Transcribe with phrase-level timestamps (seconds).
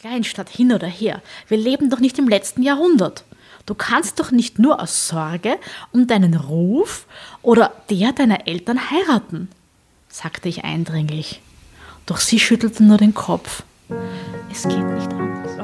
[0.00, 3.24] Kleinstadt hin oder her, wir leben doch nicht im letzten Jahrhundert.
[3.66, 5.58] Du kannst doch nicht nur aus Sorge
[5.90, 7.06] um deinen Ruf
[7.42, 9.48] oder der deiner Eltern heiraten,
[10.08, 11.40] sagte ich eindringlich.
[12.06, 13.64] Doch sie schüttelte nur den Kopf.
[14.52, 15.56] Es geht nicht anders.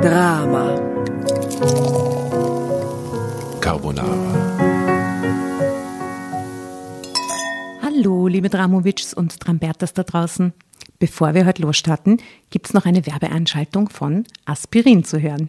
[0.00, 0.76] Drama.
[3.60, 4.70] Carbonara.
[7.82, 10.52] Hallo, liebe Dramovics und Trambertas da draußen.
[11.00, 12.18] Bevor wir heute losstarten,
[12.50, 15.48] gibt es noch eine Werbeeinschaltung von Aspirin zu hören.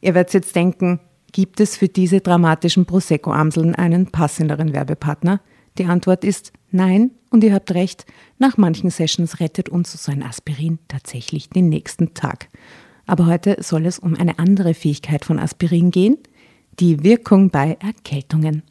[0.00, 1.00] Ihr werdet jetzt denken,
[1.32, 5.42] gibt es für diese dramatischen Prosecco-Amseln einen passenderen Werbepartner?
[5.76, 8.06] Die Antwort ist nein und ihr habt recht,
[8.38, 12.48] nach manchen Sessions rettet uns so ein Aspirin tatsächlich den nächsten Tag.
[13.04, 16.16] Aber heute soll es um eine andere Fähigkeit von Aspirin gehen,
[16.80, 18.62] die Wirkung bei Erkältungen.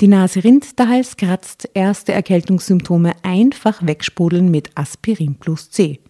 [0.00, 6.00] Die Nase rinnt, der Hals kratzt, erste Erkältungssymptome einfach wegsprudeln mit Aspirin plus C.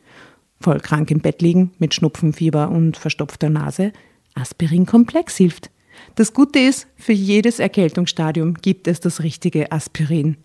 [0.61, 3.93] Voll krank im Bett liegen, mit Schnupfenfieber und verstopfter Nase,
[4.35, 5.71] Aspirin Komplex hilft.
[6.15, 10.37] Das Gute ist, für jedes Erkältungsstadium gibt es das richtige Aspirin.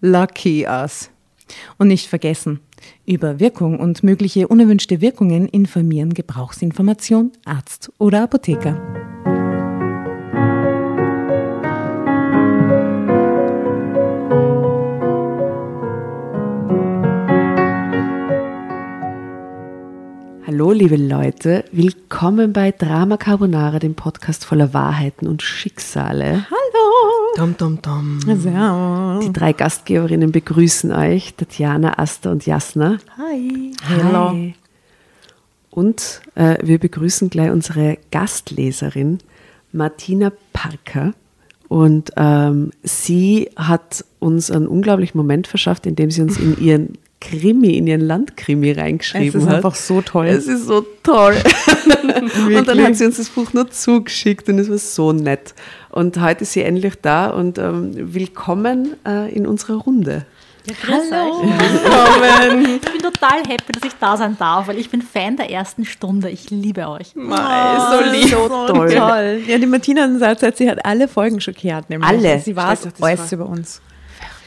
[0.00, 1.10] Lucky us.
[1.78, 2.60] Und nicht vergessen,
[3.06, 9.05] über Wirkung und mögliche unerwünschte Wirkungen informieren Gebrauchsinformation, Arzt oder Apotheker.
[20.46, 26.46] Hallo, liebe Leute, willkommen bei Drama Carbonara, dem Podcast voller Wahrheiten und Schicksale.
[26.48, 27.34] Hallo!
[27.36, 28.20] Dum, dum, dum.
[28.20, 29.24] Servus.
[29.26, 32.98] Die drei Gastgeberinnen begrüßen euch, Tatjana, Asta und Jasna.
[33.18, 33.72] Hi.
[33.88, 34.52] Hallo.
[35.70, 39.18] Und äh, wir begrüßen gleich unsere Gastleserin,
[39.72, 41.12] Martina Parker.
[41.66, 47.76] Und ähm, sie hat uns einen unglaublichen Moment verschafft, indem sie uns in ihren Krimi,
[47.78, 49.56] in ihren Landkrimi reingeschrieben Es ist hat.
[49.56, 50.26] einfach so toll.
[50.26, 51.34] Es ist so toll.
[52.56, 55.54] und dann hat sie uns das Buch nur zugeschickt und es war so nett.
[55.90, 60.26] Und heute ist sie endlich da und ähm, willkommen äh, in unserer Runde.
[60.88, 61.42] Hallo.
[61.44, 62.80] Willkommen.
[62.84, 65.84] Ich bin total happy, dass ich da sein darf, weil ich bin Fan der ersten
[65.84, 66.28] Stunde.
[66.28, 67.12] Ich liebe euch.
[67.14, 68.28] so lieb.
[68.30, 69.42] so toll.
[69.46, 71.88] Ja, die Martina sagt, sie hat alle Folgen schockiert.
[71.88, 72.08] Nämlich.
[72.08, 72.40] Alle.
[72.40, 73.80] Sie war- alles über uns.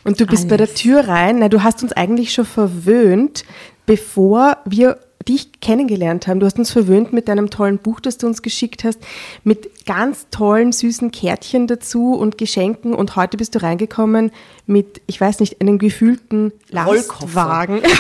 [0.09, 1.37] Und du bist bei der Tür rein.
[1.37, 3.43] Na, du hast uns eigentlich schon verwöhnt,
[3.85, 4.97] bevor wir
[5.27, 6.39] dich kennengelernt haben.
[6.39, 8.97] Du hast uns verwöhnt mit deinem tollen Buch, das du uns geschickt hast,
[9.43, 12.95] mit ganz tollen, süßen Kärtchen dazu und Geschenken.
[12.95, 14.31] Und heute bist du reingekommen
[14.65, 17.81] mit, ich weiß nicht, einem gefühlten Lastwagen.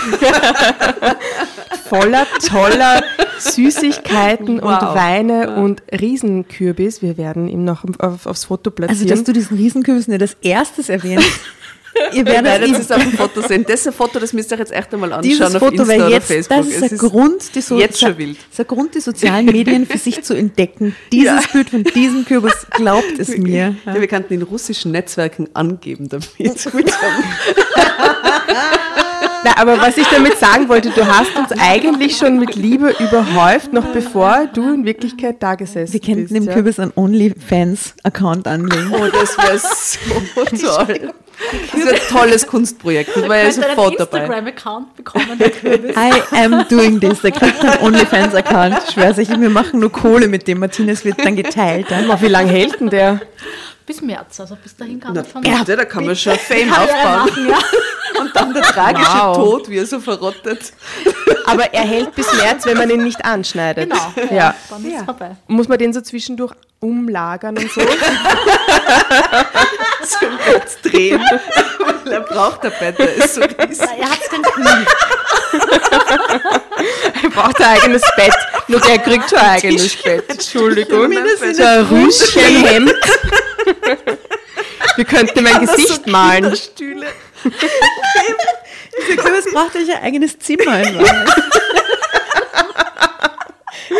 [1.89, 3.03] voller toller
[3.37, 4.95] Süßigkeiten und Wow.
[4.95, 7.03] Weine und Riesenkürbis.
[7.03, 9.09] Wir werden ihm noch auf, aufs Foto Also, platzieren.
[9.09, 11.29] dass du diesen Riesenkürbis nicht als erstes erwähnst.
[12.13, 13.65] Ihr werdet werden ihm- es auf dem Foto sehen.
[13.67, 15.95] Das ist ein Foto, das müsst ihr jetzt echt einmal anschauen dieses auf Foto Insta
[15.95, 16.57] oder jetzt, Facebook.
[16.57, 18.37] das ist Es der Grund, die so, jetzt schon wild.
[18.37, 20.95] Das ist der Grund, die sozialen Medien für sich zu entdecken.
[21.11, 23.75] Dieses Bild von diesem Kürbis, glaubt es mir.
[23.85, 26.29] Ja, wir könnten in russischen Netzwerken angeben damit.
[29.43, 33.71] Na, aber was ich damit sagen wollte, du hast uns eigentlich schon mit Liebe überhäuft,
[33.71, 36.35] noch bevor du in Wirklichkeit da gesessen Wir könnten bist.
[36.35, 36.53] dem ja.
[36.53, 38.91] Kürbis einen OnlyFans-Account anlegen.
[38.93, 41.13] Oh, das wäre so toll.
[41.71, 43.15] Das wäre ein tolles Kunstprojekt.
[43.15, 44.19] Ich war ja sofort dabei.
[44.19, 45.95] Instagram-Account bekommen, der Kürbis.
[45.95, 47.21] I am doing this.
[47.21, 48.75] Der kriegt einen OnlyFans-Account.
[48.87, 50.59] Ich schwör's euch, wir machen nur Kohle mit dem.
[50.59, 51.89] Martinez wird dann geteilt.
[51.91, 51.99] Ja?
[51.99, 53.21] Aber wie lange hält denn der?
[53.85, 57.25] Bis März, also bis dahin kann man schon bitte, da kann man schon Fame aufbauen.
[57.25, 57.57] machen, ja.
[58.19, 59.35] Und dann der tragische Wow.
[59.37, 60.73] Tod, wie er so verrottet.
[61.45, 63.89] Aber er hält bis März, wenn man ihn nicht anschneidet.
[63.89, 64.55] Genau, ja, Ja.
[64.69, 65.35] dann ist es vorbei.
[65.47, 67.81] Muss man den so zwischendurch umlagern und so?
[70.03, 71.21] Zum Bett drehen.
[71.79, 73.87] Weil er braucht ein Bett, der ist so riesig.
[73.99, 74.85] Er hat es den Knie.
[77.23, 78.33] er braucht ein eigenes Bett.
[78.67, 80.29] Nur der kriegt schon ein eigenes Bett.
[80.29, 81.11] Entschuldigung.
[81.53, 82.93] So ein Rüschenhemd.
[84.95, 86.55] Wir könnten ihm ein Gesicht malen.
[86.55, 87.07] Stühle.
[87.43, 90.79] Der Kürbis braucht euch ein eigenes Zimmer.
[90.81, 91.27] in Wahrheit.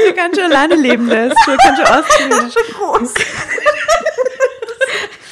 [0.06, 2.51] Der kann schon alleine leben, der ist schon, kann schon ausziehen.
[2.74, 3.13] Groß.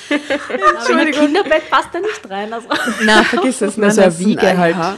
[0.10, 2.54] Aber in ein Kinderbett passt er nicht rein.
[2.54, 2.68] Also.
[3.04, 3.78] Na, vergiss es.
[3.78, 4.76] Na, Nein, so eine das Wiege halt.
[4.76, 4.98] Aha.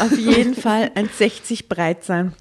[0.00, 2.34] auf jeden Fall ein 60 breit sein.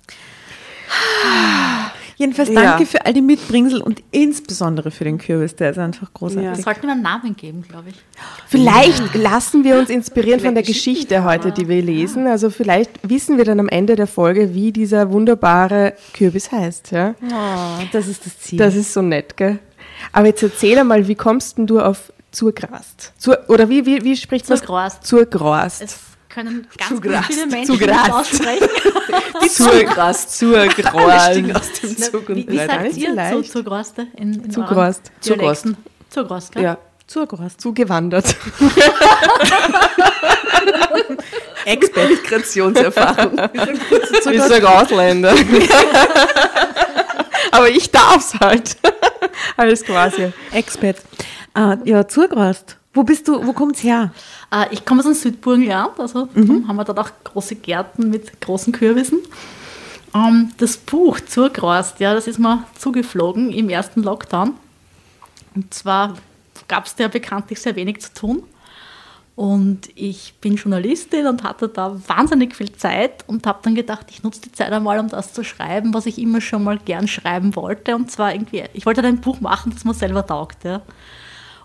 [2.21, 2.61] Jedenfalls Ja.
[2.61, 6.45] danke für all die Mitbringsel und insbesondere für den Kürbis, der ist einfach großartig.
[6.45, 6.55] Ja.
[6.55, 7.95] Wir sollten ihm einen Namen geben, glaube ich.
[8.47, 12.27] Vielleicht lassen wir uns inspirieren von der Geschichte heute, die wir lesen.
[12.27, 16.91] Also vielleicht wissen wir dann am Ende der Folge, wie dieser wunderbare Kürbis heißt.
[16.91, 17.15] Ja?
[17.23, 18.59] Oh, das ist das Ziel.
[18.59, 19.57] Das ist so nett, gell?
[20.11, 23.13] Aber jetzt erzähl einmal, wie kommst denn du auf zur Grast?
[23.17, 25.05] Zur, oder wie, wie, wie spricht man Zurgrast.
[25.05, 25.81] Zur Grast.
[25.81, 25.97] Es
[26.33, 27.27] können ganz, Zugrast.
[27.27, 28.11] viele Menschen Zugrast.
[28.11, 28.67] aussprechen.
[29.49, 31.31] Zurgrast, Zurgrast.
[31.31, 32.67] Stieg aus dem Zug wie und wie rein.
[32.67, 33.41] sagt ihr zu.
[33.51, 34.07] Zugroste?
[34.17, 35.11] In, in Zugrost.
[36.09, 36.63] Zugrost, gell?
[36.63, 37.61] Ja, Zurgrost.
[37.61, 38.35] Zugewandert.
[41.65, 42.09] Expert.
[42.09, 43.37] Migrationserfahrung.
[44.31, 45.33] Ich sage Ausländer.
[47.51, 48.77] Aber ich darf's halt.
[49.57, 50.31] Alles quasi.
[50.51, 50.97] Expert.
[51.55, 52.77] Äh, ja, Zurgrost.
[52.93, 54.13] Wo bist du, wo kommt's her?
[54.51, 58.41] Äh, ich komme aus dem Südburgenland, also darum haben wir dort auch große Gärten mit
[58.41, 59.19] großen Kürbissen.
[60.13, 64.55] Ähm, das Buch Zurgrost, ja, das ist mir zugeflogen im ersten Lockdown.
[65.55, 66.15] Und zwar
[66.67, 68.43] gab es da ja bekanntlich sehr wenig zu tun.
[69.35, 74.21] Und ich bin Journalistin und hatte da wahnsinnig viel Zeit und habe dann gedacht, ich
[74.23, 77.55] nutze die Zeit einmal, um das zu schreiben, was ich immer schon mal gern schreiben
[77.55, 77.95] wollte.
[77.95, 80.65] Und zwar irgendwie, ich wollte ein Buch machen, das mir selber taugt.
[80.65, 80.81] Ja.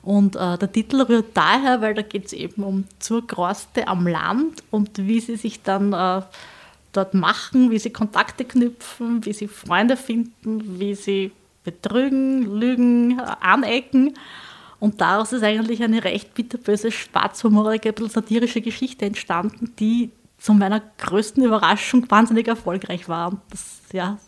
[0.07, 4.63] Und äh, der Titel rührt daher, weil da geht es eben um Zurgroste am Land
[4.71, 6.23] und wie sie sich dann äh,
[6.93, 11.33] dort machen, wie sie Kontakte knüpfen, wie sie Freunde finden, wie sie
[11.65, 14.15] betrügen, lügen, äh, anecken.
[14.79, 21.43] Und daraus ist eigentlich eine recht bitterböse, schwarzhumorige, satirische Geschichte entstanden, die zu meiner größten
[21.43, 23.33] Überraschung wahnsinnig erfolgreich war.
[23.33, 24.19] Und das ja,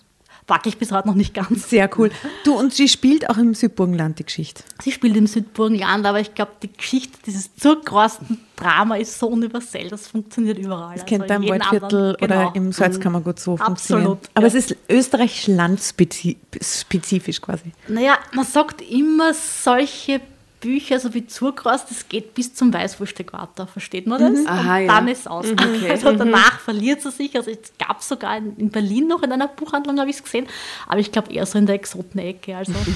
[0.49, 1.71] packe ich bis heute noch nicht ganz.
[1.71, 2.11] Sehr cool.
[2.43, 4.65] Du, und sie spielt auch im Südburgenland die Geschichte.
[4.83, 9.89] Sie spielt im Südburgenland, aber ich glaube, die Geschichte, dieses zurgrosten Drama ist so universell,
[9.89, 10.97] das funktioniert überall.
[10.97, 12.49] Das kennt Also da im Waldviertel anderen- genau.
[12.49, 14.13] oder im Salzkammergut so funktionieren.
[14.13, 14.49] Absolut, Aber ja.
[14.49, 17.71] es ist österreichisch-landspezifisch quasi.
[17.87, 20.21] Naja, man sagt immer solche
[20.61, 24.47] Bücher, so wie Zurgrost, das geht bis zum Weißwurst-Äquator, versteht man das?
[24.47, 24.87] Aha, und ja.
[24.87, 25.47] dann ist es aus.
[25.89, 27.35] Also danach verliert sie sich.
[27.37, 30.47] Also es gab sogar in, in Berlin noch in einer Buchhandlung, habe ich es gesehen,
[30.87, 32.57] aber ich glaube eher so in der Exotenecke.
[32.57, 32.89] Also ist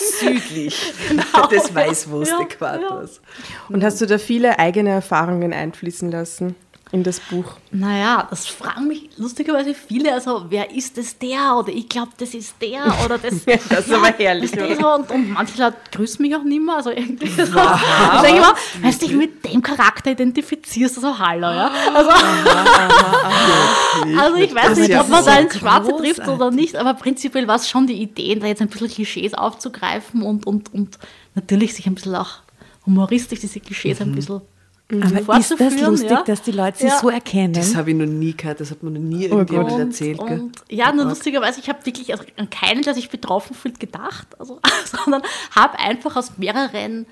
[0.20, 1.46] Südlich Genau.
[1.46, 3.20] des Weißwurst-Äquators.
[3.68, 6.54] Und hast du da viele eigene Erfahrungen einfließen lassen
[6.92, 7.44] in das Buch?
[7.70, 10.12] Naja, das fragen mich lustigerweise viele.
[10.12, 11.56] Also, wer ist das der?
[11.56, 12.82] Oder ich glaube, das ist der.
[13.04, 13.34] Oder das.
[13.70, 14.94] Das ist aber herrlich, das ist so.
[14.94, 16.76] Und, und manche Leute grüßen mich auch nicht mehr.
[16.76, 17.28] Also, irgendwie.
[17.28, 17.42] So.
[18.14, 21.70] Ich denke immer, weißt du, dich mit dem Charakter identifizierst, also hallo, ja.
[21.94, 22.10] Also,
[24.18, 27.56] also ich weiß nicht, ob man da ins Schwarze trifft oder nicht, aber prinzipiell war
[27.56, 30.98] es schon die Idee, da jetzt ein bisschen Klischees aufzugreifen und, und, und
[31.34, 32.38] natürlich sich ein bisschen auch
[32.86, 34.40] humoristisch diese Klischees ein bisschen
[34.90, 36.22] Aber ist das lustig, ja.
[36.22, 36.98] dass die Leute sie Ja.
[36.98, 37.52] so erkennen?
[37.54, 40.18] Das habe ich noch nie gehört, das hat mir noch nie irgendjemand und, erzählt.
[40.18, 44.26] und ja, nur lustigerweise, ich habe wirklich also an keinen, der sich betroffen fühlt, gedacht,
[44.38, 45.22] also, sondern
[45.54, 47.06] habe einfach aus mehreren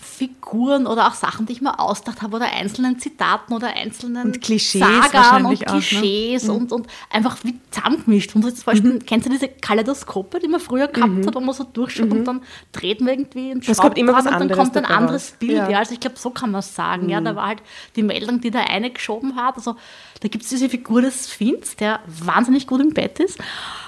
[0.00, 4.40] Figuren oder auch Sachen, die ich mir ausgedacht habe, oder einzelnen Zitaten oder einzelnen Und
[4.40, 5.80] Klischees Sagan und wahrscheinlich auch, ne?
[5.80, 8.34] Klischees und, und einfach wie zusammengemischt.
[8.36, 11.54] Und jetzt zum Beispiel, kennst du diese Kaleidoskope, die man früher gehabt hat, wo man
[11.54, 12.42] so durchschaut und dann
[12.72, 15.32] dreht man irgendwie kommt immer was und dann anderes kommt ein anderes.
[15.32, 15.52] Bild.
[15.52, 15.68] Ja.
[15.68, 15.78] Ja.
[15.78, 17.08] also ich glaube, so kann man es sagen.
[17.08, 17.62] Ja, da war halt
[17.96, 19.56] die Meldung, die der eine geschoben hat.
[19.56, 19.76] Also
[20.20, 23.38] da gibt es diese Figur des Finns, der wahnsinnig gut im Bett ist.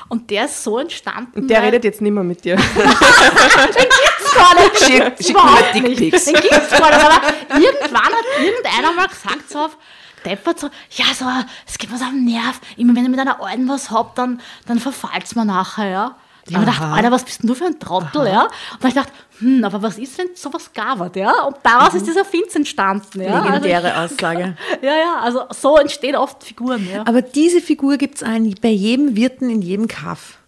[0.08, 1.46] Und der ist so entstanden.
[1.46, 2.56] Der weil- redet jetzt nicht mehr mit dir.
[4.40, 4.76] gar nicht.
[4.76, 6.00] Schick- schick mir nicht.
[6.00, 6.24] Dickpics.
[6.24, 7.04] Den gibt's gar nicht.
[7.04, 9.76] Aber irgendwann hat irgendeiner mal gesagt, so auf
[10.24, 11.24] deppert so, ja, so,
[11.66, 12.60] es geht was am Nerv.
[12.76, 16.16] Immer wenn ihr mit einer Alten was habt, dann, dann verfallt's mir nachher, ja.
[16.46, 18.42] Ich habe mir gedacht, Alter, was bist denn du für ein Trottel, ja?
[18.42, 18.50] Und
[18.80, 21.42] dann hab ich gedacht, hm, aber was ist, wenn sowas gabert, ja?
[21.44, 23.44] Und daraus ist dieser Finz entstanden, ja.
[23.44, 24.56] Legendäre Aussage.
[24.70, 27.02] Also, ja, ja, also so entstehen oft Figuren, ja.
[27.06, 28.28] Aber diese Figur gibt es
[28.60, 30.38] bei jedem Wirten in jedem Kaff.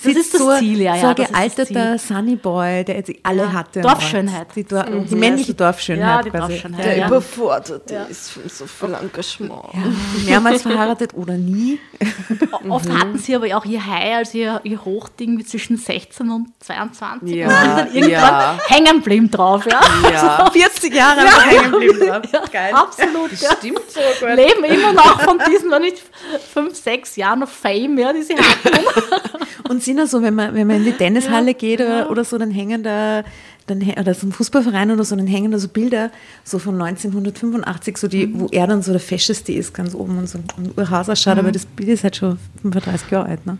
[0.00, 1.26] Das Sitzt ist das so, Ziel, ja, So ja, ein das
[1.56, 3.80] das gealterter Sunny Boy, der jetzt alle Ja, hatte.
[3.80, 4.46] Dorfschönheit.
[4.54, 6.08] Die, Dor die männliche Dorfschönheit.
[6.08, 6.52] Ja, die quasi.
[6.52, 7.06] Dorfschönheit, Der ja.
[7.08, 9.74] überfordert ist von so viel Engagement.
[10.24, 11.80] Mehrmals verheiratet oder nie.
[12.68, 16.52] Oft hatten sie aber auch ihr High, also ihr, ihr Hochding mit zwischen 16 und
[16.60, 18.58] 22 Ja, und sind dann irgendwann ja.
[18.68, 19.80] hängen geblieben drauf, ja.
[20.12, 21.42] Ja, 40 Jahre ja.
[21.42, 22.22] hängen geblieben drauf.
[22.52, 22.72] Geil.
[22.72, 23.50] Absolut, ja.
[23.56, 23.80] stimmt.
[24.36, 26.00] Leben immer noch von diesen, wenn nicht
[26.52, 28.78] fünf, sechs Jahren noch Fame, ja, die sie hatten.
[29.68, 32.50] Und sind also, wenn man, wenn man in die Tennishalle geht oder, oder so, dann
[32.50, 33.24] hängen da,
[33.66, 36.10] dann, oder so ein Fußballverein oder so, dann hängen da so Bilder
[36.44, 40.28] so von 1985, so die, wo er dann so der Fescheste ist, ganz oben und
[40.28, 43.46] so ein Urhaus ausschaut, aber das Bild ist halt schon 35 Jahre alt.
[43.46, 43.58] Ne?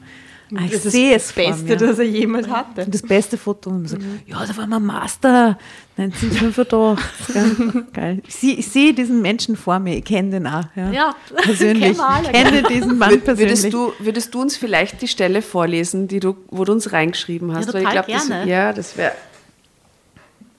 [0.57, 1.77] Ah, ich Das sehe das es vor Beste, mir.
[1.77, 2.87] das er jemals hatte.
[2.89, 3.71] Das beste Foto.
[3.71, 5.59] Und man sagt, ja, da war mein Master
[5.99, 7.05] 1985.
[7.35, 7.85] Geil.
[7.93, 8.23] Geil.
[8.27, 10.65] Ich sehe, ich sehe diesen Menschen vor mir, ich kenne den auch.
[10.75, 11.99] Ja, Ja, persönlich.
[11.99, 13.59] Ich kenne diesen Mann persönlich.
[13.63, 17.55] Würdest du, würdest du uns vielleicht die Stelle vorlesen, die du, wo du uns reingeschrieben
[17.55, 17.67] hast?
[17.67, 18.51] Ja, total glaub, das, gerne.
[18.51, 19.13] ja, das wäre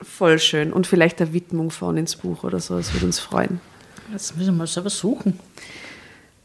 [0.01, 0.71] voll schön.
[0.71, 3.59] Und vielleicht eine Widmung von ins Buch oder so, das würde uns freuen.
[4.11, 5.39] Das müssen wir mal selber suchen.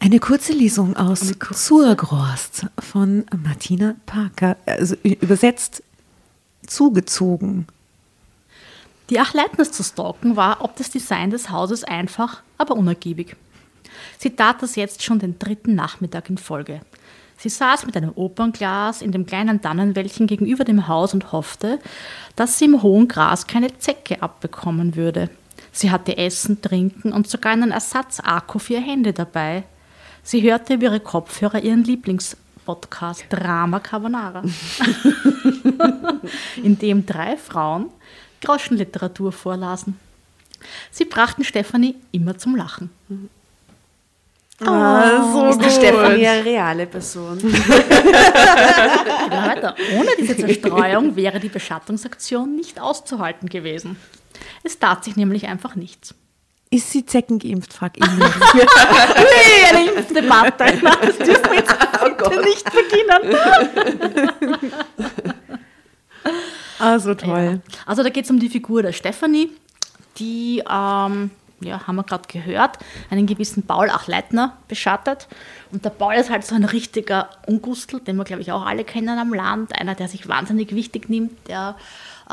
[0.05, 5.83] Eine kurze Lesung aus Surgrost von Martina Parker, also übersetzt
[6.67, 7.67] zugezogen.
[9.09, 13.35] Die Achleitners zu stalken war ob das Design des Hauses einfach, aber unergiebig.
[14.19, 16.83] Sie tat das jetzt schon den dritten Nachmittag in Folge.
[17.39, 21.79] Sie saß mit einem Opernglas in dem kleinen Tannenwäldchen gegenüber dem Haus und hoffte,
[22.37, 25.31] dass sie im hohen Gras keine Zecke abbekommen würde.
[25.73, 29.65] Sie hatte Essen, Trinken und sogar einen Ersatzakku für ihr Handy dabei.
[30.25, 34.43] Sie hörte über ihre Kopfhörer ihren Lieblingspodcast Drama Carbonara,
[36.63, 37.91] in dem drei Frauen
[38.41, 40.01] Groschenliteratur vorlasen.
[40.91, 42.89] Sie brachten Stefanie immer zum Lachen.
[44.61, 47.43] Ah, so ist die Stefanie eine reale Person.
[49.31, 49.75] Weiter.
[49.99, 53.97] Ohne diese Zerstreuung wäre die Beschattungsaktion nicht auszuhalten gewesen.
[54.63, 56.15] Es tat sich nämlich einfach nichts.
[56.75, 58.19] Ist sie zeckengeimpft, frag ich mich.
[58.55, 60.65] Nee, eine Impfdebatte.
[60.83, 61.73] Das dürfen wir jetzt
[62.19, 63.37] bitte nicht beginnen.
[66.81, 67.61] Ah, so toll.
[67.63, 67.73] Ja.
[67.87, 69.53] Also da geht es um die Figur der Stefanie,
[70.19, 72.79] die, ähm, ja, haben wir gerade gehört,
[73.09, 75.29] einen gewissen Paul Achleitner beschattet.
[75.71, 78.83] Und der Paul ist halt so ein richtiger Ungustel, den wir, glaube ich, auch alle
[78.83, 79.79] kennen am Land.
[79.81, 81.77] Einer, der sich wahnsinnig wichtig nimmt, der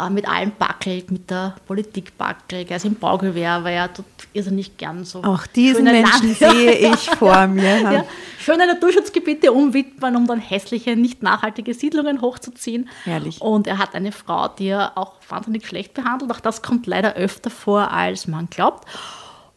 [0.10, 2.72] mit allem backelt, mit der Politik backelt.
[2.72, 5.22] Ist im Baugewerbe, er tut irrsinnig gern so.
[5.24, 7.82] Auch diesen Menschen Land- sehe ich vor mir.
[7.82, 8.06] ja,
[8.40, 12.90] schöne Naturschutzgebiete umwidmen, um dann hässliche, nicht nachhaltige Siedlungen hochzuziehen.
[13.04, 13.42] Herrlich.
[13.42, 16.32] Und er hat eine Frau, die er auch wahnsinnig schlecht behandelt.
[16.32, 18.88] Auch das kommt leider öfter vor, als man glaubt.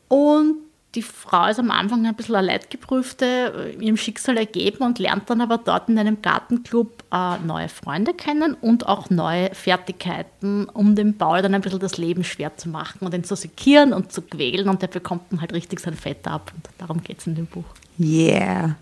[0.08, 0.56] Und
[0.94, 5.28] die Frau ist am Anfang ein bisschen eine Leidgeprüfte, äh, ihrem Schicksal ergeben und lernt
[5.28, 10.94] dann aber dort in einem Gartenclub äh, neue Freunde kennen und auch neue Fertigkeiten, um
[10.94, 14.12] dem Paul dann ein bisschen das Leben schwer zu machen und ihn zu sekieren und
[14.12, 14.68] zu quälen.
[14.68, 16.52] Und der bekommt dann halt richtig sein Fett ab.
[16.54, 17.64] Und darum geht es in dem Buch.
[17.98, 18.76] Yeah.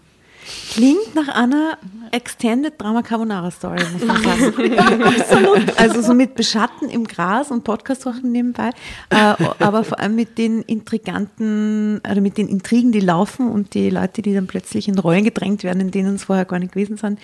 [0.72, 1.78] Klingt nach einer
[2.10, 4.78] Extended Drama Carbonara Story, muss man sagen.
[4.78, 5.78] Absolut.
[5.78, 8.70] Also so mit Beschatten im Gras und Podcast machen nebenbei,
[9.10, 13.90] äh, aber vor allem mit den intriganten, oder mit den Intrigen, die laufen und die
[13.90, 16.96] Leute, die dann plötzlich in Rollen gedrängt werden, in denen es vorher gar nicht gewesen
[16.96, 17.18] sind,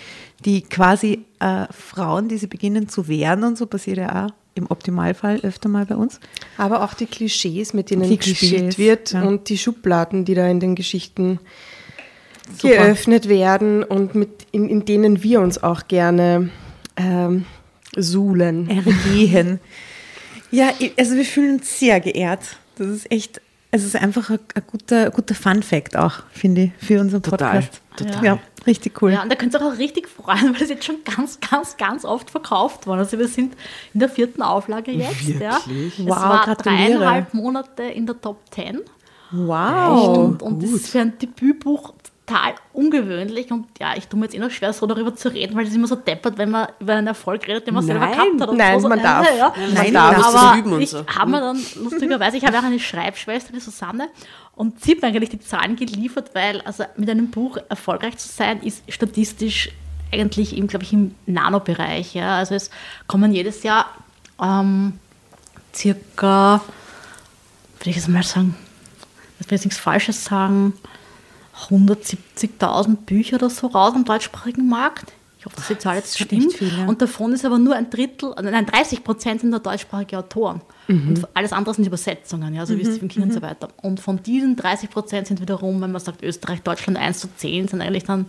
[0.45, 4.71] die quasi äh, Frauen, die sie beginnen zu wehren und so passiert ja auch im
[4.71, 6.21] Optimalfall öfter mal bei uns.
[6.57, 9.23] Aber auch die Klischees, mit denen Die gespielt Klischees, wird ja.
[9.23, 11.39] und die Schubladen, die da in den Geschichten
[12.57, 12.75] Super.
[12.75, 16.51] geöffnet werden und mit, in, in denen wir uns auch gerne
[16.97, 17.45] ähm,
[17.97, 18.69] suhlen.
[18.71, 19.61] ergehen.
[20.51, 22.41] Ja, also wir fühlen uns sehr geehrt.
[22.77, 23.39] Das ist echt,
[23.71, 27.83] es ist einfach ein, ein guter, guter Fun-Fact auch, finde ich, für unseren Total, Podcast.
[27.99, 28.25] total.
[28.25, 29.13] Ja, richtig cool.
[29.13, 31.77] Ja, und da könnt ihr euch auch richtig freuen, weil das jetzt schon ganz, ganz,
[31.77, 33.01] ganz oft verkauft worden.
[33.01, 33.57] Also wir sind
[33.93, 35.21] in der vierten Auflage jetzt.
[35.39, 35.61] Ja.
[35.67, 35.99] Wirklich?
[35.99, 36.93] Es Wow, war gratuliere.
[36.93, 38.81] dreieinhalb Monate in der Top 10.
[39.31, 40.17] Wow.
[40.17, 41.93] und und das ist für ein Debütbuch
[42.29, 43.51] total ungewöhnlich.
[43.51, 45.75] Und ja, ich tue mir jetzt eh noch schwer, so darüber zu reden, weil es
[45.75, 48.13] immer so deppert, wenn man über einen Erfolg redet, den man selber Nein.
[48.13, 48.49] gehabt hat.
[48.49, 49.29] und Nein, so, so, man äh, darf.
[49.37, 49.53] Ja.
[49.75, 51.07] Nein, man das aber üben und ich so.
[51.07, 54.09] habe mir dann lustigerweise, ich habe auch eine Schreibschwester, die Susanne,
[54.55, 58.29] und sie hat mir eigentlich die Zahlen geliefert, weil also mit einem Buch erfolgreich zu
[58.29, 59.71] sein, ist statistisch
[60.13, 62.15] eigentlich im, glaube ich, im Nanobereich.
[62.15, 62.39] Ja.
[62.39, 62.71] Also es
[63.07, 63.87] kommen jedes Jahr
[64.43, 64.99] ähm,
[65.75, 66.61] circa,
[67.79, 68.57] würde ich jetzt mal sagen,
[69.39, 70.73] ich will jetzt nichts Falsches sagen,
[71.71, 75.13] 170.000 Bücher oder so raus am deutschsprachigen Markt.
[75.39, 76.53] Ich hoffe, dass die Zahl jetzt stimmt.
[76.53, 76.87] viel, ja.
[76.87, 80.63] Und davon ist aber nur ein Drittel, äh, nein, 30 Prozent sind da deutschsprachige Autoren.
[80.89, 83.69] Und alles andere sind Übersetzungen, ja, so wie Stephen King und so weiter.
[83.83, 87.69] Und von diesen 30 Prozent sind wiederum, wenn man sagt Österreich, Deutschland 1 zu 10,
[87.69, 88.25] sind eigentlich dann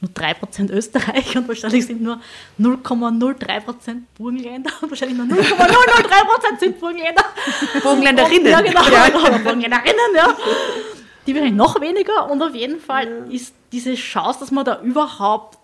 [0.00, 2.20] nur 3 Prozent Österreich und wahrscheinlich sind nur
[2.60, 7.24] 0,03 Prozent Burgenländer und wahrscheinlich nur 0,003 Prozent sind Burgenländer.
[7.82, 8.52] Burgenländerinnen.
[8.52, 8.80] Ja, genau.
[8.80, 10.36] Oder Burgenländerinnen, ja.
[11.26, 15.58] Die wären noch weniger und auf jeden Fall ist diese Chance, dass man da überhaupt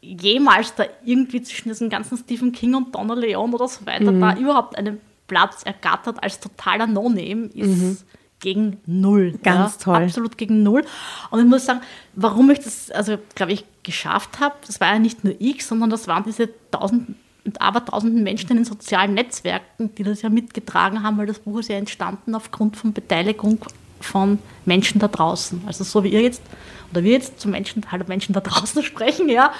[0.00, 4.36] jemals da irgendwie zwischen diesen ganzen Stephen King und Donna Leon oder so weiter da
[4.36, 8.04] überhaupt einen Platz ergattert als totaler No-Name ist
[8.40, 9.38] gegen null.
[9.42, 10.02] Ganz ja, toll.
[10.04, 10.84] Absolut gegen null.
[11.30, 11.80] Und ich muss sagen,
[12.14, 15.88] warum ich das, also glaube ich, geschafft habe, das war ja nicht nur ich, sondern
[15.88, 17.16] das waren diese tausend
[17.46, 21.38] und aber tausenden Menschen in den sozialen Netzwerken, die das ja mitgetragen haben, weil das
[21.38, 23.58] Buch ist ja entstanden aufgrund von Beteiligung
[24.04, 25.62] von Menschen da draußen.
[25.66, 26.42] Also so wie ihr jetzt
[26.90, 29.52] oder wir jetzt zu Menschen, halt Menschen da draußen sprechen, ja,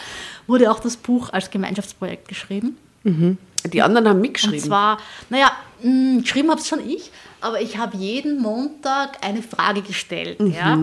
[0.47, 2.77] wurde auch das Buch als Gemeinschaftsprojekt geschrieben.
[3.73, 4.61] Die anderen haben mitgeschrieben.
[4.61, 4.99] Und zwar,
[5.31, 7.11] naja, mh, geschrieben habe es schon ich,
[7.41, 10.79] aber ich habe jeden Montag eine Frage gestellt ja,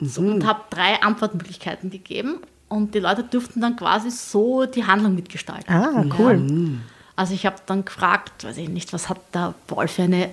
[0.00, 2.38] so, und habe drei Antwortmöglichkeiten gegeben.
[2.68, 5.72] Und die Leute durften dann quasi so die Handlung mitgestalten.
[5.72, 6.34] Ah, cool.
[6.34, 6.68] Ja.
[7.16, 10.30] Also ich habe dann gefragt, weiß ich nicht, was hat der Paul für eine,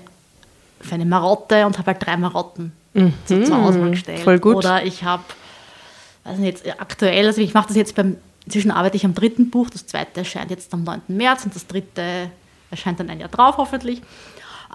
[0.85, 2.71] für eine Marotte und habe halt drei Marotten
[3.25, 4.21] so zur Auswahl gestellt.
[4.21, 4.55] voll gut.
[4.55, 5.23] Oder ich habe,
[6.23, 9.69] weiß nicht, aktuell, also ich mache das jetzt beim, inzwischen arbeite ich am dritten Buch,
[9.69, 11.01] das zweite erscheint jetzt am 9.
[11.09, 12.31] März und das dritte
[12.71, 14.01] erscheint dann ein Jahr drauf hoffentlich.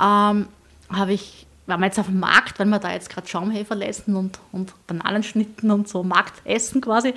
[0.01, 0.49] ähm,
[0.91, 4.17] habe ich, waren wir jetzt auf dem Markt, weil wir da jetzt gerade Schaumhefer essen
[4.17, 7.15] und, und Bananenschnitten und so Marktessen quasi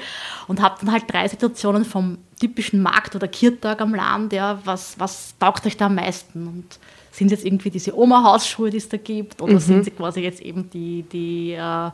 [0.47, 4.99] und habe dann halt drei Situationen vom typischen Markt oder Kirtag am Land, ja, was,
[4.99, 6.79] was taugt euch da am meisten und
[7.13, 10.41] sind es jetzt irgendwie diese Oma-Hausschuhe, die es da gibt oder sind sie quasi jetzt
[10.41, 11.91] eben die, die äh,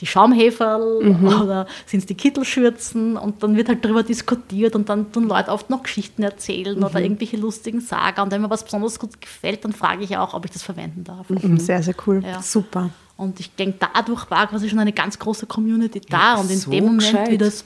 [0.00, 5.10] die Schaumheferl oder sind es die Kittelschürzen und dann wird halt darüber diskutiert und dann
[5.12, 8.98] tun Leute oft noch Geschichten erzählen oder irgendwelche lustigen Saga und wenn mir was besonders
[8.98, 11.28] gut gefällt, dann frage ich auch, ob ich das verwenden darf.
[11.30, 12.22] Mhm, Sehr, sehr cool.
[12.24, 12.42] Ja.
[12.42, 12.90] Super.
[13.16, 16.70] Und ich denke, dadurch war quasi schon eine ganz große Community da und in so
[16.70, 17.30] dem Moment, gescheit.
[17.30, 17.64] wie das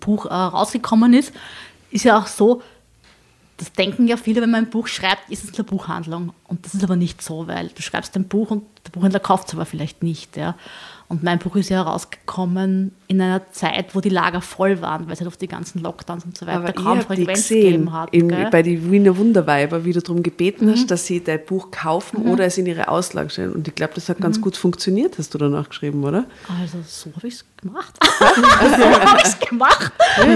[0.00, 1.32] Buch äh, rausgekommen ist,
[1.90, 2.62] ist ja auch so,
[3.60, 6.32] das denken ja viele, wenn man ein Buch schreibt, ist es eine Buchhandlung.
[6.48, 9.48] Und das ist aber nicht so, weil du schreibst ein Buch und der Buchhändler kauft
[9.48, 10.38] es aber vielleicht nicht.
[10.38, 10.56] Ja.
[11.10, 15.14] Und mein Buch ist ja herausgekommen in einer Zeit, wo die Lager voll waren, weil
[15.14, 18.12] es halt auf die ganzen Lockdowns und so weiter Aber ich kaum Frequenz gegeben hat.
[18.12, 18.48] gell?
[18.52, 20.70] bei den Wiener Wunderweiber, wie du darum gebeten Mhm.
[20.70, 23.52] hast, dass sie dein Buch kaufen oder es in ihre Auslage stellen.
[23.54, 24.22] Und ich glaube, das hat Mhm.
[24.22, 26.26] ganz gut funktioniert, hast du danach geschrieben, oder?
[26.60, 27.98] Also so habe ich es gemacht.
[28.00, 29.92] so habe ich es gemacht.
[30.16, 30.26] Das.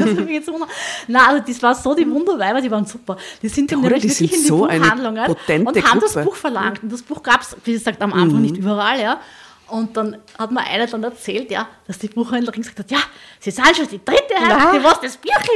[1.09, 3.17] Nein, also das war so, die Wunderweiber, die waren super.
[3.43, 5.39] Die sind nämlich Die wirklich sind in die so Buchhandlungen und
[5.85, 6.21] haben das Gruppe.
[6.21, 6.25] Mhm.
[6.25, 6.83] Buch verlangt.
[6.83, 9.21] Und das Buch gab es, wie gesagt, am Anfang nicht überall, ja.
[9.69, 12.99] Und dann hat mir einer dann erzählt, ja, dass die Buchhändlerin gesagt hat, ja,
[13.41, 15.49] sie sind schon die dritte Hälfte, die was das Bierchen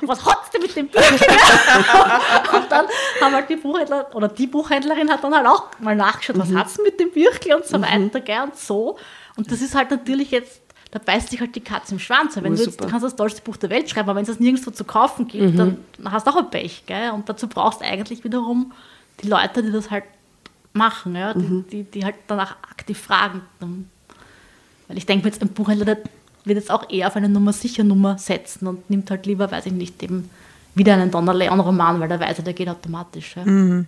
[0.00, 1.18] will, was hat's denn mit dem Bierchen?
[2.54, 2.86] und dann
[3.20, 6.74] haben halt die Buchhändler, oder die Buchhändlerin hat dann halt auch mal nachgeschaut, was hat's
[6.74, 8.98] denn mit dem Bierchen und so weiter, gell, und so.
[9.36, 10.60] Und das ist halt natürlich jetzt,
[10.92, 12.36] da beißt sich halt die Katze im Schwanz.
[12.36, 14.28] Wenn Oh, du, jetzt, du kannst das tollste Buch der Welt schreiben, aber wenn es
[14.28, 17.10] das nirgendwo zu kaufen gibt, dann hast du auch ein Pech, gell?
[17.10, 18.72] Und dazu brauchst du eigentlich wiederum
[19.22, 20.04] die Leute, die das halt
[20.76, 21.34] machen, ja?
[21.34, 23.42] die, die, die halt danach aktiv fragen.
[24.88, 28.18] Weil ich denke jetzt, ein Buchhändler wird jetzt auch eher auf eine Nummer sicher Nummer
[28.18, 30.30] setzen und nimmt halt lieber, weiß ich nicht, eben
[30.74, 33.36] wieder einen Donner Leon-Roman, weil der weiß, der geht automatisch.
[33.36, 33.84] Ja.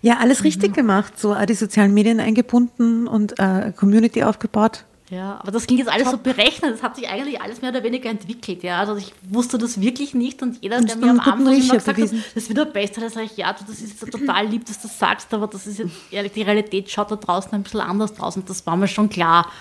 [0.00, 1.18] Ja, alles richtig gemacht.
[1.18, 4.84] So auch die sozialen Medien eingebunden und äh, Community aufgebaut.
[5.12, 6.72] Ja, aber das klingt jetzt alles so berechnet.
[6.72, 8.62] Das hat sich eigentlich alles mehr oder weniger entwickelt.
[8.62, 11.74] Ja, also ich wusste das wirklich nicht und jeder, Und der mir am Anfang immer
[11.74, 11.98] gesagt hat,
[12.34, 14.80] das wird der Beste, dann sage ich, ja, du, das ist jetzt total lieb, dass
[14.80, 17.82] du das sagst, aber das ist jetzt, ehrlich, die Realität schaut da draußen ein bisschen
[17.82, 19.52] anders draus und das war mir schon klar,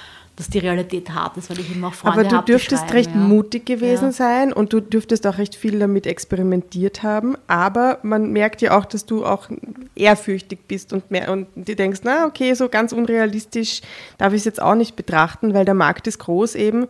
[0.42, 3.16] dass die Realität hart ist, weil ich immer auch Freunde Aber du dürftest recht ja.
[3.16, 4.12] mutig gewesen Ja.
[4.12, 7.36] sein und du dürftest auch recht viel damit experimentiert haben.
[7.46, 9.50] Aber man merkt ja auch, dass du auch
[9.94, 13.82] ehrfürchtig bist und, mehr, und dir denkst, na okay, so ganz unrealistisch
[14.18, 16.88] darf ich es jetzt auch nicht betrachten, weil der Markt ist groß eben.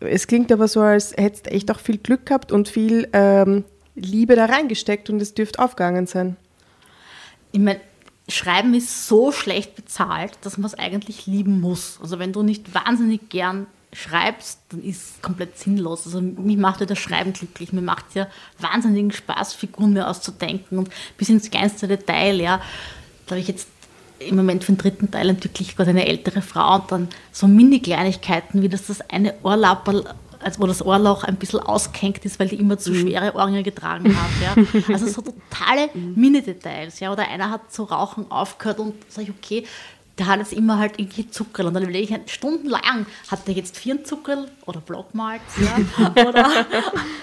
[0.00, 3.64] Es klingt aber so, als hättest du echt auch viel Glück gehabt und viel ähm,
[3.94, 6.38] Liebe da reingesteckt und es dürfte aufgegangen sein.
[7.52, 7.80] ich meine,
[8.28, 11.98] Schreiben ist so schlecht bezahlt, dass man es eigentlich lieben muss.
[12.02, 16.06] Also wenn du nicht wahnsinnig gern schreibst, dann ist es komplett sinnlos.
[16.06, 17.72] Also mich macht ja das Schreiben glücklich.
[17.72, 18.26] Mir macht ja
[18.58, 22.60] wahnsinnigen Spaß, Figuren mir auszudenken und bis ins kleinste Detail, ja.
[23.26, 23.68] Da habe ich jetzt
[24.18, 28.62] im Moment für den dritten Teil entwickle gerade eine ältere Frau und dann so Mini-Kleinigkeiten,
[28.62, 30.04] wie das das eine Ohrlapperl
[30.46, 34.16] als wo das Ohrloch ein bisschen ausgehängt ist, weil die immer zu schwere Ohrringe getragen
[34.16, 34.30] hat.
[34.40, 34.94] Ja.
[34.94, 37.00] Also so totale Mini-Details.
[37.00, 37.12] Ja.
[37.12, 39.66] Oder einer hat zu rauchen aufgehört und sage ich, okay,
[40.18, 41.66] der hat jetzt immer halt irgendwie Zuckerl.
[41.66, 45.42] Und dann überlege ich halt stundenlang, hat der jetzt vier Zuckerl oder Blockmalz?
[45.60, 46.06] Ja?
[46.26, 46.46] Oder,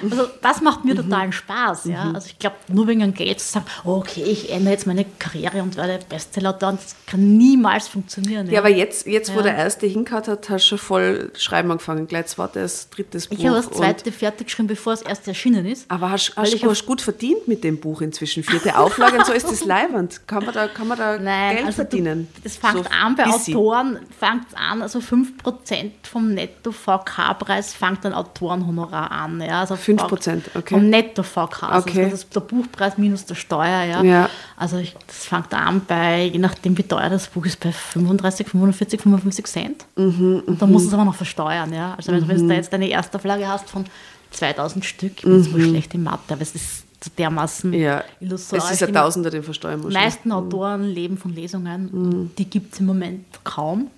[0.10, 1.86] also das macht mir totalen Spaß.
[1.86, 2.12] Ja?
[2.14, 5.06] Also ich glaube, nur wegen dem Geld zu sagen, oh, okay, ich ändere jetzt meine
[5.20, 8.50] Karriere und werde Bestseller-Autor, das kann niemals funktionieren.
[8.50, 9.44] Ja, aber jetzt, jetzt wo Ja.
[9.44, 12.08] der erste hingehauen hat, hast du schon voll schreiben angefangen.
[12.08, 13.38] Gleich zweites, drittes Buch.
[13.38, 15.90] ich habe das zweite fertig geschrieben, bevor das erste erschienen ist.
[15.90, 18.44] Aber hast, hast, du hast gut verdient mit dem Buch inzwischen.
[18.44, 20.22] Vierte Auflage und so ist das leibend.
[20.28, 22.28] Kann man da, kann man da Nein, Geld also verdienen?
[22.36, 23.56] Du, das fängt So an bei busy.
[23.56, 29.42] Autoren, fängt an, also 5% vom Netto-VK-Preis fängt ein Autorenhonorar an.
[29.42, 30.74] Ja, also 5%, okay.
[30.74, 32.10] Vom Netto-VK, also Okay.
[32.10, 33.84] das ist der Buchpreis minus der Steuer.
[33.84, 34.04] Ja.
[34.04, 34.30] Ja.
[34.58, 38.48] Also ich, das fängt an bei, je nachdem wie teuer das Buch ist, bei 35,
[38.48, 39.86] 45, 55 Cent.
[39.96, 41.74] Mhm, und dann musst du es aber noch versteuern.
[41.74, 41.94] Ja.
[41.96, 43.86] Also wenn, wenn du da jetzt eine Erstauflage hast von
[44.32, 47.76] 2000 Stück, ich bin jetzt wohl schlecht in Mathe, aber es ist so dermaßen Mhm.
[47.78, 48.64] Ja, illusorisch.
[48.66, 49.90] es ist ein Tausender, den versteuern muss.
[49.94, 52.32] Die meisten Autoren leben von Lesungen.
[52.38, 53.90] Die gibt es im Moment kaum.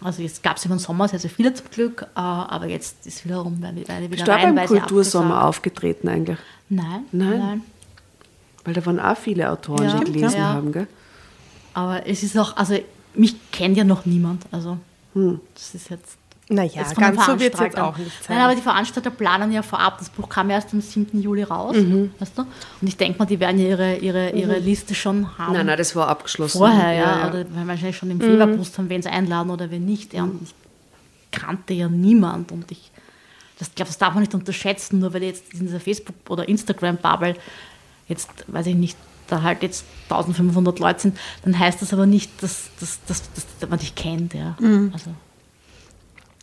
[0.00, 3.06] Also jetzt gab es über den Sommer sehr, sehr viele zum Glück, äh, aber jetzt
[3.06, 6.38] ist wiederum eine wieder Bist auch beim Kultursommer aufgetreten eigentlich?
[6.68, 7.38] Nein, Nein?
[7.38, 7.62] nein,
[8.64, 10.52] Weil da waren auch viele Autoren, Ja, die gelesen ja.
[10.52, 10.86] haben, gell?
[11.72, 12.78] Aber es ist auch, also
[13.14, 14.44] mich kennt ja noch niemand.
[14.50, 14.76] Also
[15.14, 15.40] Hm.
[15.54, 16.18] das ist jetzt.
[16.48, 18.36] Naja, ganz so wird es jetzt auch nicht sein.
[18.36, 19.98] Nein, aber die Veranstalter planen ja vorab.
[19.98, 21.20] Das Buch kam erst am 7.
[21.20, 21.76] Juli raus.
[21.76, 22.12] Mhm.
[22.20, 22.42] Weißt du?
[22.42, 25.54] Und ich denke mal, die werden ja ihre, ihre, ihre Liste schon haben.
[25.54, 26.58] Nein, nein, das war abgeschlossen.
[26.58, 29.84] vorher, ja, oder weil wahrscheinlich schon im Februar gewusst haben, wen sie einladen oder wen
[29.84, 30.14] nicht.
[30.14, 30.24] Ja.
[30.24, 30.40] Mhm.
[30.44, 30.54] Ich
[31.36, 32.92] kannte ja niemand und ich
[33.58, 37.34] das, glaube, das darf man nicht unterschätzen, nur weil jetzt in dieser Facebook- oder Instagram-Bubble
[38.06, 38.96] jetzt, weiß ich nicht,
[39.28, 43.22] da halt jetzt 1500 Leute sind, dann heißt das aber nicht, dass, dass, dass,
[43.58, 44.34] dass man dich kennt.
[44.34, 44.56] Ja.
[44.92, 45.10] Also,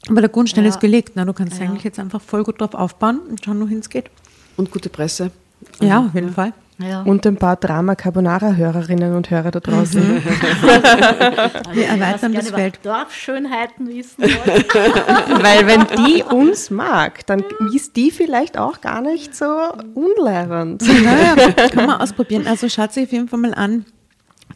[0.10, 0.70] Aber der Grundstein Ja.
[0.70, 1.16] ist gelegt.
[1.16, 1.26] Ne?
[1.26, 1.66] Du kannst Ja.
[1.66, 4.10] eigentlich jetzt einfach voll gut drauf aufbauen und schauen, wohin es geht.
[4.58, 5.32] Und gute Presse.
[5.80, 6.52] Ja, auf jeden Fall.
[6.78, 7.02] ja.
[7.04, 10.02] Und ein paar Drama Carbonara-Hörerinnen und Hörer da draußen.
[11.74, 12.80] Wir erweitern das Feld.
[12.84, 14.24] Dorfschönheiten wissen.
[14.24, 19.46] Weil wenn die uns mag, dann ist die vielleicht auch gar nicht so
[19.96, 20.82] unlehrend.
[20.82, 22.46] Naja, kann man ausprobieren.
[22.48, 23.86] Also schaut sich auf jeden Fall mal an.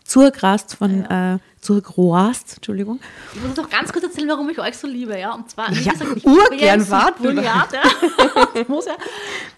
[0.08, 3.00] Zurgrast von, äh, Zurgroast, Entschuldigung.
[3.36, 5.34] Ich muss noch ganz kurz erzählen, warum ich euch so liebe, ja.
[5.34, 7.22] Und zwar, wie Ja, gesagt, ich urgern, bin warte.
[7.24, 8.48] Südtirol, ja, ja.
[8.62, 8.96] Ich muss ja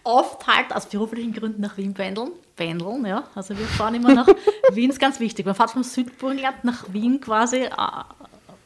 [0.04, 2.32] oft halt aus beruflichen Gründen nach Wien pendeln.
[2.56, 3.24] Pendeln, ja.
[3.36, 4.28] Also wir fahren immer nach
[4.74, 5.46] Wien, ist ganz wichtig.
[5.46, 7.72] Man fährt vom Südburgenland nach Wien quasi äh,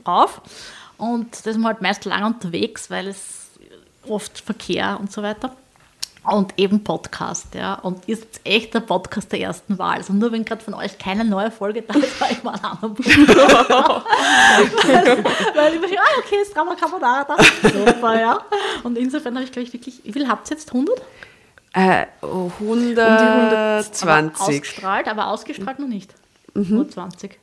[0.08, 0.42] rauf.
[0.98, 3.50] Und da ist man halt meist lang unterwegs, weil es
[4.08, 5.54] oft Verkehr und so weiter.
[6.26, 7.76] Und eben Podcast, ja.
[7.76, 9.98] Und seid echt der Podcast der ersten Wahl.
[9.98, 12.64] Also nur wenn gerade von euch keine neue Folge da ist, war ich mal einen
[12.64, 14.06] anderen Podcast.
[15.56, 17.36] Weil ich mir ah, okay, ist Drama Carbonara da.
[17.70, 18.40] Super, ja.
[18.84, 20.70] Und insofern habe ich, glaube ich, wirklich, wie viel habt ihr jetzt?
[20.70, 21.02] 100?
[21.74, 24.40] Äh, Aber 120.
[24.40, 26.14] ausgestrahlt, aber ausgestrahlt noch nicht.
[26.54, 27.38] Nur 20.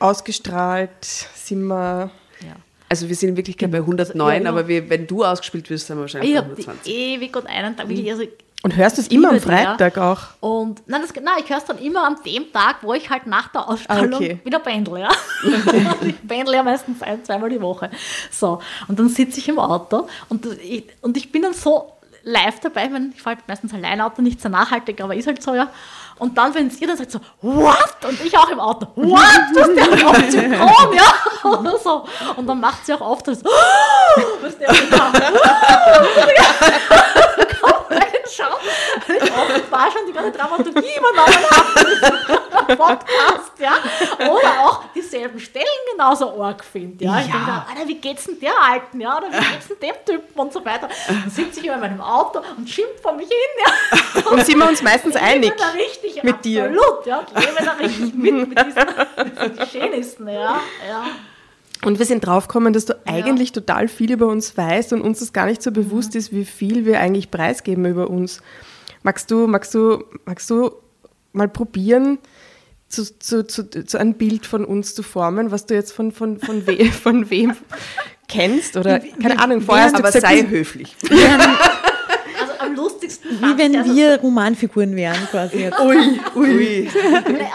[0.00, 2.10] Ausgestrahlt sind wir.
[2.40, 2.56] Ja.
[2.88, 4.50] Also wir sind in Wirklichkeit bei 109, Ja, genau.
[4.50, 6.94] aber wir, wenn du ausgespielt wirst, sind wir wahrscheinlich Ich bei habe die 120.
[6.94, 8.24] ewig und einen Tag wirklich, also
[8.62, 9.40] Und hörst du es immer am.
[9.40, 10.18] Freitag auch?
[10.40, 13.26] Und nein, das, nein ich höre es dann immer an dem Tag, wo ich halt
[13.26, 14.38] nach der Ausstrahlung Ah, okay.
[14.42, 15.00] wieder pendle.
[15.00, 15.10] Ja?
[16.06, 17.90] ich pendle ja meistens ein, zweimal die Woche.
[18.30, 21.92] So, und dann sitze ich im Auto und ich, und ich bin dann so
[22.24, 25.26] live dabei, ich, meine, ich fahre halt meistens allein Auto, nicht sehr nachhaltig, aber ist
[25.26, 25.70] halt so, ja.
[26.18, 28.04] Und dann, wenn ihr dann sagt so, what?
[28.06, 29.20] Und ich auch im Auto, what?
[29.54, 31.14] Was der hat auch synchron, ja?
[31.48, 32.04] Oder so.
[32.36, 33.42] Und dann macht sie auch oft das,
[34.42, 34.58] was
[38.46, 43.72] oft war schon die ganze Dramaturgie übernommen habe Podcast, ja.
[44.30, 47.20] Oder auch dieselben Stellen genauso arg finde, ja.
[47.20, 47.32] Ich Ja.
[47.32, 49.16] denke, Alter, wie geht's denn der Alten, ja?
[49.16, 50.88] Oder wie geht's denn dem Typen und so weiter.
[51.06, 54.22] Dann sitze ich immer in meinem Auto und schimpfe vor mich hin, ja.
[54.30, 55.54] Und sind wir uns meistens Ich einig.
[55.56, 56.64] da richtig, mit dir.
[56.64, 57.22] absolut, ja.
[57.34, 58.86] Ich lebe da richtig mit, mit diesen,
[59.56, 60.60] diesen Schönsten, ja.
[60.88, 61.06] ja.
[61.84, 65.32] Und wir sind draufgekommen, dass du eigentlich total viel über uns weißt und uns das
[65.32, 68.40] gar nicht so bewusst ist, wie viel wir eigentlich preisgeben über uns.
[69.04, 70.72] Magst du, magst du, magst du
[71.32, 72.18] mal probieren,
[72.88, 76.38] zu, zu, zu, zu ein Bild von uns zu formen, was du jetzt von, von,
[76.40, 77.54] von, we, von wem
[78.28, 78.76] kennst?
[78.76, 80.96] Oder keine Ahnung, vorher hast du Aber gesagt, sei wir- höflich.
[83.08, 85.78] Lustigsten Wie wenn also, wir Romanfiguren wären quasi jetzt.
[85.80, 86.90] Ui, ui.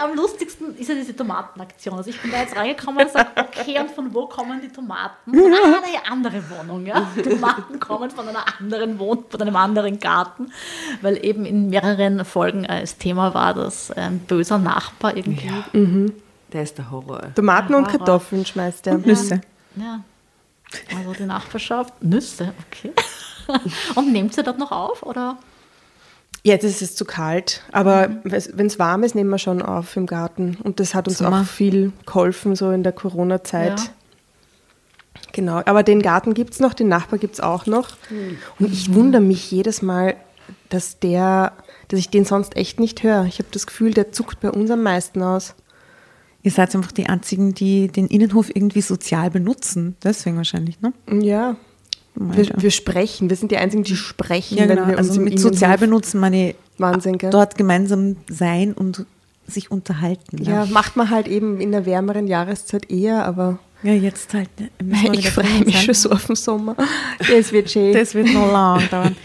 [0.02, 1.96] Am lustigsten ist ja diese Tomatenaktion.
[1.96, 5.32] Also ich bin da jetzt reingekommen und sage, okay, und von wo kommen die Tomaten?
[5.32, 7.06] Von einer anderen Wohnung, ja.
[7.22, 10.50] Tomaten kommen von einer anderen Wohnung, von einem anderen Garten,
[11.02, 15.46] weil eben in mehreren Folgen äh, das Thema war, dass ein böser Nachbar irgendwie.
[15.46, 16.10] Ja.
[16.52, 17.34] Der ist der Horror.
[17.34, 18.98] Tomaten und Ja, Kartoffeln schmeißt er.
[18.98, 19.40] Nüsse.
[20.96, 22.92] Also die Nachbarschaft, Nüsse, okay.
[23.94, 25.38] und nehmt ihr dort noch auf, oder?
[26.42, 30.04] Jetzt ist es zu kalt, aber wenn es warm ist, nehmen wir schon auf im
[30.04, 30.58] Garten.
[30.62, 31.40] Und das hat uns Sommer.
[31.40, 33.80] auch viel geholfen, so in der Corona-Zeit.
[33.80, 33.86] Ja.
[35.32, 37.96] Genau, aber den Garten gibt es noch, den Nachbar gibt es auch noch.
[38.58, 40.16] Und ich wundere mich jedes Mal,
[40.68, 41.52] dass der,
[41.88, 43.24] dass ich den sonst echt nicht höre.
[43.24, 45.54] Ich habe das Gefühl, der zuckt bei uns am meisten aus.
[46.42, 49.96] Ihr seid einfach die einzigen, die den Innenhof irgendwie sozial benutzen.
[50.04, 50.92] Deswegen wahrscheinlich, ne?
[51.10, 51.56] Ja.
[52.16, 54.96] Wir, wir sprechen, wir sind die Einzigen, die sprechen, Ja, wenn genau.
[54.96, 57.30] Also mit sozial benutzen meine ich Wahnsinn, gell?
[57.30, 59.04] dort gemeinsam sein und
[59.46, 60.36] sich unterhalten.
[60.36, 60.44] ne?
[60.48, 64.48] Ja, macht man halt eben in der wärmeren Jahreszeit eher, aber ja jetzt halt.
[64.58, 65.84] ne, ich freue mich sein.
[65.86, 66.76] schon so auf den Sommer.
[67.18, 67.92] Das wird schön.
[67.92, 69.16] Das wird noch lang dauern.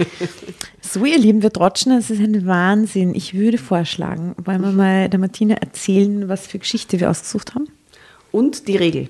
[0.81, 3.13] So, ihr Lieben, wir trotschen, das ist ein Wahnsinn.
[3.13, 7.67] Ich würde vorschlagen, wollen wir mal der Martina erzählen, was für Geschichte wir ausgesucht haben?
[8.31, 9.09] Und die Regel.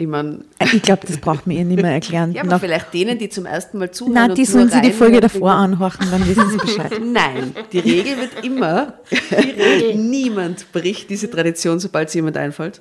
[0.00, 2.32] Ich meine, Äh, Ich glaube, das braucht mir ihr nicht mehr erklären.
[2.32, 4.14] ja, aber Nach- vielleicht denen, die zum ersten Mal zuhören.
[4.14, 6.92] Nein, und die nur sollen sie die Folge davor anhorchen, dann wissen sie Bescheid.
[7.04, 8.94] Nein, die Regel wird immer,
[9.96, 12.80] niemand bricht diese Tradition, sobald es jemand einfällt.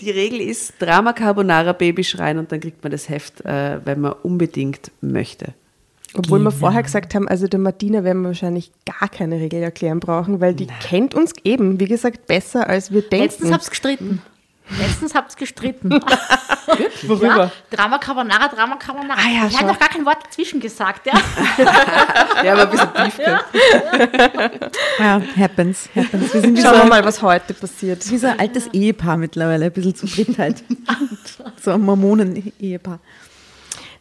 [0.00, 4.00] die Regel ist Drama Carbonara Baby schreien und dann kriegt man das Heft, äh, wenn
[4.00, 5.54] man unbedingt möchte.
[6.14, 9.98] Obwohl wir vorher gesagt haben, also der Martina werden wir wahrscheinlich gar keine Regel erklären
[9.98, 13.24] brauchen, weil die kennt uns eben, wie gesagt, besser als wir denken.
[13.26, 14.20] Letztens hab's gestritten.
[14.78, 15.90] Letztens hab's gestritten.
[17.02, 17.26] Worüber?
[17.26, 19.18] Ja, Drama Carbonara, Drama Carbonara.
[19.18, 21.12] Ah ja, ich habe noch gar kein Wort dazwischen gesagt, ja.
[22.44, 23.16] Ja, aber ein bisschen Beef.
[23.16, 24.60] gell?
[24.98, 26.32] Ja, happens, happens.
[26.34, 28.08] Wir sind Schauen wir mal, was heute passiert.
[28.10, 30.62] wie so ein altes Ehepaar mittlerweile, ein bisschen zu dritt halt.
[31.60, 33.00] So ein Mormonen-Ehepaar.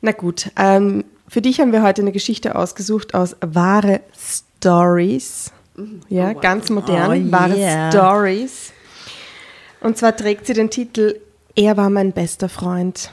[0.01, 5.51] Na gut, ähm, für dich haben wir heute eine Geschichte ausgesucht aus wahre Stories.
[6.09, 7.27] Ja, ganz modern.
[7.27, 7.91] Oh, Wahre yeah.
[7.91, 8.73] Stories.
[9.81, 11.19] Und zwar trägt sie den Titel
[11.55, 13.09] Er war mein bester Freund.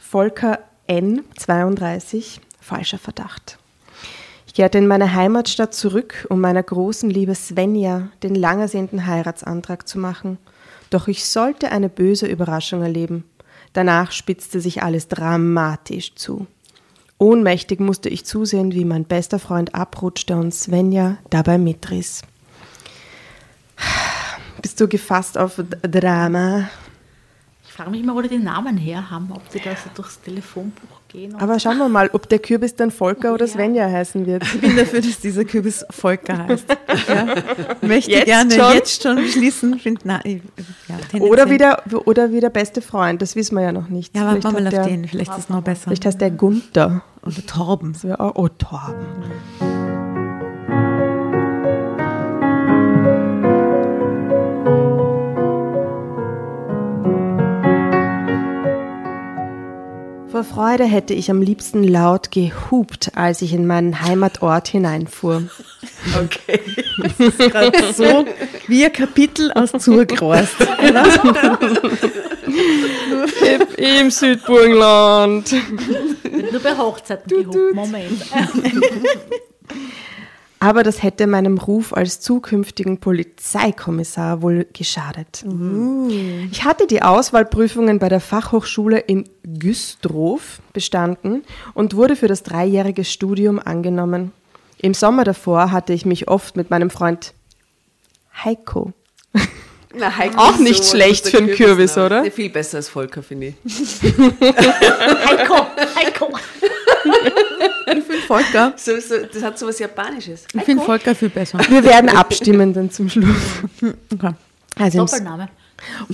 [0.00, 1.22] Volker N.
[1.36, 2.40] 32.
[2.58, 3.58] Falscher Verdacht.
[4.46, 9.86] Ich kehrte in meine Heimatstadt zurück, um meiner großen Liebe Svenja den lang ersehnten Heiratsantrag
[9.86, 10.38] zu machen.
[10.88, 13.24] Doch ich sollte eine böse Überraschung erleben.
[13.74, 16.46] Danach spitzte sich alles dramatisch zu.
[17.18, 22.22] Ohnmächtig musste ich zusehen, wie mein bester Freund abrutschte und Svenja dabei mitriss.
[24.64, 26.70] Bist du gefasst auf Drama?
[27.66, 30.18] Ich frage mich mal, wo die den Namen her haben, ob die da so durchs
[30.22, 31.34] Telefonbuch gehen.
[31.34, 34.42] Aber schauen wir mal, ob der Kürbis dann Volker oder Svenja heißen wird.
[34.42, 36.64] Ich bin dafür, dass dieser Kürbis Volker heißt.
[37.08, 37.26] Ja.
[37.86, 38.72] Möchte Jetzt gerne schon?
[38.72, 39.78] jetzt schon beschließen.
[39.80, 40.40] Find, na, ich-
[41.12, 41.20] ja.
[41.20, 44.16] Oder wie, der, oder wie der beste Freund, das wissen wir ja noch nicht.
[44.16, 45.06] Ja, hat mal auf der, den.
[45.06, 45.82] Vielleicht ist es noch besser.
[45.88, 47.02] Vielleicht heißt der Gunther.
[47.22, 47.94] Oder Torben.
[48.18, 49.83] Oh, Torben.
[60.34, 65.44] Vor Freude hätte ich am liebsten laut gehupt, als ich in meinen Heimatort hineinfuhr.
[66.20, 66.58] Okay.
[67.38, 68.24] Gerade so
[68.66, 70.56] wie ein Kapitel aus Zurgrost.
[73.76, 75.54] Im Südburgenland.
[76.50, 77.72] Nur bei Hochzeiten gehoben.
[77.72, 78.24] Moment.
[80.64, 85.44] Aber das hätte meinem Ruf als zukünftigen Polizeikommissar wohl geschadet.
[86.50, 90.40] Ich hatte die Auswahlprüfungen bei der Fachhochschule in Güstrow
[90.72, 91.42] bestanden
[91.74, 94.32] und wurde für das dreijährige Studium angenommen.
[94.78, 97.34] Im Sommer davor hatte ich mich oft mit meinem Freund
[98.42, 98.94] Heiko
[99.94, 102.06] Na, Heiko Auch nicht so, schlecht für einen Kürbis, Kürbisname.
[102.06, 102.30] oder?
[102.30, 103.54] Viel besser als Volker, finde ich.
[104.02, 106.32] Heiko, Heiko.
[107.98, 110.46] Ich finde Volker, So, so, das hat so was Japanisches.
[110.52, 111.58] ich find Volker viel besser.
[111.68, 113.36] Wir werden abstimmen dann zum Schluss.
[114.12, 114.34] Okay.
[114.76, 115.48] Also im, Doppelname.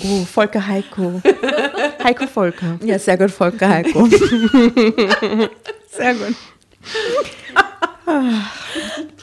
[0.03, 1.21] oh, Volker Heiko.
[2.05, 2.79] Heiko Volker.
[2.85, 4.07] Ja, sehr gut, Volker Heiko.
[5.91, 6.35] sehr gut.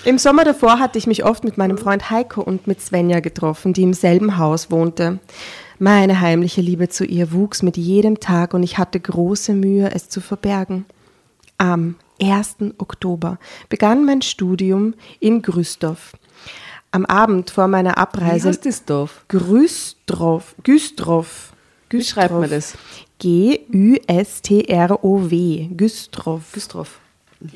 [0.06, 3.74] Im Sommer davor hatte ich mich oft mit meinem Freund Heiko und mit Svenja getroffen,
[3.74, 5.20] die im selben Haus wohnte.
[5.80, 10.10] Meine heimliche Liebe zu ihr wuchs mit jedem Tag und ich hatte große Mühe, es
[10.10, 10.86] zu verbergen.
[11.60, 12.58] Am 1.
[12.78, 16.14] Oktober begann mein Studium in Grüsdorf.
[16.92, 19.26] Am Abend vor meiner Wie Abreise heißt das Dorf?
[19.28, 21.28] Grüsdorf, Güstrow.
[21.90, 22.74] Wie schreibt man das?
[23.20, 23.70] G-Ü-S-T-R-O-W.
[25.76, 26.42] Güstrow.
[26.52, 27.00] Güstrow.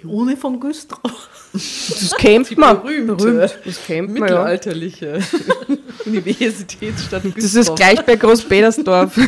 [0.07, 1.11] Ohne von Güstrow.
[1.53, 2.83] Das kennt man.
[2.83, 3.19] Berühmt.
[3.65, 4.23] Das kennt man ja.
[4.23, 5.19] Mittelalterliche
[6.05, 9.15] Universitätsstadt Das ist gleich bei Großpetersdorf.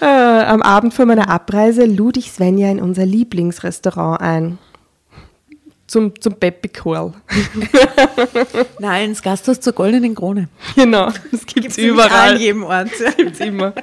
[0.00, 4.58] äh, am Abend vor meiner Abreise lud ich Svenja in unser Lieblingsrestaurant ein.
[5.86, 7.12] Zum, zum Peppikorl.
[8.78, 10.48] Nein, ins Gasthaus zur Goldenen Krone.
[10.74, 12.36] genau, das gibt es An überall.
[12.40, 12.88] jedem Ort.
[13.16, 13.74] Gibt's immer.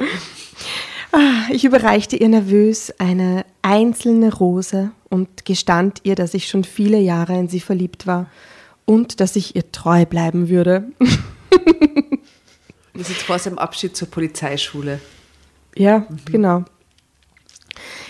[1.12, 6.98] Ah, Ich überreichte ihr nervös eine einzelne Rose und gestand ihr, dass ich schon viele
[7.00, 8.26] Jahre in sie verliebt war
[8.86, 10.86] und dass ich ihr treu bleiben würde.
[12.94, 15.00] Das ist jetzt vor seinem Abschied zur Polizeischule.
[15.76, 16.66] Ja, genau.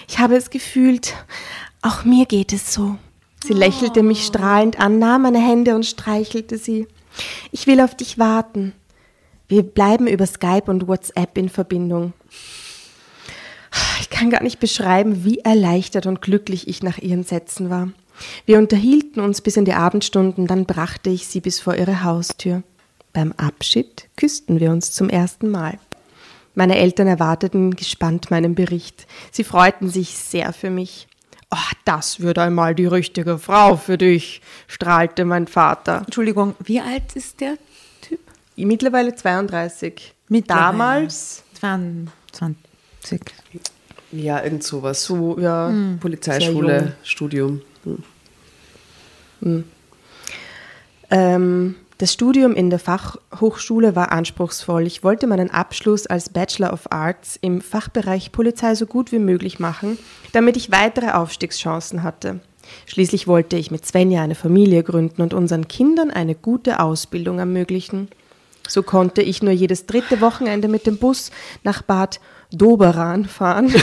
[0.07, 1.15] Ich habe es gefühlt,
[1.81, 2.97] auch mir geht es so.
[3.43, 6.87] Sie lächelte mich strahlend an, nahm meine Hände und streichelte sie.
[7.51, 8.73] Ich will auf dich warten.
[9.47, 12.13] Wir bleiben über Skype und WhatsApp in Verbindung.
[13.99, 17.89] Ich kann gar nicht beschreiben, wie erleichtert und glücklich ich nach ihren Sätzen war.
[18.45, 22.63] Wir unterhielten uns bis in die Abendstunden, dann brachte ich sie bis vor ihre Haustür.
[23.13, 25.79] Beim Abschied küssten wir uns zum ersten Mal.
[26.53, 29.07] Meine Eltern erwarteten gespannt meinen Bericht.
[29.31, 31.07] Sie freuten sich sehr für mich.
[31.53, 36.03] Oh, das wird einmal die richtige Frau für dich, strahlte mein Vater.
[36.05, 37.57] Entschuldigung, wie alt ist der
[38.01, 38.19] Typ?
[38.55, 40.13] Mittlerweile 32.
[40.29, 40.65] Mittlerweile.
[40.65, 42.11] Damals 22.
[44.13, 45.03] Ja, irgend sowas.
[45.03, 45.97] so, ja, jung.
[45.99, 47.61] Polizeischule, Studium.
[51.09, 54.87] Ähm, das Studium in der Fachhochschule war anspruchsvoll.
[54.87, 59.59] Ich wollte meinen Abschluss als Bachelor of Arts im Fachbereich Polizei so gut wie möglich
[59.59, 59.99] machen,
[60.31, 62.39] damit ich weitere Aufstiegschancen hatte.
[62.87, 68.07] Schließlich wollte ich mit Svenja eine Familie gründen und unseren Kindern eine gute Ausbildung ermöglichen.
[68.67, 71.29] So konnte ich nur jedes dritte Wochenende mit dem Bus
[71.61, 72.19] nach Bad
[72.51, 73.73] Doberan fahren.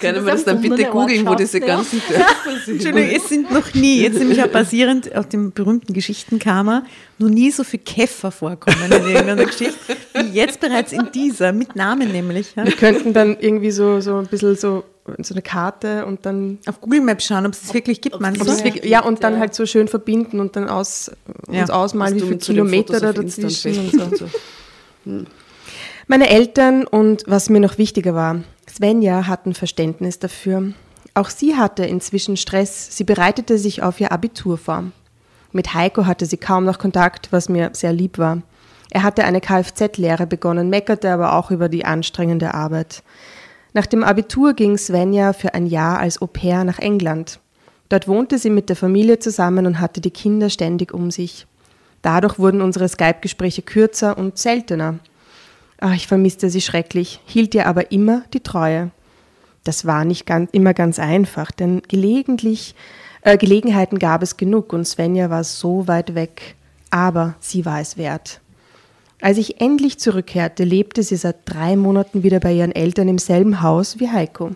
[0.00, 1.66] Können das wir das dann bitte googeln, wo diese ja?
[1.66, 2.74] ganzen Dörfer sind?
[2.74, 6.84] Entschuldigung, es sind noch nie, jetzt nämlich auch basierend auf dem berühmten Geschichtenkammer,
[7.18, 9.74] noch nie so viele Käfer vorkommen in irgendeiner Geschichte,
[10.14, 12.54] wie jetzt bereits in dieser, mit Namen nämlich.
[12.56, 12.64] Ja.
[12.64, 14.84] Wir könnten dann irgendwie so, so ein bisschen so
[15.20, 18.62] so eine Karte und dann Auf Google Maps schauen, ob es es wirklich gibt, es
[18.64, 21.10] wirklich, ja, und dann halt so schön verbinden und dann aus,
[21.50, 21.62] Ja.
[21.62, 24.04] uns ausmalen, wie du viele Kilometer da dazwischen und so.
[24.04, 24.26] und so.
[26.08, 30.72] Meine Eltern und was mir noch wichtiger war, Svenja hatten Verständnis dafür.
[31.14, 32.96] Auch sie hatte inzwischen Stress.
[32.96, 34.84] Sie bereitete sich auf ihr Abitur vor.
[35.52, 38.42] Mit Heiko hatte sie kaum noch Kontakt, was mir sehr lieb war.
[38.90, 43.02] Er hatte eine Kfz-Lehre begonnen, meckerte aber auch über die anstrengende Arbeit.
[43.72, 47.38] Nach dem Abitur ging Svenja für ein Jahr als Au pair nach England.
[47.88, 51.46] Dort wohnte sie mit der Familie zusammen und hatte die Kinder ständig um sich.
[52.00, 54.98] Dadurch wurden unsere Skype-Gespräche kürzer und seltener.
[55.84, 58.92] Ach, ich vermisste sie schrecklich, hielt ihr aber immer die Treue.
[59.64, 62.76] Das war nicht ganz, immer ganz einfach, denn gelegentlich,
[63.22, 66.54] äh, Gelegenheiten gab es genug und Svenja war so weit weg.
[66.90, 68.40] Aber sie war es wert.
[69.20, 73.60] Als ich endlich zurückkehrte, lebte sie seit drei Monaten wieder bei ihren Eltern im selben
[73.60, 74.52] Haus wie Heiko.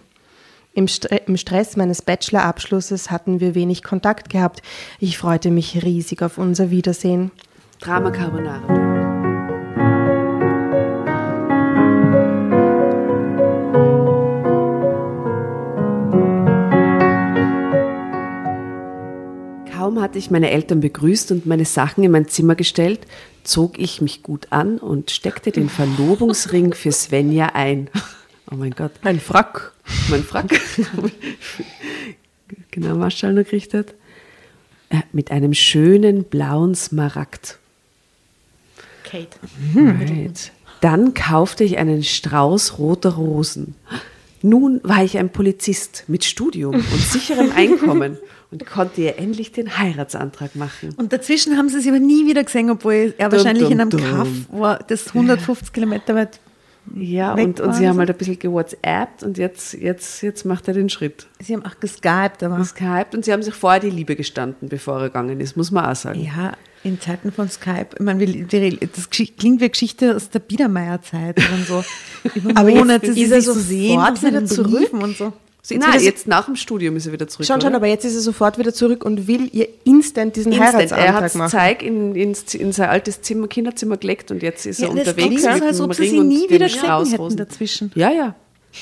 [0.75, 4.63] Im, Stre Im Stress meines Bachelorabschlusses hatten wir wenig Kontakt gehabt.
[5.01, 7.33] Ich freute mich riesig auf unser Wiedersehen.
[7.81, 8.96] Drama Carbonara.
[19.87, 23.07] Kaum hatte ich meine Eltern begrüßt und meine Sachen in mein Zimmer gestellt,
[23.45, 27.89] zog ich mich gut an und steckte den Verlobungsring für Svenja ein.
[28.51, 28.91] Oh mein Gott.
[29.05, 29.75] Ein Frack.
[30.09, 30.61] Mein Frack.
[32.73, 33.95] genau, Marschall noch gerichtet.
[34.89, 37.57] Äh, mit einem schönen blauen Smaragd.
[39.05, 39.39] Kate.
[39.77, 40.51] Right.
[40.81, 43.77] Dann kaufte ich einen Strauß roter Rosen.
[44.43, 48.19] Nun war ich ein Polizist mit Studium und sicherem Einkommen
[48.51, 50.95] und konnte ihr endlich den Heiratsantrag machen.
[50.97, 53.91] Und dazwischen haben sie sie aber nie wieder gesehen, obwohl er wahrscheinlich dum, in einem
[53.91, 54.01] dum.
[54.01, 56.41] Kaff war, das 150 Kilometer weit.
[56.95, 60.75] Ja, und, und sie haben halt ein bisschen gewhatsappt und jetzt, jetzt, jetzt macht er
[60.75, 61.27] den Schritt.
[61.41, 65.01] Sie haben auch geskypt, aber Geskypt und sie haben sich vorher die Liebe gestanden, bevor
[65.01, 66.21] er gegangen ist, muss man auch sagen.
[66.21, 66.53] ja,
[66.85, 71.85] in Zeiten von Skype, ich meine, das klingt wie Geschichte aus der Biedermeier-Zeit und so.
[72.37, 74.93] Über Monate ist sie er sich so sofort sehen, wieder zurück?
[74.93, 75.33] Und so.
[75.67, 77.45] So, jetzt Nein, jetzt nach dem Studium ist er wieder zurück.
[77.45, 80.93] Schon, schon, aber jetzt ist er sofort wieder zurück und will ihr instant diesen Instant.
[80.93, 81.51] Er Heiratsantrag hat machen.
[81.51, 85.09] Zeig in, ins, in sein altes Zimmer, Kinderzimmer gelegt und jetzt ist er Ja, das
[85.09, 87.91] unterwegs klingt so, als ob sie sie nie wieder Strauß hätten dazwischen.
[87.97, 88.37] Ja, ja.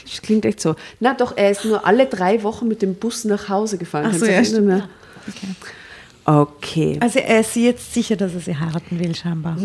[0.04, 0.74] Das klingt echt so.
[1.00, 4.10] Na doch, er ist nur alle drei Wochen mit dem Bus nach Hause gefahren.
[4.10, 4.86] Ach so, ja, dich erinnern?
[6.26, 6.98] Okay.
[7.00, 9.56] Also er ist jetzt sicher, dass er sie heiraten will, scheinbar.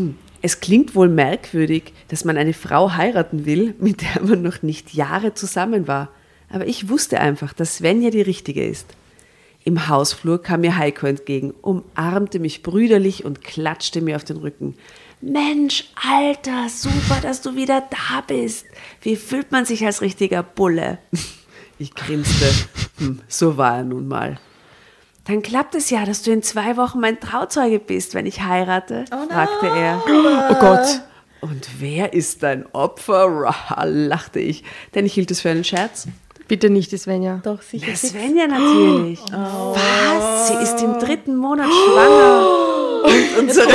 [0.41, 4.93] Es klingt wohl merkwürdig, dass man eine Frau heiraten will, mit der man noch nicht
[4.93, 6.13] Jahre zusammen war.
[6.49, 8.87] Aber ich wusste einfach, dass Svenja die Richtige ist.
[9.63, 14.75] Im Hausflur kam mir Heiko entgegen, umarmte mich brüderlich und klatschte mir auf den Rücken.
[15.21, 18.65] Mensch, Alter, super, dass du wieder da bist.
[19.01, 20.99] Wie fühlt man sich als richtiger Bulle?
[21.81, 22.45] Ich grinste.
[22.97, 24.37] Hm, so war er nun mal.
[25.23, 29.05] Dann klappt es ja, dass du in zwei Wochen mein Trauzeuge bist, wenn ich heirate,
[29.07, 30.03] fragte er.
[30.49, 31.01] Oh Gott.
[31.39, 33.53] Und wer ist dein Opfer?
[33.85, 36.09] Lachte ich, denn ich hielt es für einen Scherz.
[36.49, 37.39] Bitte nicht, die Svenja.
[37.43, 37.87] Doch, sicher.
[37.89, 39.19] Ja, Svenja natürlich.
[39.31, 40.47] Was?
[40.49, 42.47] Sie ist im dritten Monat schwanger.
[43.05, 43.67] Und unsere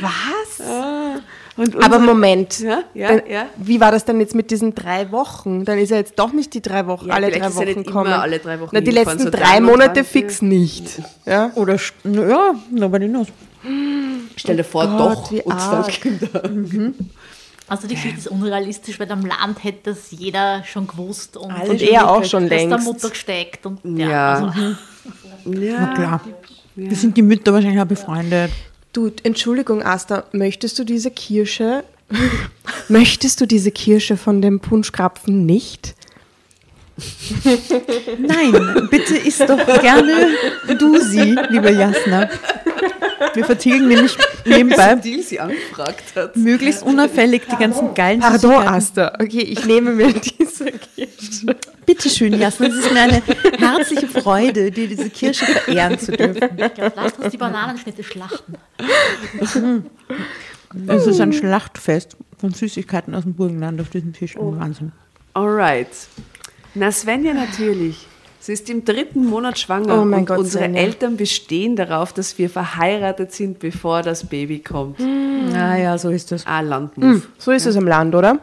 [0.00, 0.60] Was?
[1.56, 2.60] und Aber Moment.
[2.60, 3.46] Ja, ja, Dann, ja.
[3.56, 5.64] Wie war das dann jetzt mit diesen drei Wochen?
[5.64, 7.84] Dann ist er jetzt doch nicht die drei Wochen, Ja, alle drei nicht Wochen immer
[7.84, 8.12] kommen.
[8.12, 11.00] alle drei Wochen Na, die letzten so drei Monate fix nicht.
[11.26, 11.50] Ja?
[11.54, 13.26] Oder, ja, nobody knows.
[14.36, 15.32] Stell dir vor, Gott, doch.
[15.32, 15.82] wie und zwei.
[15.92, 16.94] Kinder.
[17.70, 21.70] Also die Geschichte ist unrealistisch, weil am Land hätte das jeder schon gewusst und, Alle
[21.70, 22.84] Und schon er auch schon das der längst.
[22.84, 24.34] Mutter gesteckt und ja, Ja.
[24.34, 24.60] Also,
[25.52, 25.78] Ja.
[25.80, 26.20] Na klar.
[26.74, 28.50] Wir sind die Mütter wahrscheinlich auch befreundet.
[28.92, 31.84] Du, Entschuldigung, Asta, möchtest du diese Kirsche,
[32.88, 35.94] möchtest du diese Kirsche von dem Punschkrapfen nicht?
[38.18, 40.28] Nein, bitte isst doch gerne
[40.78, 42.28] du sie, lieber Jasna.
[43.34, 46.36] Wir vertilgen nämlich nebenbei Deal sie angefragt hat.
[46.36, 48.66] möglichst unauffällig die ganzen geilen Pardon.
[48.66, 49.12] Asta.
[49.20, 51.56] Okay, ich nehme mir diese Kirsche.
[51.86, 53.22] Bitte schön, Jasna, es ist mir eine
[53.58, 56.48] herzliche Freude, dir diese Kirsche verehren zu dürfen.
[56.94, 58.54] lasst uns die Bananenschnitte schlachten.
[60.86, 64.36] Es ist ein Schlachtfest von Süßigkeiten aus dem Burgenland auf diesem Tisch.
[64.36, 64.54] Oh.
[64.56, 64.92] Wahnsinn.
[65.34, 65.88] Alright.
[66.74, 68.06] Na, Svenja natürlich.
[68.38, 70.80] Sie ist im dritten Monat schwanger Oh mein und Gott, unsere Svenja.
[70.80, 74.98] Eltern bestehen darauf, dass wir verheiratet sind, bevor das Baby kommt.
[75.00, 76.46] Ah ja, so ist das.
[76.46, 77.22] Ah, Landmove.
[77.38, 78.38] So ist es im Land, oder?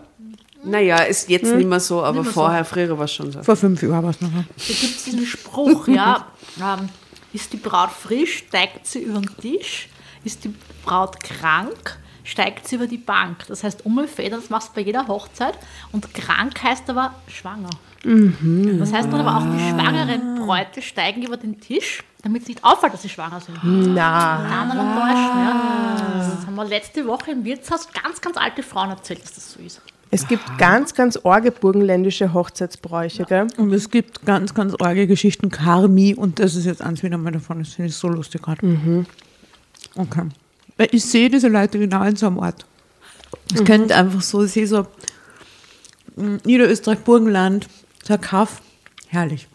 [0.64, 1.58] Naja, ist jetzt Hm.
[1.58, 3.42] nicht mehr so, aber vorher, früher war es schon so.
[3.42, 4.30] Vor fünf Jahren war es noch.
[4.30, 6.28] Da gibt es diesen Spruch, ja,
[6.60, 6.90] ähm,
[7.34, 9.88] ist die Braut frisch, steigt sie über den Tisch,
[10.24, 10.54] ist die
[10.84, 13.46] Braut krank, steigt sie über die Bank.
[13.48, 15.58] Das heißt, Umfedern, das machst du bei jeder Hochzeit.
[15.92, 17.70] Und krank heißt aber schwanger.
[18.04, 22.64] Das heißt dann aber auch, die schwangeren Bräute steigen über den Tisch, damit es nicht
[22.64, 23.58] auffällt, dass sie schwanger sind.
[23.64, 24.46] Na.
[24.48, 26.36] Die anderen täuschen, ja.
[26.36, 29.60] Das haben wir letzte Woche im Wirtshaus ganz, ganz alte Frauen erzählt, dass das so
[29.60, 29.82] ist.
[30.10, 33.48] Es gibt ganz, ganz orge burgenländische Hochzeitsbräuche, gell?
[33.58, 37.32] Und es gibt ganz, ganz arge Geschichten, Karmi, und das ist jetzt eins wieder mal
[37.32, 39.06] davon, das finde ich so lustig gerade.
[39.96, 40.24] Okay.
[40.78, 42.66] Weil ich sehe diese Leute genau in so einem Ort.
[43.54, 44.88] Es könnte einfach so, ich sehe so
[46.16, 47.68] mm, Niederösterreich, Burgenland,
[48.10, 48.62] ein Kaff,
[49.08, 49.48] herrlich.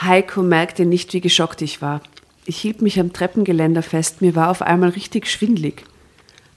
[0.00, 2.00] Heiko merkte nicht, wie geschockt ich war.
[2.46, 5.84] Ich hielt mich am Treppengeländer fest, mir war auf einmal richtig schwindlig.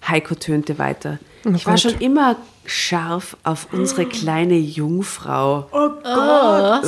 [0.07, 1.19] Heiko tönte weiter.
[1.55, 5.67] ich war schon immer scharf auf unsere kleine Jungfrau.
[5.71, 6.85] Oh Gott!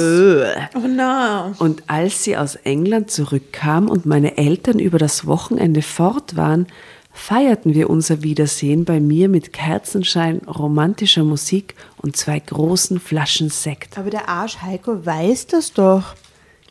[0.76, 1.54] Oh na.
[1.60, 6.68] Und als sie aus England zurückkam und meine Eltern über das Wochenende fort waren,
[7.12, 11.76] feierten wir unser Wiedersehen bei mir mit Kerzenschein, romantischer Musik
[12.06, 13.98] und zwei großen Flaschen Sekt.
[13.98, 16.14] Aber der Arsch Heiko weiß das doch.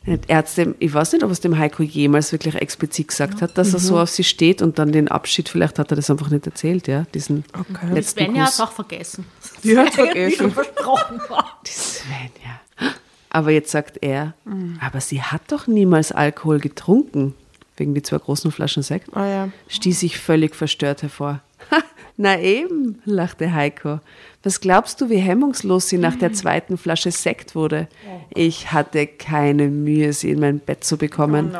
[0.07, 3.79] Dem, ich weiß nicht, ob es dem Heiko jemals wirklich explizit gesagt hat, dass er
[3.79, 6.87] so auf sie steht und dann den Abschied, vielleicht hat er das einfach nicht erzählt,
[6.87, 7.43] ja, diesen
[7.91, 9.25] letzten Svenja hat es auch vergessen.
[9.63, 10.37] Die hat Eigentlich vergessen.
[10.37, 11.59] schon versprochen war.
[11.65, 12.93] Svenja.
[13.31, 14.35] Aber jetzt sagt er,
[14.79, 17.33] aber sie hat doch niemals Alkohol getrunken,
[17.75, 19.09] wegen die zwei großen Flaschen Sekt.
[19.17, 19.49] Ah ja.
[19.67, 21.41] stieß ich völlig verstört hervor.
[22.17, 23.99] Na eben, lachte Heiko.
[24.45, 27.87] Was glaubst du, wie hemmungslos sie nach der zweiten Flasche Sekt wurde?
[28.29, 31.57] Ich hatte keine Mühe, sie in mein Bett zu bekommen.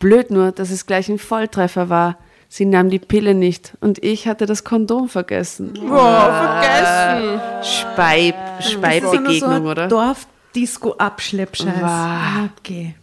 [0.00, 2.18] Blöd nur, dass es gleich ein Volltreffer war.
[2.48, 5.76] Sie nahm die Pille nicht und ich hatte das Kondom vergessen.
[5.76, 7.40] vergessen.
[7.62, 9.86] Speib, Speibbegegnung, oder?
[9.86, 11.82] Dorf-Disco-Abschleppscheiß.
[11.82, 12.50] Wow.
[12.58, 12.96] Okay.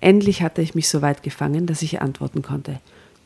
[0.00, 2.78] Endlich hatte ich mich so weit gefangen, dass ich antworten konnte.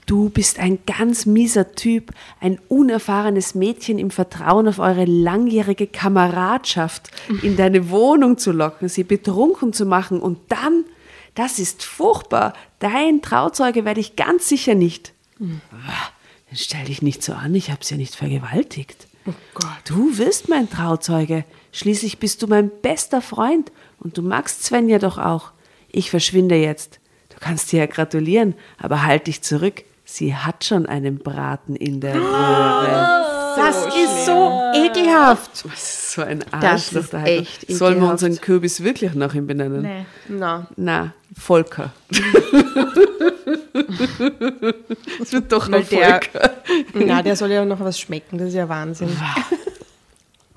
[0.07, 7.11] Du bist ein ganz mieser Typ, ein unerfahrenes Mädchen im Vertrauen auf eure langjährige Kameradschaft
[7.43, 10.85] in deine Wohnung zu locken, sie betrunken zu machen und dann,
[11.35, 15.13] das ist furchtbar, dein Trauzeuge werde ich ganz sicher nicht.
[15.41, 16.11] Ah,
[16.49, 19.09] Dann stell dich nicht so an, ich habe sie ja nicht vergewaltigt.
[19.87, 21.45] Du wirst mein Trauzeuge.
[21.73, 25.51] Schließlich bist du mein bester Freund und du magst Svenja doch auch.
[25.91, 27.01] Ich verschwinde jetzt.
[27.31, 29.83] Du kannst dir ja gratulieren, aber halt dich zurück.
[30.09, 33.23] Sie hat schon einen Braten in der Röhre.
[33.57, 35.65] Das ist so ekelhaft.
[35.65, 37.13] Das ist so ein Das Arschloch.
[37.13, 37.27] Heiko.
[37.43, 38.13] echt Sollen wir ekelhaft.
[38.23, 39.83] unseren Kürbis wirklich nach ihm benennen?
[39.83, 40.07] Nee.
[40.29, 40.67] Na.
[40.77, 41.93] Na, Volker.
[45.21, 46.51] Es wird doch noch der- Volker.
[46.95, 49.09] Na, der soll ja noch was schmecken, das ist ja Wahnsinn.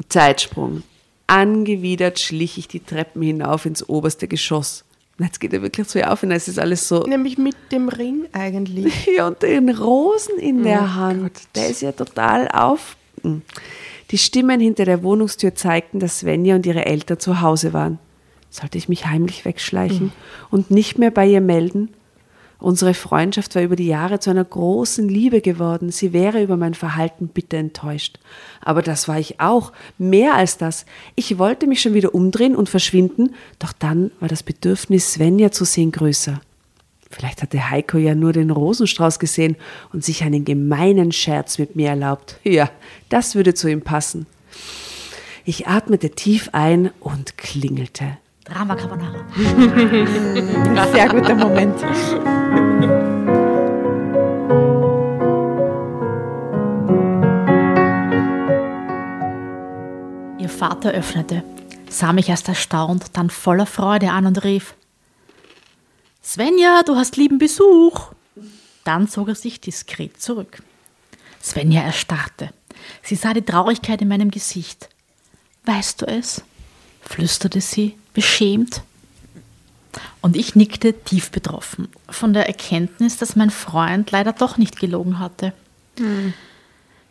[0.10, 0.84] Zeitsprung.
[1.28, 4.84] Angewidert schlich ich die Treppen hinauf ins oberste Geschoss.
[5.20, 7.04] Jetzt geht er wirklich zu ihr auf und es ist alles so.
[7.04, 9.10] Nämlich mit dem Ring eigentlich.
[9.18, 11.32] Ja, und den Rosen in der Hand.
[11.56, 12.96] Der ist ja total auf.
[14.12, 18.00] Die Stimmen hinter der Wohnungstür zeigten, dass Svenja und ihre Eltern zu Hause waren.
[18.50, 20.12] Sollte ich mich heimlich wegschleichen
[20.50, 21.90] und nicht mehr bei ihr melden?
[22.60, 25.92] Unsere Freundschaft war über die Jahre zu einer großen Liebe geworden.
[25.92, 28.20] Sie wäre über mein Verhalten bitter enttäuscht.
[28.62, 29.72] Aber das war ich auch.
[29.98, 30.86] Mehr als das.
[31.16, 35.64] Ich wollte mich schon wieder umdrehen und verschwinden, doch dann war das Bedürfnis, Svenja zu
[35.64, 36.42] sehen, größer.
[37.10, 39.56] Vielleicht hatte Heiko ja nur den Rosenstrauß gesehen
[39.94, 42.40] und sich einen gemeinen Scherz mit mir erlaubt.
[42.44, 42.70] Ja,
[43.08, 44.28] das würde zu ihm passen.
[45.46, 48.18] Ich atmete tief ein und klingelte.
[48.44, 49.26] Drama Carbonara.
[50.92, 51.76] Sehr guter Moment.
[60.50, 61.44] Ihr Vater öffnete,
[61.92, 64.74] sah mich erst erstaunt, dann voller Freude an und rief:
[66.24, 68.14] Svenja, du hast lieben Besuch.
[68.84, 70.64] Dann zog er sich diskret zurück.
[71.40, 72.50] Svenja erstarrte.
[73.04, 74.90] Sie sah die Traurigkeit in meinem Gesicht.
[75.66, 76.42] Weißt du es?
[77.02, 78.82] flüsterte sie, beschämt.
[80.20, 85.20] Und ich nickte tief betroffen von der Erkenntnis, dass mein Freund leider doch nicht gelogen
[85.20, 85.54] hatte.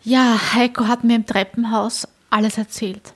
[0.03, 3.15] Ja, Heiko hat mir im Treppenhaus alles erzählt.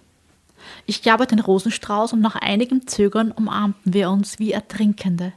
[0.86, 5.32] Ich gab ihr den Rosenstrauß und nach einigem Zögern umarmten wir uns wie Ertrinkende.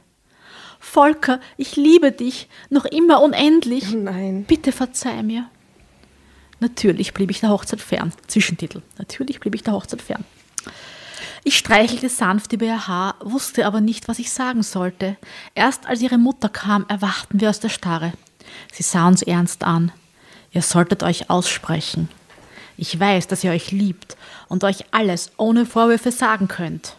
[0.78, 3.92] Volker, ich liebe dich, noch immer unendlich.
[3.92, 4.44] Nein.
[4.44, 5.48] Bitte verzeih mir.
[6.60, 8.12] Natürlich blieb ich der Hochzeit fern.
[8.26, 8.82] Zwischentitel.
[8.98, 10.24] Natürlich blieb ich der Hochzeit fern.
[11.44, 15.16] Ich streichelte sanft über ihr Haar, wusste aber nicht, was ich sagen sollte.
[15.54, 18.12] Erst als ihre Mutter kam, erwachten wir aus der Starre.
[18.72, 19.92] Sie sah uns ernst an.
[20.50, 22.08] Ihr solltet euch aussprechen.
[22.76, 24.16] Ich weiß, dass ihr euch liebt
[24.48, 26.96] und euch alles ohne Vorwürfe sagen könnt.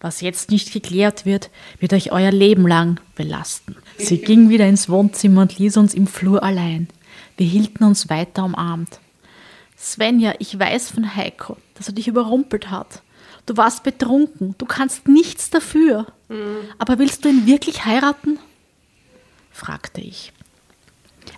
[0.00, 3.76] Was jetzt nicht geklärt wird, wird euch euer Leben lang belasten.
[3.98, 6.88] Sie ging wieder ins Wohnzimmer und ließ uns im Flur allein.
[7.36, 8.98] Wir hielten uns weiter umarmt.
[9.78, 13.02] Svenja, ich weiß von Heiko, dass er dich überrumpelt hat.
[13.46, 16.06] Du warst betrunken, du kannst nichts dafür.
[16.78, 18.38] Aber willst du ihn wirklich heiraten?
[19.50, 20.32] fragte ich.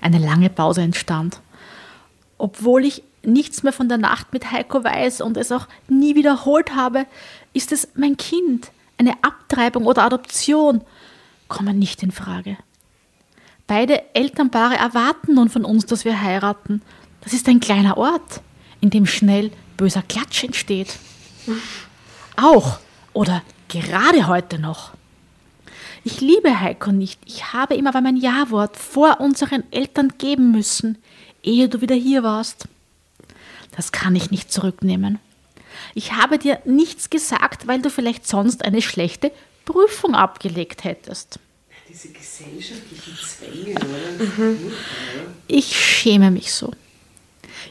[0.00, 1.40] Eine lange Pause entstand.
[2.38, 6.74] Obwohl ich nichts mehr von der Nacht mit Heiko weiß und es auch nie wiederholt
[6.74, 7.06] habe,
[7.52, 8.70] ist es mein Kind.
[8.98, 10.82] Eine Abtreibung oder Adoption
[11.48, 12.56] kommen nicht in Frage.
[13.66, 16.82] Beide Elternpaare erwarten nun von uns, dass wir heiraten.
[17.22, 18.40] Das ist ein kleiner Ort,
[18.80, 20.96] in dem schnell böser Klatsch entsteht.
[22.36, 22.78] Auch
[23.12, 24.92] oder gerade heute noch.
[26.04, 27.20] Ich liebe Heiko nicht.
[27.26, 30.98] Ich habe ihm aber mein Ja-Wort vor unseren Eltern geben müssen,
[31.42, 32.66] ehe du wieder hier warst.
[33.76, 35.18] Das kann ich nicht zurücknehmen.
[35.94, 39.32] Ich habe dir nichts gesagt, weil du vielleicht sonst eine schlechte
[39.64, 41.38] Prüfung abgelegt hättest.
[41.88, 44.56] Diese gesellschaftlichen Zwänge, oder?
[45.46, 46.72] Ich schäme mich so.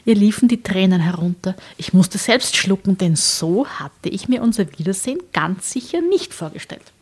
[0.04, 1.56] Ihr liefen die Tränen herunter.
[1.76, 6.92] Ich musste selbst schlucken, denn so hatte ich mir unser Wiedersehen ganz sicher nicht vorgestellt.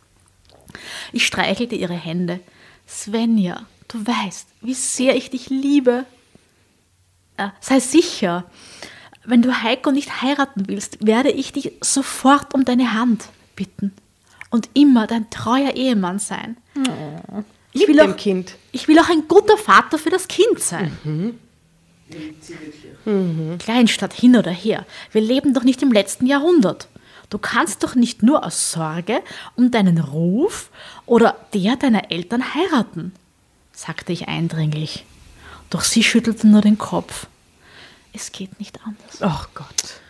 [1.12, 2.40] Ich streichelte ihre Hände.
[2.86, 6.05] Svenja, du weißt, wie sehr ich dich liebe.
[7.36, 8.44] Äh, sei sicher,
[9.25, 13.93] wenn du Heiko nicht heiraten willst, werde ich dich sofort um deine Hand bitten
[14.51, 16.57] und immer dein treuer Ehemann sein.
[17.73, 18.57] Ich, will auch, Kind.
[18.73, 21.39] ich will auch ein guter Vater für das Kind sein.
[23.59, 26.89] Kleinstadt hin oder her, wir leben doch nicht im letzten Jahrhundert.
[27.29, 29.23] Du kannst doch nicht nur aus Sorge
[29.55, 30.71] um deinen Ruf
[31.07, 33.12] oder der deiner Eltern heiraten,
[33.73, 35.05] sagte ich eindringlich.
[35.71, 37.29] Doch sie schüttelte nur den Kopf.
[38.13, 39.19] Es geht nicht anders.
[39.21, 40.01] Ach Gott.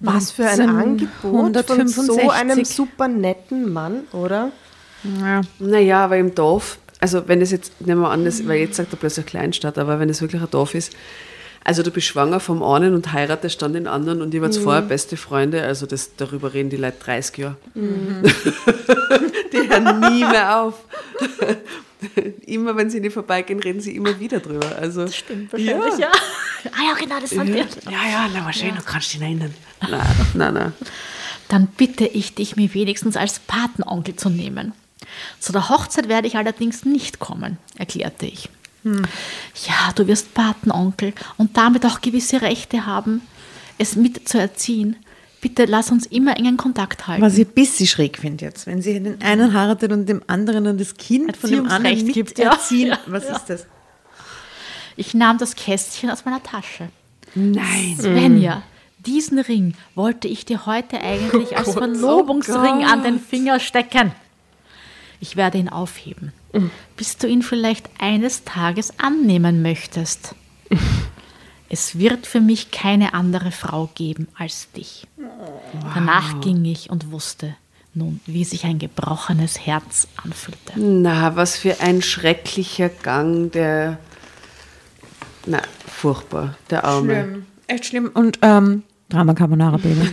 [0.00, 4.52] Was für ein Angebot von so einem super netten Mann, oder?
[5.20, 5.40] Ja.
[5.58, 8.92] Naja, aber im Dorf, also wenn es jetzt, nehmen wir an, das, weil jetzt sagt
[8.92, 10.92] er plötzlich Kleinstadt, aber wenn es wirklich ein Dorf ist,
[11.64, 14.82] also du bist schwanger vom einen und heiratest dann den anderen und ihr wart vorher
[14.82, 17.56] beste Freunde, also das, darüber reden die Leute 30 Jahre.
[17.74, 20.84] die hören nie mehr auf.
[22.46, 24.76] immer wenn sie nicht vorbeigehen, reden sie immer wieder drüber.
[24.76, 26.10] Also, das Stimmt wahrscheinlich, ja.
[26.72, 27.66] Ah ja, genau, das sind Ja, wir.
[27.90, 29.54] ja, ja, na wahrscheinlich, du kannst dich erinnern.
[29.88, 30.72] Nein, nein, nein.
[31.48, 34.72] Dann bitte ich dich, mir wenigstens als Patenonkel zu nehmen.
[35.38, 38.48] Zu der Hochzeit werde ich allerdings nicht kommen, erklärte ich.
[38.84, 43.22] Ja, du wirst Patenonkel und damit auch gewisse Rechte haben,
[43.78, 44.96] es mitzuerziehen.
[45.40, 47.22] Bitte lass uns immer engen Kontakt halten.
[47.22, 50.64] Was ich ein bisschen schräg finde jetzt, wenn sie den einen heiratet und dem anderen
[50.64, 52.38] dann das Kind von dem anderen Erziehungsrecht gibt.
[52.38, 52.50] Ja,
[53.06, 53.36] Was ja.
[53.36, 53.66] ist das?
[54.96, 56.88] Ich nahm das Kästchen aus meiner Tasche.
[57.36, 57.96] Nein.
[58.00, 58.64] Svenja,
[58.98, 64.12] diesen Ring wollte ich dir heute eigentlich als Verlobungsring an den Finger stecken.
[65.20, 66.32] Ich werde ihn aufheben,
[66.96, 70.34] bis du ihn vielleicht eines Tages annehmen möchtest.
[71.68, 75.06] Es wird für mich keine andere Frau geben als dich.
[75.94, 77.56] Danach ging ich und wusste
[77.94, 80.72] nun, wie sich ein gebrochenes Herz anfühlte.
[80.76, 83.98] Na, was für ein schrecklicher Gang, der.
[85.46, 87.24] Na, furchtbar, der Arme.
[87.24, 87.46] Schlimm.
[87.66, 88.10] Echt schlimm.
[88.14, 90.10] Und ähm, Drama Carbonara Baby.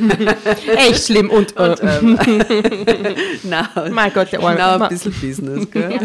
[0.78, 1.76] Echt schlimm und, äh,
[3.44, 4.56] Na, mein Gott, der Arme.
[4.58, 6.00] na, ein bisschen Business, gell?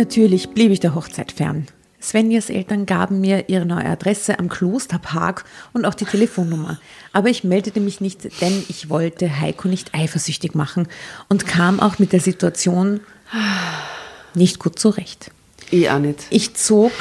[0.00, 1.66] Natürlich blieb ich der Hochzeit fern.
[2.00, 5.44] Svenjas Eltern gaben mir ihre neue Adresse am Klosterpark
[5.74, 6.80] und auch die Telefonnummer.
[7.12, 10.88] Aber ich meldete mich nicht, denn ich wollte Heiko nicht eifersüchtig machen
[11.28, 13.00] und kam auch mit der Situation
[14.34, 15.32] nicht gut zurecht.
[15.70, 16.24] Ich auch nicht.
[16.30, 16.92] Ich zog,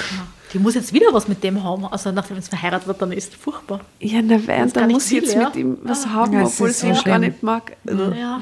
[0.52, 3.32] Die muss jetzt wieder was mit dem haben, also nachdem es verheiratet wird, dann ist
[3.32, 3.80] es furchtbar.
[4.02, 5.46] Ja, na, wer, gar da nicht muss ich jetzt ja.
[5.46, 7.78] mit ihm was haben, Ja, es obwohl ist ich ihn so gar nicht mag.
[7.88, 8.42] Also, Ja.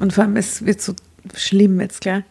[0.00, 0.92] und vor allem es wird so
[1.34, 2.24] schlimm jetzt, gell?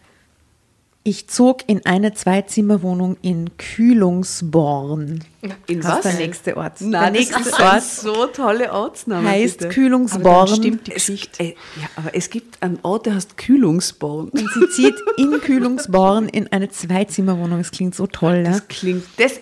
[1.04, 5.24] Ich zog in eine Zweizimmerwohnung in Kühlungsborn.
[5.66, 6.00] In Das ist was?
[6.02, 6.80] der nächste Ort.
[6.80, 9.28] Nein, der das nächste ist ein Ort so tolle Ortsname.
[9.28, 9.70] heißt bitte.
[9.70, 10.48] Kühlungsborn.
[10.48, 11.42] stimmt die Es, Geschichte.
[11.42, 11.48] äh,
[11.80, 14.28] ja, aber es gibt einen Ort, der heißt Kühlungsborn.
[14.28, 17.58] Und sie zieht in Kühlungsborn in eine Zweizimmerwohnung.
[17.58, 18.50] Das klingt so toll, ja?
[18.50, 19.40] Das klingt, das,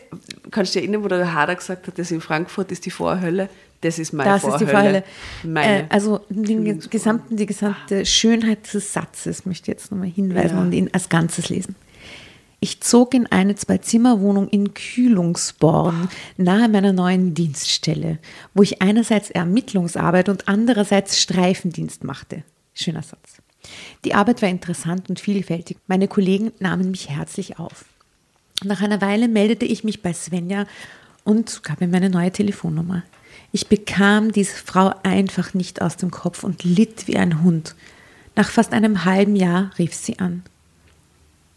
[0.53, 3.49] kannst du dich erinnern, wo der Hader gesagt hat, das in Frankfurt ist die Vorhölle?
[3.87, 4.67] Das ist meine Das ist Vorhölle.
[4.67, 5.05] die Vorhölle.
[5.45, 5.83] Meine.
[5.83, 10.63] Äh, also den gesamten, die gesamte Schönheit des Satzes möchte ich jetzt nochmal hinweisen Ja.
[10.63, 11.75] und ihn als Ganzes lesen.
[12.59, 18.19] Ich zog in eine Zwei-Zimmer-Wohnung in Kühlungsborn, nahe meiner neuen Dienststelle,
[18.55, 22.43] wo ich einerseits Ermittlungsarbeit und andererseits Streifendienst machte.
[22.75, 23.43] Schöner Satz.
[24.05, 25.77] Die Arbeit war interessant und vielfältig.
[25.87, 27.85] Meine Kollegen nahmen mich herzlich auf.
[28.65, 30.67] Nach einer Weile meldete ich mich bei Svenja
[31.25, 33.03] und gab mir meine neue Telefonnummer.
[33.57, 37.75] Ich bekam diese Frau einfach nicht aus dem Kopf und litt wie ein Hund.
[38.35, 40.43] Nach fast einem halben Jahr rief sie an.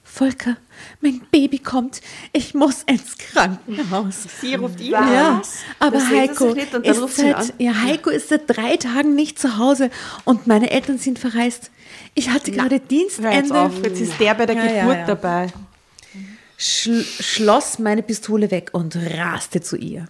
[0.05, 0.55] Volker,
[1.01, 1.99] mein Baby kommt.
[2.31, 4.15] Ich muss ins Krankenhaus.
[4.39, 5.41] Sie ruft ihn Ja,
[5.79, 7.49] aber Das Heiko nicht ist seit, an.
[7.57, 9.89] ja, Heiko ist seit drei Tagen nicht zu Hause
[10.23, 11.69] und meine Eltern sind verreist.
[12.15, 13.59] Ich hatte gerade Hör jetzt Dienstende.
[13.59, 15.05] auf, jetzt ist der bei der ja, Geburt ja.
[15.05, 15.47] dabei.
[16.57, 20.07] schl schloss meine Pistole weg und raste zu ihr.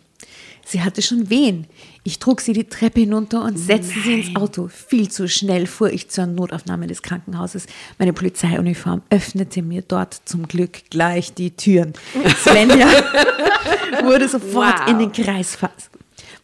[0.70, 1.65] Sie hatte schon Wehen.
[2.03, 4.67] Ich trug sie die Treppe hinunter und setzte sie ins Auto.
[4.67, 7.65] Viel zu schnell fuhr ich zur Notaufnahme des Krankenhauses.
[7.97, 11.93] Meine Polizeiuniform öffnete mir dort zum Glück gleich die Türen.
[12.43, 12.88] Svenja
[14.03, 15.57] wurde sofort in den Kreis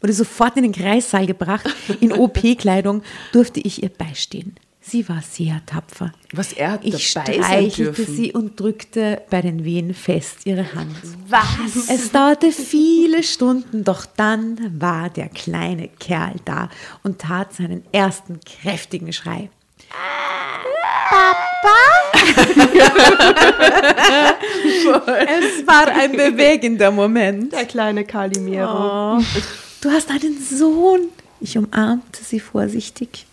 [0.01, 1.69] wurde sofort in den Kreissaal gebracht.
[2.01, 4.55] In OP-Kleidung durfte ich ihr beistehen.
[4.87, 6.11] Sie war sehr tapfer.
[6.31, 10.95] Was, er hat Ich streichelte sie und drückte bei den Wehen fest ihre Hand.
[11.27, 11.89] Was?
[11.89, 16.69] Es dauerte viele Stunden, doch dann war der kleine Kerl da
[17.01, 19.49] und tat seinen ersten kräftigen Schrei.
[21.09, 21.35] Papa?
[25.25, 27.51] es war ein bewegender Moment.
[27.53, 29.19] Der kleine Calimero.
[29.81, 31.09] Du hast einen Sohn.
[31.41, 33.25] Ich umarmte sie vorsichtig.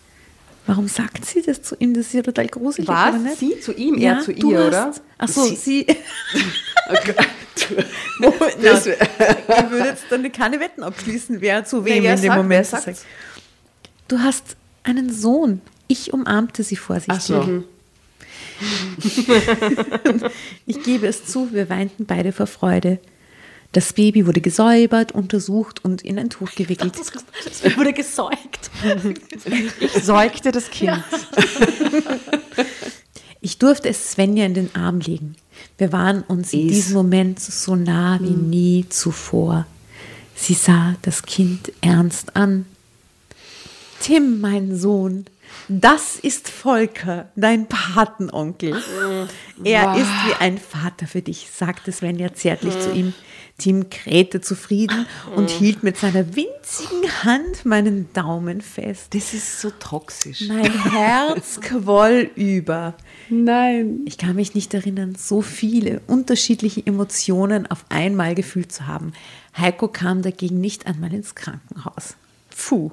[0.65, 1.93] Warum sagt sie das zu ihm?
[1.93, 2.87] Das ist ja total gruselig.
[2.87, 3.39] Was?
[3.39, 4.93] Sie zu ihm, er zu ihr, hast, oder?
[5.17, 5.87] Ach so, Sie- sie.
[7.55, 8.97] Das Na, wär-
[9.65, 12.65] ich würde jetzt dann keine Wetten abschließen, wer zu wem wer in dem sagt- Moment
[12.65, 13.05] sagt.
[14.07, 15.61] Du hast einen Sohn.
[15.87, 17.15] Ich umarmte sie vorsichtig.
[17.17, 17.63] Ach so.
[20.65, 22.99] Ich gebe es zu, wir weinten beide vor Freude.
[23.73, 26.93] Das Baby wurde gesäubert, untersucht und in ein Tuch gewickelt.
[27.45, 28.71] Es wurde gesäugt.
[29.79, 31.03] Ich säugte das Kind.
[33.45, 35.35] Ich durfte es Svenja in den Arm legen.
[35.77, 39.65] Wir waren uns in diesem Moment so nah wie nie zuvor.
[40.33, 42.65] Sie sah das Kind ernst an.
[43.99, 45.25] Tim, mein Sohn,
[45.67, 48.81] das ist Volker, dein Patenonkel.
[49.65, 53.13] Er ist wie ein Vater für dich, sagte Svenja zärtlich zu ihm.
[53.57, 59.13] Tim krähte zufrieden und hielt mit seiner winzigen Hand meinen Daumen fest.
[59.13, 60.47] Das ist so toxisch.
[60.47, 62.95] Mein Herz quoll über.
[63.29, 64.01] Nein.
[64.05, 69.13] Ich kann mich nicht erinnern, so viele unterschiedliche Emotionen auf einmal gefühlt zu haben.
[69.57, 72.15] Heiko kam dagegen nicht einmal ins Krankenhaus.
[72.55, 72.91] Puh.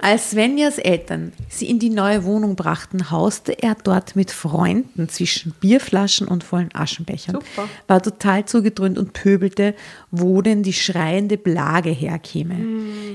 [0.00, 5.52] Als Svenjas Eltern sie in die neue Wohnung brachten, hauste er dort mit Freunden zwischen
[5.60, 7.36] Bierflaschen und vollen Aschenbechern.
[7.36, 7.68] Super.
[7.88, 9.74] War total zugedröhnt und pöbelte,
[10.10, 12.56] wo denn die schreiende Blage herkäme.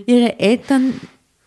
[0.05, 0.99] Ihre Eltern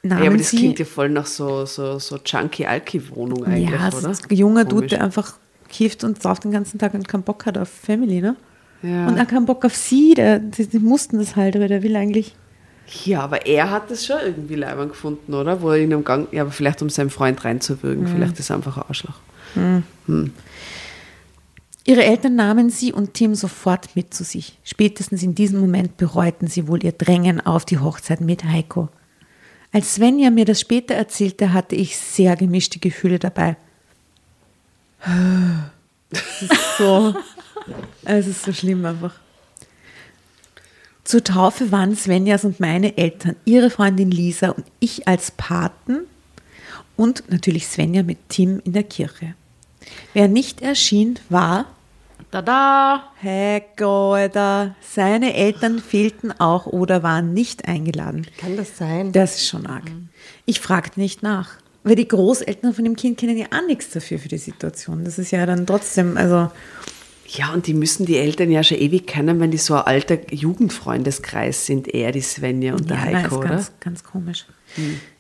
[0.03, 3.89] nahmen Ja, aber das sie klingt ja voll nach so, so, so Junkie-Alki-Wohnung eigentlich, ja,
[3.89, 4.09] es oder?
[4.09, 5.35] ein junger Dude, der einfach
[5.69, 8.37] kifft und sauft den ganzen Tag und keinen Bock hat auf Family, ne?
[8.83, 9.07] Ja.
[9.09, 11.97] Und er keinen Bock auf sie, der, die, die mussten das halt, aber der will
[11.97, 12.37] eigentlich.
[13.05, 15.63] Ja, aber er hat das schon irgendwie leibend gefunden, oder?
[15.63, 18.57] Wo er ihn am Gang, ja, aber vielleicht um seinen Freund reinzuwürgen, vielleicht ist er
[18.57, 19.17] einfach ein Arschloch.
[21.87, 24.59] Ihre Eltern nahmen sie und Tim sofort mit zu sich.
[24.65, 28.89] Spätestens in diesem Moment bereuten sie wohl ihr Drängen auf die Hochzeit mit Heiko.
[29.73, 33.57] Als Svenja mir das später erzählte, hatte ich sehr gemischte Gefühle dabei.
[36.11, 37.15] Es ist so,
[38.05, 39.15] es ist so schlimm einfach.
[41.05, 46.01] Zur Taufe waren Svenjas und meine Eltern, ihre Freundin Lisa und ich als Paten
[46.97, 49.35] und natürlich Svenja mit Tim in der Kirche.
[50.15, 51.67] Wer nicht erschien, war
[52.31, 53.05] Tada!
[53.23, 54.75] Heiko, Alter.
[54.81, 58.27] Seine Eltern fehlten auch oder waren nicht eingeladen.
[58.39, 59.13] Kann das sein?
[59.13, 59.85] Das ist schon arg.
[60.45, 61.51] Ich fragte nicht nach.
[61.85, 65.05] Weil die Großeltern von dem Kind kennen ja auch nichts dafür für die Situation.
[65.05, 66.51] Das ist ja dann trotzdem, also
[67.27, 70.19] Ja, und die müssen die Eltern ja schon ewig kennen, wenn die so ein alter
[70.33, 73.49] Jugendfreundeskreis sind, er, die Svenja und der ja, nein, Heiko, ist oder?
[73.49, 74.47] ganz, ganz komisch.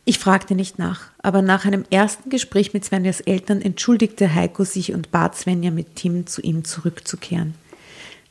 [0.05, 4.93] Ich fragte nicht nach, aber nach einem ersten Gespräch mit Svenjas Eltern entschuldigte Heiko sich
[4.93, 7.55] und bat Svenja mit Tim zu ihm zurückzukehren.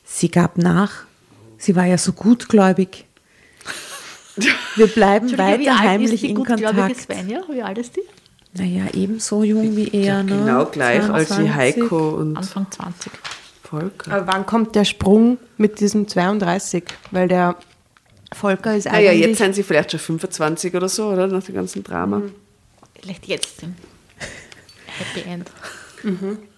[0.04, 1.04] Sie gab nach.
[1.58, 3.06] Sie war ja so gutgläubig.
[4.76, 7.00] Wir bleiben wie weiter alt ist heimlich die in gutgläubige Kontakt.
[7.00, 7.42] Svenja?
[7.50, 8.02] Wie alt ist die?
[8.56, 10.22] Naja, ebenso jung wie er.
[10.22, 10.36] Ne?
[10.36, 11.54] Genau gleich als die 22.
[11.54, 13.12] Heiko und Anfang 20.
[13.80, 14.12] Volker.
[14.12, 16.84] Aber wann kommt der Sprung mit diesem 32?
[17.10, 17.56] Weil der
[18.32, 19.26] Volker ist Naja, eigentlich...
[19.28, 21.26] jetzt sind sie vielleicht schon 25 oder so, oder?
[21.26, 22.22] Nach dem ganzen Drama.
[23.00, 23.62] Vielleicht jetzt
[24.86, 25.50] Happy End.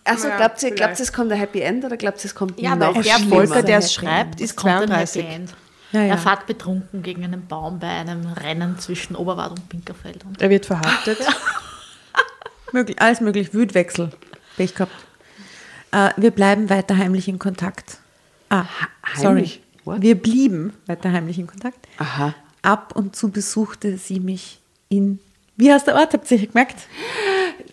[0.05, 2.61] Also, Ja, glaubt ihr, glaubt es kommt ein Happy End oder glaubt ihr, es kommt
[2.61, 3.19] ja, noch weil der?
[3.19, 5.23] Volker, der es schreibt, ist Kommt ein 32.
[5.23, 5.55] Happy End.
[5.93, 6.07] Ja, ja.
[6.09, 10.25] Er fährt betrunken gegen einen Baum bei einem Rennen zwischen Oberwart und Pinkerfeld.
[10.25, 11.19] Und Er wird verhaftet.
[12.73, 13.55] Möglich, alles möglich.
[13.55, 14.11] Wütwechsel.
[14.57, 14.93] Pech gehabt.
[15.93, 17.99] Äh, wir bleiben weiter heimlich in Kontakt.
[18.49, 18.65] Ah,
[19.15, 19.27] sorry.
[19.27, 19.61] heimlich?
[19.85, 20.03] What?
[20.03, 21.79] Wir blieben weiter heimlich in Kontakt.
[21.99, 22.35] Aha.
[22.63, 24.59] Ab und zu besuchte sie mich
[24.89, 25.21] in.
[25.57, 26.13] Wie heißt der Ort?
[26.13, 26.77] Habt ihr gesagt?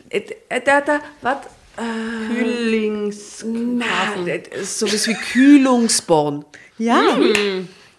[0.10, 1.50] Äh, äh, Da, da, warte.
[2.28, 3.44] Kühlings.
[3.48, 6.46] Nein, äh, sowas wie Kühlungsborn.
[6.78, 7.18] Ja.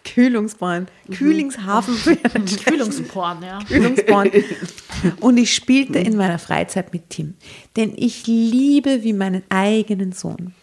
[0.05, 0.87] Kühlungsborn.
[1.11, 1.97] Kühlingshafen.
[2.65, 3.59] Kühlungsporn, ja.
[3.67, 4.31] Kühlungsborn.
[5.21, 7.35] Und ich spielte in meiner Freizeit mit Tim.
[7.77, 10.55] Denn ich liebe wie meinen eigenen Sohn.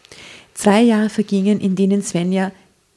[0.54, 2.52] Zwei Jahre vergingen, in denen Svenja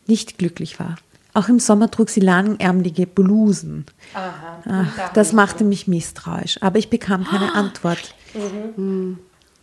[0.08, 0.96] nicht glücklich war.
[1.34, 3.86] Auch im Sommer trug sie langärmelige Blusen.
[4.14, 8.16] Ach, das machte mich misstrauisch, aber ich bekam keine Antwort,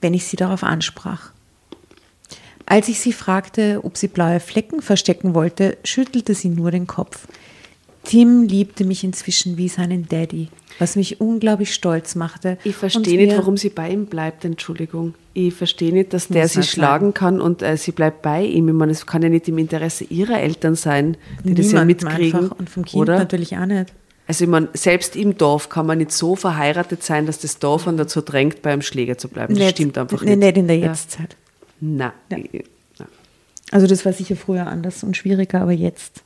[0.01, 1.31] wenn ich sie darauf ansprach.
[2.73, 7.29] Als ich sie fragte, ob sie blaue Flecken verstecken wollte, schüttelte sie nur den Kopf.
[8.03, 10.49] Tim liebte mich inzwischen wie seinen Daddy,
[10.79, 12.57] was mich unglaublich stolz machte.
[12.65, 15.13] Ich verstehe nicht, warum sie bei ihm bleibt, Entschuldigung.
[15.35, 18.69] Ich verstehe nicht, dass der sie schlagen kann und äh, sie bleibt bei ihm.
[18.69, 22.41] Ich meine, es kann ja nicht im Interesse ihrer Eltern sein, die das ja mitkriegen.
[22.41, 23.19] einfach und vom Kind oder?
[23.19, 23.93] natürlich auch nicht.
[24.27, 27.87] Also ich meine, selbst im Dorf kann man nicht so verheiratet sein, dass das Dorf
[27.87, 29.53] ihn dazu drängt, beim Schläger zu bleiben.
[29.53, 30.39] Das Nicht- stimmt einfach nicht.
[30.39, 30.95] Nicht in der Ja.
[31.83, 32.13] Nein.
[32.31, 32.39] Ja.
[32.39, 32.65] Ich-
[32.99, 33.09] nein.
[33.73, 36.23] Also das war sicher früher anders und schwieriger, aber jetzt.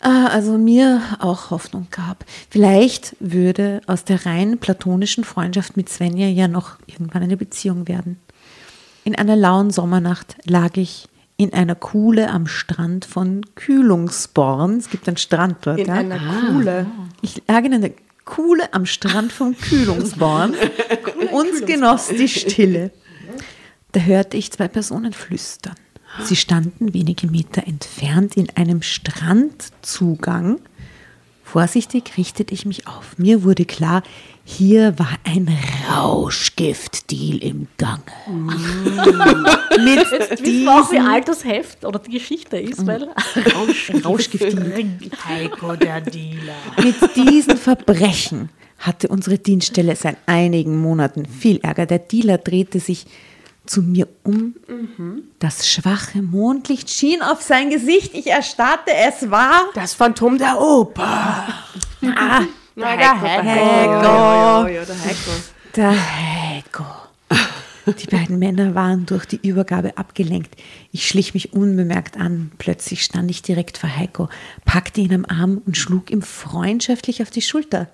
[0.00, 2.26] Ah, also mir auch Hoffnung gab.
[2.50, 8.18] Vielleicht würde aus der rein platonischen Freundschaft mit Svenja ja noch irgendwann eine Beziehung werden.
[9.04, 11.08] In einer lauen Sommernacht lag ich
[11.38, 14.76] in einer Kuhle am Strand von Kühlungsborn.
[14.76, 15.78] Es gibt einen Strand dort.
[15.78, 15.94] In ja?
[15.94, 16.86] einer Kuhle.
[17.22, 17.90] Ich lag in einer
[18.26, 20.54] Kuhle am Strand von Kühlungsborn
[21.32, 22.90] und genoss die Stille.
[23.94, 25.76] Da hörte ich zwei Personen flüstern.
[26.24, 30.60] Sie standen wenige Meter entfernt in einem Strandzugang.
[31.44, 33.18] Vorsichtig richtete ich mich auf.
[33.18, 34.02] Mir wurde klar,
[34.44, 35.48] hier war ein
[35.88, 38.02] Rauschgiftdeal im Gange.
[38.26, 43.04] Mit Wissen wir auch, wie alt das Heft oder die Geschichte ist, weil
[44.04, 44.86] Rauschgiftdeal.
[45.24, 46.56] Heiko der Dealer.
[46.82, 51.86] Mit diesen Verbrechen hatte unsere Dienststelle seit einigen Monaten viel Ärger.
[51.86, 53.06] Der Dealer drehte sich
[53.66, 54.54] zu mir um.
[55.38, 58.14] Das schwache Mondlicht schien auf sein Gesicht.
[58.14, 58.90] Ich erstarrte.
[58.92, 61.46] Es war Das Phantom der Oper.
[62.16, 62.42] ah,
[62.76, 64.66] der Heiko.
[65.76, 66.84] der Heiko.
[67.98, 70.54] Die beiden Männer waren durch die Übergabe abgelenkt.
[70.90, 72.50] Ich schlich mich unbemerkt an.
[72.56, 74.30] Plötzlich stand ich direkt vor Heiko,
[74.64, 77.88] packte ihn am Arm und schlug ihm freundschaftlich auf die Schulter.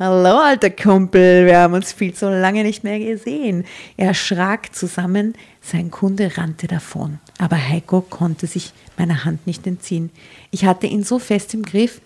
[0.00, 3.64] Hallo, alter Kumpel, wir haben uns viel zu lange nicht mehr gesehen.
[3.96, 7.18] Er schrak zusammen, sein Kunde rannte davon.
[7.38, 10.10] Aber Heiko konnte sich meiner Hand nicht entziehen.
[10.52, 12.00] Ich hatte ihn so fest im Griff.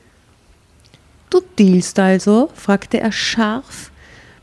[1.28, 2.48] Du dealst also?
[2.54, 3.90] fragte er scharf.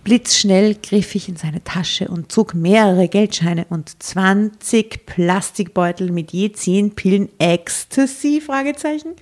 [0.03, 6.51] Blitzschnell griff ich in seine Tasche und zog mehrere Geldscheine und 20 Plastikbeutel mit je
[6.51, 8.41] 10 Pillen Ecstasy?
[8.45, 9.15] Fragezeichen.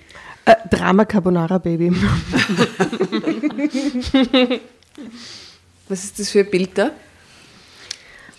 [0.47, 1.91] Äh, Drama Carbonara Baby.
[5.89, 6.91] Was ist das für ein Bild da?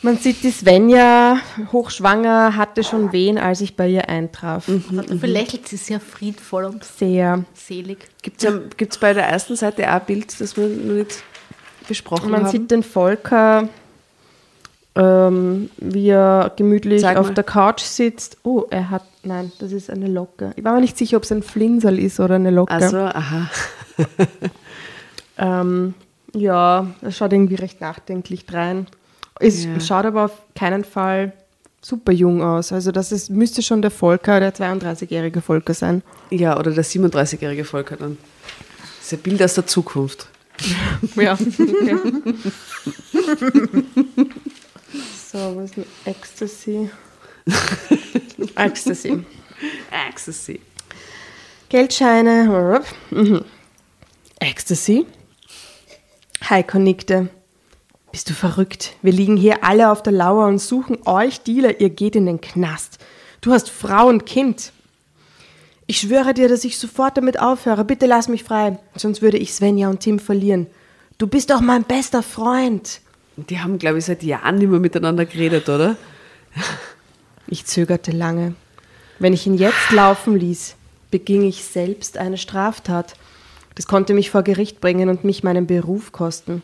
[0.01, 1.39] Man sieht die Svenja,
[1.73, 4.67] hochschwanger, hatte schon Wehen, als ich bei ihr eintraf.
[4.91, 7.45] Dafür lächelt sie sehr friedvoll und Sehr.
[7.53, 7.99] selig.
[8.23, 11.23] Gibt es bei der ersten Seite auch ein Bild, das wir noch nicht
[11.89, 12.51] besprochen Man haben?
[12.51, 13.69] sieht den Volker,
[14.99, 17.35] ähm, wie er gemütlich Zeig auf mal.
[17.35, 18.37] der Couch sitzt.
[18.43, 20.53] Oh, er hat, nein, das ist eine Locke.
[20.57, 22.73] Ich war mir nicht sicher, ob es ein Flinsel ist oder eine Locke.
[22.73, 23.49] also, aha.
[25.41, 25.95] Ähm,
[26.35, 28.89] ja, er schaut irgendwie recht nachdenklich drein.
[29.39, 29.79] Es Ja.
[29.79, 31.33] schaut aber auf keinen Fall
[31.81, 32.73] super jung aus.
[32.73, 36.03] Also das ist, müsste schon der Volker, der 32-jährige Volker sein.
[36.31, 38.19] Ja, oder der 37-jährige Volker dann.
[38.99, 40.27] Das ist ein Bild aus der Zukunft.
[41.15, 41.35] Ja.
[41.35, 41.97] Okay.
[45.31, 46.91] so, was ist denn Ecstasy?
[48.57, 49.25] Ecstasy.
[50.09, 50.61] Ecstasy.
[51.69, 52.83] Geldscheine.
[53.11, 53.45] Mhm.
[54.41, 55.07] Ecstasy?
[56.49, 57.29] Heiko nickte.
[58.11, 58.97] Bist du verrückt?
[59.03, 61.81] Wir liegen hier alle auf der Lauer und suchen euch Dealer.
[61.81, 62.99] Ihr geht in den Knast.
[63.43, 64.73] Du hast Frau und Kind.
[65.87, 67.85] Ich schwöre dir, dass ich sofort damit aufhöre.
[67.85, 68.79] Bitte lass mich frei.
[68.97, 70.69] Sonst würde ich Svenja und Tim verlieren.
[71.19, 73.01] Du bist doch mein bester Freund.
[73.47, 75.97] Die haben, glaube ich, seit Jahren nicht mehr miteinander geredet, oder?
[77.47, 78.55] Ich zögerte lange.
[79.21, 80.75] Wenn ich ihn jetzt laufen ließ,
[81.11, 83.15] beging ich selbst eine Straftat.
[83.77, 86.63] Das konnte mich vor Gericht bringen und mich meinen Beruf kosten.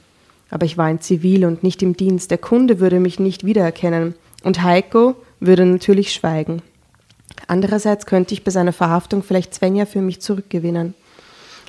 [0.50, 2.30] Aber ich war in Zivil und nicht im Dienst.
[2.30, 4.14] Der Kunde würde mich nicht wiedererkennen.
[4.42, 6.60] Und Heiko würde natürlich schweigen.
[7.46, 10.94] Andererseits könnte ich bei seiner Verhaftung vielleicht Svenja für mich zurückgewinnen.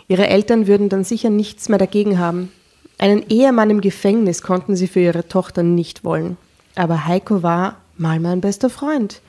[0.07, 2.51] Ihre Eltern würden dann sicher nichts mehr dagegen haben.
[2.97, 6.37] Einen Ehemann im Gefängnis konnten sie für ihre Tochter nicht wollen.
[6.75, 9.21] Aber Heiko war mal mein bester Freund.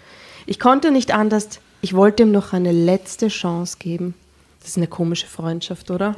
[0.47, 4.15] Ich konnte nicht anders, ich wollte ihm noch eine letzte Chance geben.
[4.61, 6.15] Das ist eine komische Freundschaft, oder?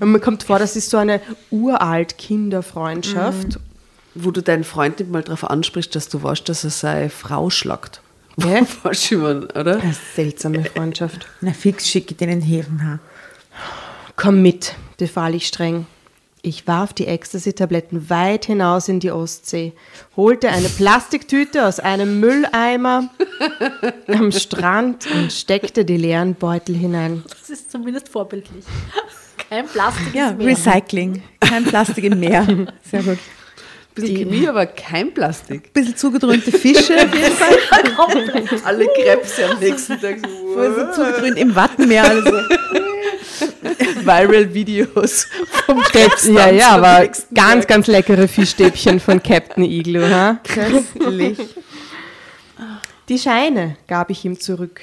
[0.00, 1.20] Und mir kommt vor, das ist so eine
[1.50, 3.58] uralt Kinderfreundschaft.
[4.14, 7.50] Wo du deinen Freund nicht mal darauf ansprichst, dass du weißt, dass er seine Frau
[7.50, 8.00] schlagt.
[8.40, 8.62] Hä?
[8.82, 9.80] Weißt du, ich mein, oder?
[9.80, 11.26] Eine seltsame Freundschaft.
[11.40, 12.84] Na fix schicke ich den in den Häfen.
[12.84, 12.98] Ha.
[14.16, 15.86] Komm mit, befahl ich streng.
[16.42, 19.72] Ich warf die Ecstasy-Tabletten weit hinaus in die Ostsee,
[20.16, 23.10] holte eine Plastiktüte aus einem Mülleimer
[24.06, 27.24] am Strand und steckte die leeren Beutel hinein.
[27.28, 28.64] Das ist zumindest vorbildlich.
[29.48, 30.46] Kein Plastik Ja, mehr.
[30.48, 31.22] Recycling.
[31.40, 32.46] Kein Plastik im Meer.
[32.88, 33.18] Sehr gut.
[33.94, 35.72] Bisschen Chemie, aber kein Plastik.
[35.72, 36.94] Bisschen zugedröhnte Fische.
[38.64, 40.52] Alle Krebse am nächsten Tag so.
[40.54, 42.04] Voll so zugedröhnt im Wattenmeer.
[42.04, 42.30] Also.
[44.08, 45.26] Viral-Videos
[45.66, 50.02] vom Captain, ja, ja, aber ganz, ganz leckere Fischstäbchen von Captain Igloo.
[50.02, 50.40] Ha?
[50.42, 51.38] Köstlich.
[53.08, 54.80] Die Scheine gab ich ihm zurück.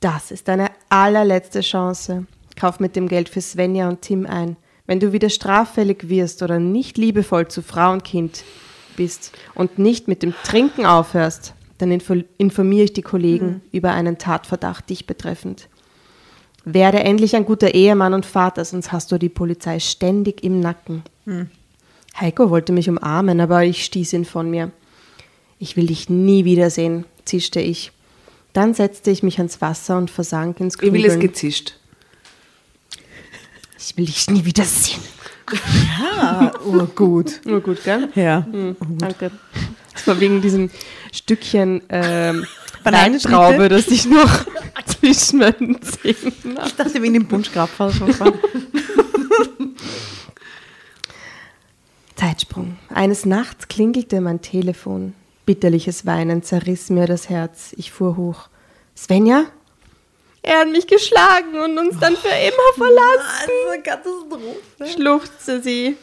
[0.00, 2.26] Das ist deine allerletzte Chance.
[2.56, 4.56] Kauf mit dem Geld für Svenja und Tim ein.
[4.86, 8.44] Wenn du wieder straffällig wirst oder nicht liebevoll zu Frau und Kind
[8.96, 14.18] bist und nicht mit dem Trinken aufhörst, dann info informiere ich die Kollegen über einen
[14.18, 15.68] Tatverdacht dich betreffend.
[16.64, 21.02] Werde endlich ein guter Ehemann und Vater, sonst hast du die Polizei ständig im Nacken.
[22.18, 24.70] Heiko wollte mich umarmen, aber ich stieß ihn von mir.
[25.58, 27.92] Ich will dich nie wiedersehen, zischte ich.
[28.52, 31.20] Dann setzte ich mich ans Wasser und versank ins Ich will es Grübeln.
[31.20, 31.74] gezischt.
[33.78, 35.00] Ich will dich nie wiedersehen.
[36.66, 37.40] Oh, gut.
[37.44, 38.08] Nur gut, gell?
[38.14, 38.46] Ja.
[38.50, 39.30] Hm, danke.
[39.94, 40.70] Das war wegen diesem
[41.12, 42.44] Stückchen ähm,
[42.82, 43.36] Bananenschnitte?
[43.36, 44.46] Weintraube, das ich noch
[44.86, 46.32] zwischen meinen Zähnen.
[46.66, 47.92] Ich dachte wegen dem Punschgrabfall.
[52.16, 52.76] Zeitsprung.
[52.92, 55.14] Eines Nachts klingelte mein Telefon.
[55.46, 57.72] Bitterliches Weinen zerriss mir das Herz.
[57.76, 58.48] Ich fuhr hoch.
[58.96, 59.46] Svenja?
[60.42, 63.50] Er hat mich geschlagen und uns dann für immer verlassen.
[63.68, 64.56] Also Katastrophe.
[64.94, 65.96] schluchzte sie.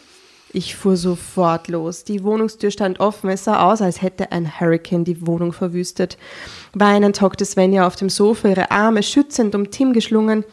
[0.57, 2.03] Ich fuhr sofort los.
[2.03, 3.29] Die Wohnungstür stand offen.
[3.29, 6.17] Es sah aus, als hätte ein Hurricane die Wohnung verwüstet.
[6.73, 10.43] Weinend hockte Svenja auf dem Sofa, ihre Arme schützend um Tim geschlungen.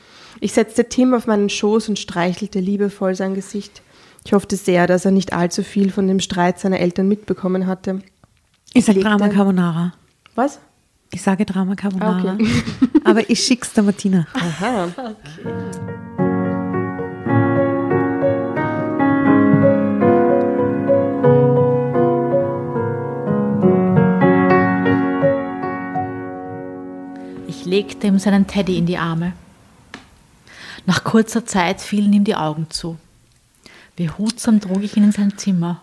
[0.40, 3.80] Ich setzte Tim auf meinen Schoß und streichelte liebevoll sein Gesicht.
[4.26, 8.00] Ich hoffte sehr, dass er nicht allzu viel von dem Streit seiner Eltern mitbekommen hatte.
[8.74, 9.94] Ich sage Drama Carbonara.
[10.34, 10.60] Was?
[11.14, 12.32] Ich sage Drama Carbonara.
[12.32, 12.46] Ah, okay.
[13.04, 14.26] Aber ich schick's der Martina.
[14.34, 14.90] Aha.
[15.24, 16.03] Ich
[27.74, 29.32] legte ihm seinen Teddy in die Arme.
[30.86, 32.96] Nach kurzer Zeit fielen ihm die Augen zu.
[33.96, 35.82] Behutsam trug ich ihn in sein Zimmer,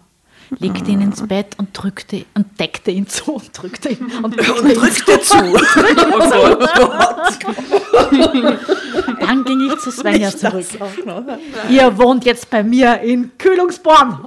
[0.58, 4.70] legte ihn ins Bett und drückte und deckte ihn zu und drückte ihn und drückte
[4.70, 5.36] ihn Drückte zu.
[9.20, 10.68] Dann ging ich zu Svenja zurück.
[11.70, 14.18] Ihr wohnt jetzt bei mir in Kühlungsborn.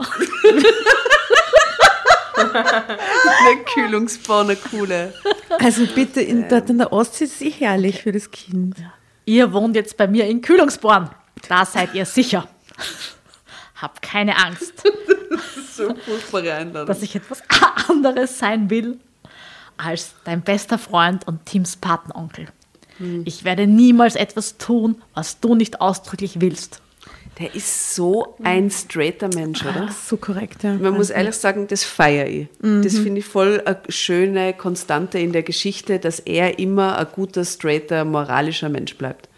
[2.52, 5.14] Eine Kühlungsbahn, coole.
[5.58, 8.76] Also bitte, in, dort an der Ostsee ist eh herrlich für das Kind.
[9.24, 11.10] Ihr wohnt jetzt bei mir in Kühlungsborn.
[11.48, 12.48] Da seid ihr sicher.
[13.76, 14.72] Hab keine Angst,
[15.74, 16.86] So furchtbare Einladung.
[16.86, 17.42] dass ich etwas
[17.88, 18.98] anderes sein will
[19.76, 22.46] als dein bester Freund und Tims Patenonkel.
[23.24, 26.80] Ich werde niemals etwas tun, was du nicht ausdrücklich willst.
[27.38, 29.88] Der ist so ein straighter Mensch, oder?
[30.06, 30.74] So korrekt, ja.
[30.74, 32.46] Man muss ehrlich sagen, das feiere ich.
[32.60, 37.44] Das finde ich voll eine schöne Konstante in der Geschichte, dass er immer ein guter,
[37.44, 39.28] straighter, moralischer Mensch bleibt.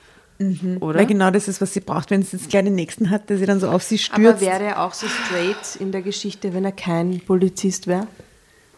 [0.81, 0.99] Oder?
[0.99, 3.39] Weil genau das ist, was sie braucht, wenn sie jetzt gleich den nächsten hat, der
[3.39, 4.41] sie dann so auf sie Aber stürzt.
[4.43, 8.07] wäre er auch so straight in der Geschichte, wenn er kein Polizist wäre?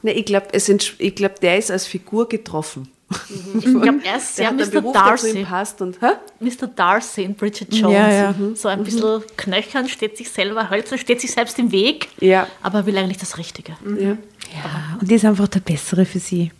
[0.02, 2.88] Ne, ich glaube, glaub, der ist als Figur getroffen.
[3.10, 4.80] Ich glaube, er ist Der sehr hat einen Mr.
[4.82, 5.44] Beruf, Darcy.
[5.44, 5.80] passt.
[5.80, 6.10] Und, hä?
[6.40, 6.66] Mr.
[6.66, 7.94] Darcy in Bridget Jones.
[7.94, 8.34] Ja, ja.
[8.54, 12.46] So ein bisschen knöchern, steht sich selber, hölzern, steht sich selbst im Weg, Ja.
[12.62, 13.76] aber will eigentlich das Richtige.
[13.98, 14.16] ja.
[14.54, 16.52] Ja, und die ist einfach der Bessere für sie.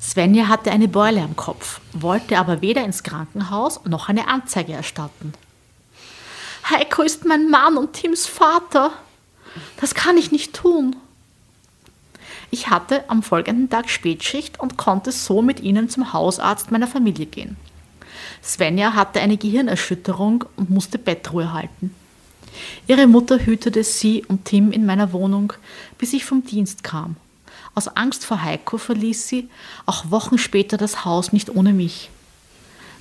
[0.00, 5.32] Svenja hatte eine Beule am Kopf, wollte aber weder ins Krankenhaus noch eine Anzeige erstatten.
[6.68, 8.92] Heiko ist mein Mann und Tims Vater.
[9.80, 10.96] Das kann ich nicht tun.
[12.54, 17.24] Ich hatte am folgenden Tag Spätschicht und konnte so mit ihnen zum Hausarzt meiner Familie
[17.24, 17.56] gehen.
[18.44, 21.94] Svenja hatte eine Gehirnerschütterung und musste Bettruhe halten.
[22.86, 25.54] Ihre Mutter hütete sie und Tim in meiner Wohnung,
[25.96, 27.16] bis ich vom Dienst kam.
[27.74, 29.48] Aus Angst vor Heiko verließ sie
[29.86, 32.10] auch Wochen später das Haus nicht ohne mich.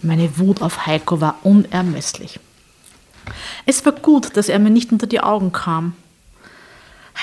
[0.02, 2.40] Meine Wut auf Heiko war unermesslich.
[3.66, 5.94] Es war gut, dass er mir nicht unter die Augen kam.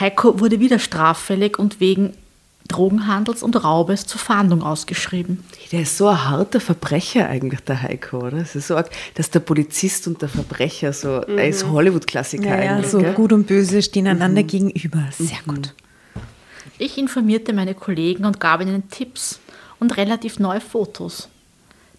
[0.00, 2.14] Heiko wurde wieder straffällig und wegen
[2.68, 5.42] Drogenhandels und Raubes zur Fahndung ausgeschrieben.
[5.72, 8.38] Der ist so ein harter Verbrecher eigentlich, der Heiko, oder?
[8.38, 12.62] Es ist so arg, dass der Polizist und der Verbrecher so, er ist Hollywood-Klassiker Ja,
[12.62, 12.90] ja, eigentlich.
[12.90, 13.14] so gell?
[13.14, 15.08] gut und böse stehen einander gegenüber.
[15.18, 15.74] Sehr gut.
[16.76, 19.40] Ich informierte meine Kollegen und gab ihnen Tipps
[19.80, 21.28] und relativ neue Fotos.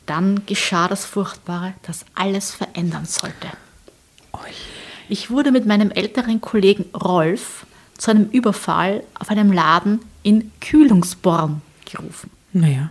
[0.06, 3.48] Dann geschah das Furchtbare, das alles verändern sollte.
[5.10, 7.66] Ich wurde mit meinem älteren Kollegen Rolf
[8.00, 12.32] zu einem Überfall auf einem Laden in Kühlungsborn gerufen.
[12.54, 12.90] Naja.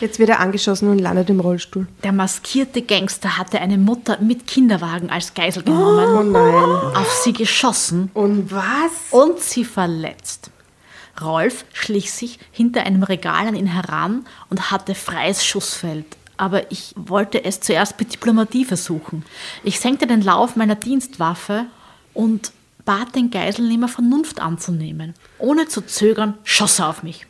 [0.00, 1.86] Jetzt wird er angeschossen und landet im Rollstuhl.
[2.04, 6.96] Der maskierte Gangster hatte eine Mutter mit Kinderwagen als Geisel genommen, Oh nein.
[6.96, 8.90] auf sie geschossen Und was?
[9.10, 10.50] und sie verletzt.
[11.22, 16.04] Rolf schlich sich hinter einem Regal an ihn heran und hatte freies Schussfeld.
[16.36, 19.24] Aber ich wollte es zuerst mit Diplomatie versuchen.
[19.64, 21.64] Ich senkte den Lauf meiner Dienstwaffe
[22.12, 22.52] und
[22.86, 25.12] bat den Geiselnehmer Vernunft anzunehmen.
[25.38, 27.26] Ohne zu zögern schoss er auf mich.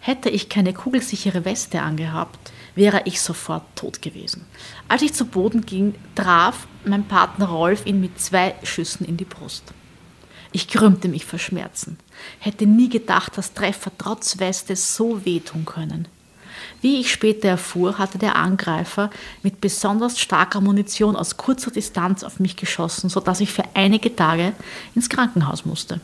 [0.00, 4.46] Hätte ich keine kugelsichere Weste angehabt, wäre ich sofort tot gewesen.
[4.88, 9.24] Als ich zu Boden ging, traf mein Partner Rolf ihn mit zwei Schüssen in die
[9.24, 9.74] Brust.
[10.52, 11.98] Ich krümmte mich vor Schmerzen,
[12.38, 16.08] hätte nie gedacht, dass Treffer trotz Weste so wehtun können.
[16.80, 19.10] Wie ich später erfuhr, hatte der Angreifer
[19.42, 24.52] mit besonders starker Munition aus kurzer Distanz auf mich geschossen, sodass ich für einige Tage
[24.94, 26.00] ins Krankenhaus musste.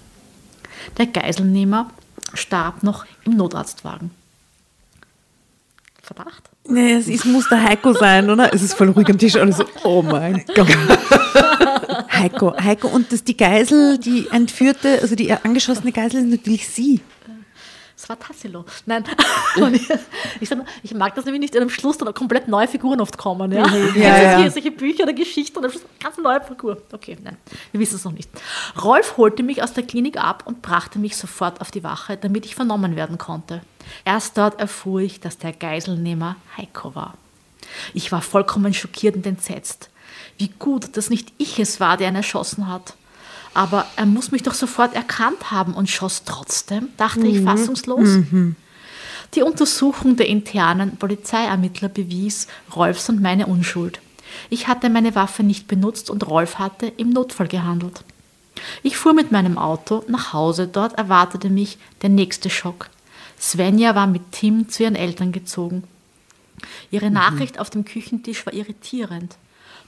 [0.99, 1.91] Der Geiselnehmer
[2.35, 4.11] starb noch im Notarztwagen.
[6.03, 6.51] Verdacht?
[6.67, 8.53] Nee, es ist, muss der Heiko sein, oder?
[8.53, 9.37] Es ist voll ruhig am Tisch.
[9.37, 10.69] Alle so, oh mein Gott.
[12.11, 17.01] Heiko, Heiko, und das, die Geisel, die entführte, also die angeschossene Geisel ist natürlich sie.
[18.03, 18.65] Es war Tassilo.
[18.87, 19.05] Nein.
[19.75, 19.91] Ich,
[20.41, 23.19] ich, sag ich mag das nämlich nicht, wenn am Schluss dann komplett neue Figuren oft
[23.19, 23.53] kommen.
[23.53, 23.65] Ja?
[23.65, 24.39] Kennst du Ja, ja.
[24.39, 26.81] Hier, solche Bücher oder Geschichten und am Schluss ganz neue Figur.
[26.91, 27.37] Okay, nein,
[27.71, 28.31] wir wissen es noch nicht.
[28.83, 32.47] Rolf holte mich aus der Klinik ab und brachte mich sofort auf die Wache, damit
[32.47, 33.61] ich vernommen werden konnte.
[34.07, 37.15] Erst dort erfuhr ich, dass der Geiselnehmer Heiko war.
[37.93, 39.91] Ich war vollkommen schockiert und entsetzt.
[40.39, 42.95] Wie gut, dass nicht ich es war, der ihn erschossen hat.
[43.55, 48.09] Aber er muss mich doch sofort erkannt haben und schoss trotzdem, dachte ich fassungslos.
[49.35, 54.01] Die Untersuchung der internen Polizeiermittler bewies Rolfs und meine Unschuld.
[54.51, 58.05] Ich hatte meine Waffe nicht benutzt und Rolf hatte im Notfall gehandelt.
[58.83, 62.89] Ich fuhr mit meinem Auto nach Hause, dort erwartete mich der nächste Schock.
[63.41, 65.85] Svenja war mit Tim zu ihren Eltern gezogen.
[66.91, 69.37] Ihre Nachricht auf dem Küchentisch war irritierend.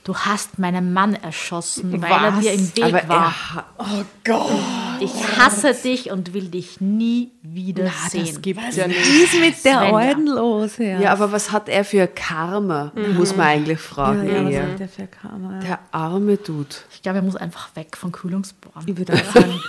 [0.05, 2.39] Du hast meinen Mann erschossen, weil er Was?
[2.41, 3.33] dir im Weg Aber war.
[3.57, 4.51] er oh Gott.
[4.99, 8.27] Ich hasse dich und will dich nie wieder sehen.
[8.27, 8.99] Das gibt's ja nicht.
[8.99, 9.95] Was ist mit der Svenja.
[9.97, 10.77] Alten los?
[10.77, 14.29] Ja, Ja, aber was hat er für Karma, muss man eigentlich fragen.
[14.29, 14.67] ja, was eher.
[14.73, 15.53] hat der für Karma?
[15.55, 15.59] Ja.
[15.61, 16.75] Der arme Dude.
[16.93, 18.83] Ich glaube, er muss einfach weg von Kühlungsborn.
[18.85, 19.59] Ich würde auch sagen,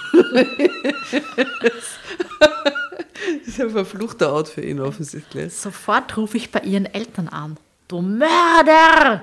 [1.63, 5.55] Das ist ein verfluchter Ort für ihn offensichtlich.
[5.55, 7.57] Sofort rufe ich bei ihren Eltern an.
[7.89, 9.23] Du Mörder!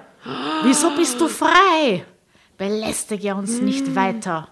[0.63, 2.05] Wieso bist du frei?
[2.57, 4.47] Belästige uns nicht weiter.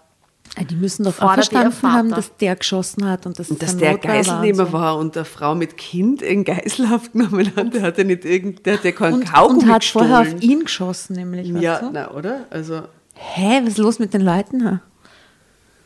[0.57, 3.77] Ah, die müssen doch auch verstanden haben, dass der geschossen hat und dass, Und dass
[3.77, 7.97] der Geiselnehmer und war und der Frau mit Kind in Geiselhaft genommen hat, der hat
[7.97, 8.97] ja nicht irgend, der hat ja so.
[8.97, 10.41] keinen Und, Kaugummi und hat vorher auf gestohlen.
[10.51, 11.47] ihn geschossen, nämlich.
[11.61, 12.47] Ja, na, oder?
[12.49, 12.81] Also,
[13.13, 14.81] Hä, was ist los mit den Leuten?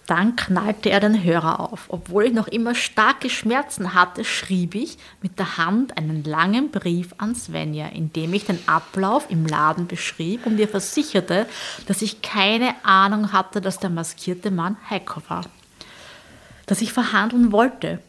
[0.08, 1.86] Dann knallte er den Hörer auf.
[1.88, 7.16] Obwohl ich noch immer starke Schmerzen hatte, schrieb ich mit der Hand einen langen Brief
[7.18, 11.48] an Svenja, in dem ich den Ablauf im Laden beschrieb und ihr versicherte,
[11.88, 15.46] dass ich keine Ahnung hatte, dass der maskierte Mann Heiko war.
[16.68, 18.00] Dass ich verhandeln wollte,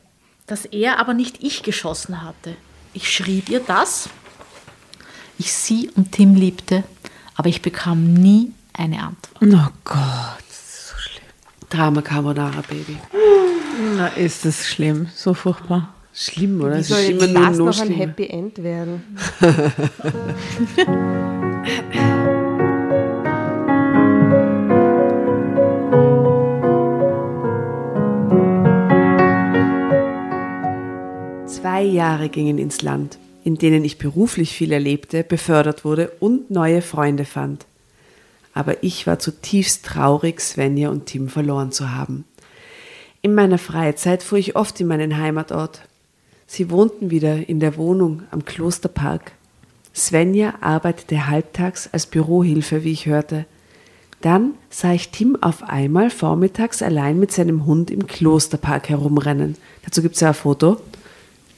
[0.47, 2.57] dass er aber nicht ich geschossen hatte.
[2.93, 4.11] Ich schrieb ihr das,
[5.39, 6.85] ich sie und Tim liebte,
[7.35, 9.43] aber ich bekam nie eine Antwort.
[9.43, 10.46] Oh Gott,
[11.69, 12.97] Drama Carbonara, Baby.
[13.97, 15.93] na ist das schlimm, so furchtbar.
[16.15, 16.77] Schlimm, oder?
[16.77, 18.01] Wie Es soll ist jetzt immer nur das noch noch ein schlimmer.
[18.01, 19.03] Happy End werden?
[31.47, 36.83] Zwei Jahre gingen ins Land, in denen ich beruflich viel erlebte, befördert wurde und neue
[36.83, 37.67] Freunde fand.
[38.57, 42.25] Aber ich war zutiefst traurig, Svenja und Tim verloren zu haben.
[43.21, 45.83] In meiner Freizeit fuhr ich oft in meinen Heimatort.
[46.47, 49.33] Sie wohnten wieder in der Wohnung am Klosterpark.
[49.95, 53.45] Svenja arbeitete halbtags als Bürohilfe, wie ich hörte.
[54.23, 59.57] Dann sah ich Tim auf einmal vormittags allein mit seinem Hund im Klosterpark herumrennen.
[59.85, 60.81] Dazu gibt es ja ein Foto.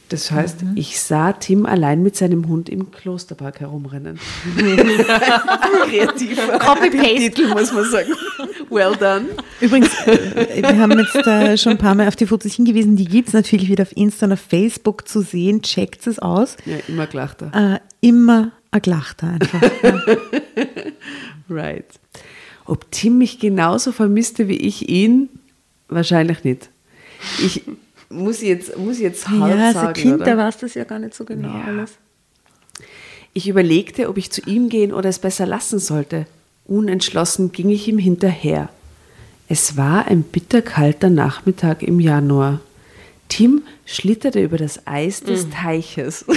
[0.08, 4.18] Das heißt, ich sah Tim allein mit seinem Hund im Klosterpark herumrennen.
[5.86, 7.16] Kreativer Copy-paste.
[7.16, 8.12] Titel, muss man sagen.
[8.70, 9.26] Well done.
[9.60, 13.04] Übrigens, äh, wir haben jetzt äh, schon ein paar Mal auf die Fotos hingewiesen, die
[13.04, 15.60] gibt es natürlich wieder auf Insta und auf Facebook zu sehen.
[15.62, 16.56] Checkt es aus.
[16.64, 17.52] Ja, immer gelachter.
[17.74, 19.62] Äh, immer ein Glachter einfach.
[19.82, 20.00] Ja.
[21.50, 21.86] Right.
[22.66, 25.30] Ob Tim mich genauso vermisste wie ich ihn?
[25.88, 26.68] Wahrscheinlich nicht.
[27.42, 27.62] Ich
[28.10, 30.36] muss jetzt, muss jetzt hart ja, sagen, als Kind, oder?
[30.36, 31.64] da du das ja gar nicht so genau Ja.
[31.66, 31.92] alles.
[33.34, 36.26] Ich überlegte, ob ich zu ihm gehen oder es besser lassen sollte.
[36.66, 38.68] Unentschlossen ging ich ihm hinterher.
[39.48, 42.60] Es war ein bitterkalter Nachmittag im Januar.
[43.28, 46.24] Tim schlitterte über das Eis des Teiches.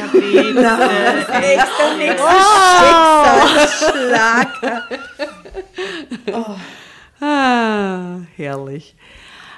[7.23, 8.95] Ah, herrlich.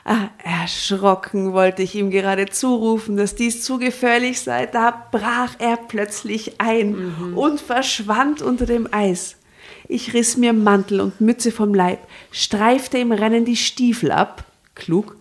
[0.06, 4.66] Ah, erschrocken wollte ich ihm gerade zurufen, dass dies zu gefährlich sei.
[4.66, 9.38] Da brach er plötzlich ein und verschwand unter dem Eis.
[9.88, 12.00] Ich riss mir Mantel und Mütze vom Leib,
[12.32, 14.46] streifte im Rennen die Stiefel ab,
[14.76, 15.16] klug,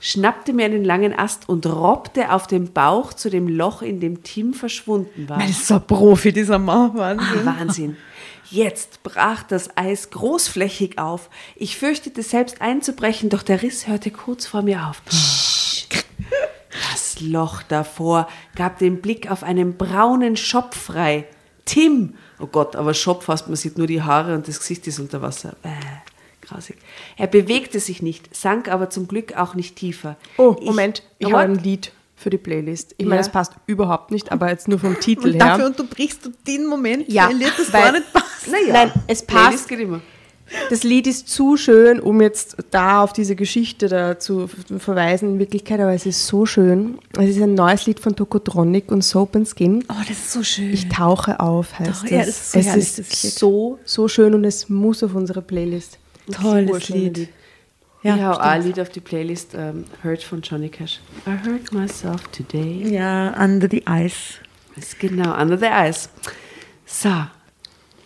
[0.00, 4.22] schnappte mir einen langen Ast und robbte auf dem Bauch zu dem Loch, in dem
[4.22, 5.38] Tim verschwunden war.
[5.38, 6.94] Das ist so ein Profi, dieser Mann.
[6.94, 7.44] Wahnsinn.
[7.46, 7.96] Wahnsinn.
[8.54, 11.28] Jetzt brach das Eis großflächig auf.
[11.56, 15.02] Ich fürchtete selbst einzubrechen, doch der Riss hörte kurz vor mir auf.
[16.92, 21.26] Das Loch davor gab den Blick auf einen braunen Schopf frei.
[21.64, 22.14] Tim!
[22.38, 25.20] Oh Gott, aber Schopf fast, man sieht nur die Haare und das Gesicht ist unter
[25.20, 25.56] Wasser.
[25.60, 25.70] Bäh,
[26.40, 26.76] grausig.
[27.16, 30.16] Er bewegte sich nicht, sank aber zum Glück auch nicht tiefer.
[30.36, 32.94] Oh, Moment, ich, habe ein Lied für die Playlist.
[32.98, 35.46] Ich meine, es passt überhaupt nicht, aber jetzt nur vom Titel Und her.
[35.46, 38.48] dafür unterbrichst du den Moment, Ja, weil das weil- gar nicht passt.
[38.50, 39.68] Naja, Nein, es passt.
[40.68, 44.46] Das Lied ist zu schön, um jetzt da auf diese Geschichte da zu
[44.78, 46.98] verweisen in Wirklichkeit, aber es ist so schön.
[47.18, 49.82] Es ist ein neues Lied von Tokotronic und Soap and Skin.
[49.88, 50.70] Oh, das ist so schön.
[50.72, 52.10] Ich tauche auf, heißt Doch, das.
[52.10, 53.32] ja, das ist so es herrlich, ist Lied.
[53.32, 55.98] so, so schön und es muss auf unsere Playlist.
[56.30, 57.28] Tolles Urschöne Lied.
[58.04, 58.46] Ja, ich hau stimmt.
[58.46, 61.00] ein Lied auf die Playlist, ähm, Hurt von Johnny Cash.
[61.26, 62.94] I hurt myself today.
[62.94, 64.34] Ja, Under the Ice.
[64.98, 66.08] Genau, under the ice.
[66.84, 67.10] So,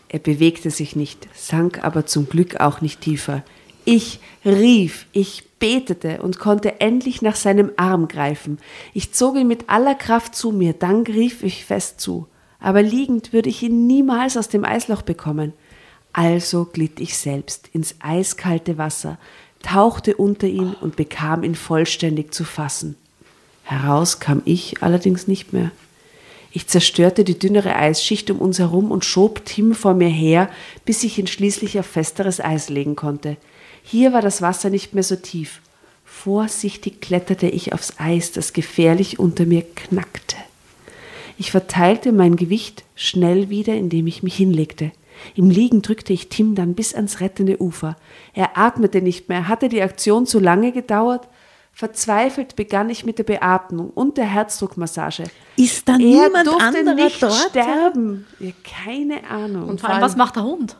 [0.08, 3.42] er bewegte sich nicht, sank aber zum Glück auch nicht tiefer.
[3.84, 8.58] Ich rief, ich betete und konnte endlich nach seinem Arm greifen.
[8.92, 12.28] Ich zog ihn mit aller Kraft zu mir, dann griff ich fest zu.
[12.60, 15.54] Aber liegend würde ich ihn niemals aus dem Eisloch bekommen.
[16.12, 19.18] Also glitt ich selbst ins eiskalte Wasser,
[19.62, 22.96] tauchte unter ihn und bekam ihn vollständig zu fassen.
[23.64, 25.70] Heraus kam ich allerdings nicht mehr.
[26.52, 30.48] Ich zerstörte die dünnere Eisschicht um uns herum und schob Tim vor mir her,
[30.84, 33.36] bis ich ihn schließlich auf festeres Eis legen konnte.
[33.82, 35.60] Hier war das Wasser nicht mehr so tief.
[36.04, 40.36] Vorsichtig kletterte ich aufs Eis, das gefährlich unter mir knackte.
[41.36, 44.90] Ich verteilte mein Gewicht schnell wieder, indem ich mich hinlegte.
[45.34, 47.96] Im Liegen drückte ich Tim dann bis ans rettende Ufer.
[48.34, 49.48] Er atmete nicht mehr.
[49.48, 51.28] Hatte die Aktion zu lange gedauert?
[51.72, 55.24] Verzweifelt begann ich mit der Beatmung und der Herzdruckmassage.
[55.56, 57.32] Ist da Er niemand durfte anderer nicht dort?
[57.34, 58.26] sterben.
[58.40, 59.68] Ja, keine Ahnung.
[59.68, 60.76] Und Vor allem, was macht der Hund?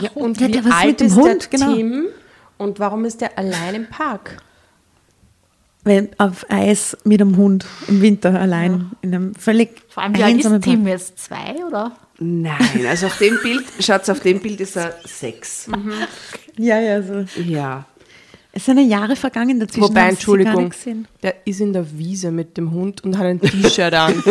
[0.00, 1.74] Ja, und Ja, wie der- was alt mit dem ist Hund, der genau.
[1.74, 2.06] Tim
[2.58, 4.38] und warum ist der allein im Park?
[5.84, 10.22] Weil auf Eis mit einem Hund im Winter allein in einem völlig Vor allem, wie
[10.22, 11.18] alt ist Tim jetzt?
[11.18, 11.92] Zwei oder?
[12.18, 15.66] Nein, also auf dem Bild, schaut auf dem Bild ist er sechs.
[15.70, 16.08] Park.
[16.56, 17.24] Ja, ja, so.
[17.42, 17.86] Ja.
[18.56, 19.82] Es sind ja Jahre vergangen dazwischen.
[19.82, 20.72] Wobei, Entschuldigung,
[21.24, 24.14] der ist in der Wiese mit dem Hund und hat ein T-Shirt an.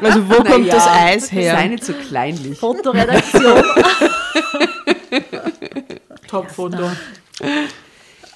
[0.00, 1.54] also wo kommt Naja, das Eis her?
[1.54, 2.58] Sei nicht so kleinlich.
[2.58, 3.62] Fotoredaktion.
[6.28, 6.90] Top-Foto.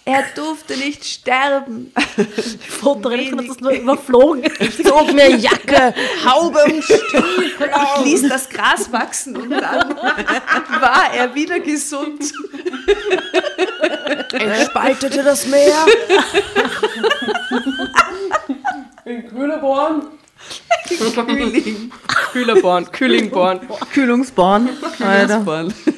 [0.09, 1.93] Er durfte nicht sterben.
[2.81, 4.45] Fotoredaktion hat das nur überflogen.
[4.85, 5.93] Zog mir Jacke,
[6.25, 9.97] Haube und Stiefel Ich ließ das Gras wachsen und dann
[10.81, 12.23] war er wieder gesund.
[14.65, 15.87] spaltete das Meer.
[19.07, 20.03] In Kühleborn.
[20.87, 21.91] Kühling.
[22.33, 23.61] Kühlerborn, Kühlingborn.
[23.93, 24.69] Kühlungsborn.
[24.99, 25.75] Kühlungsborn.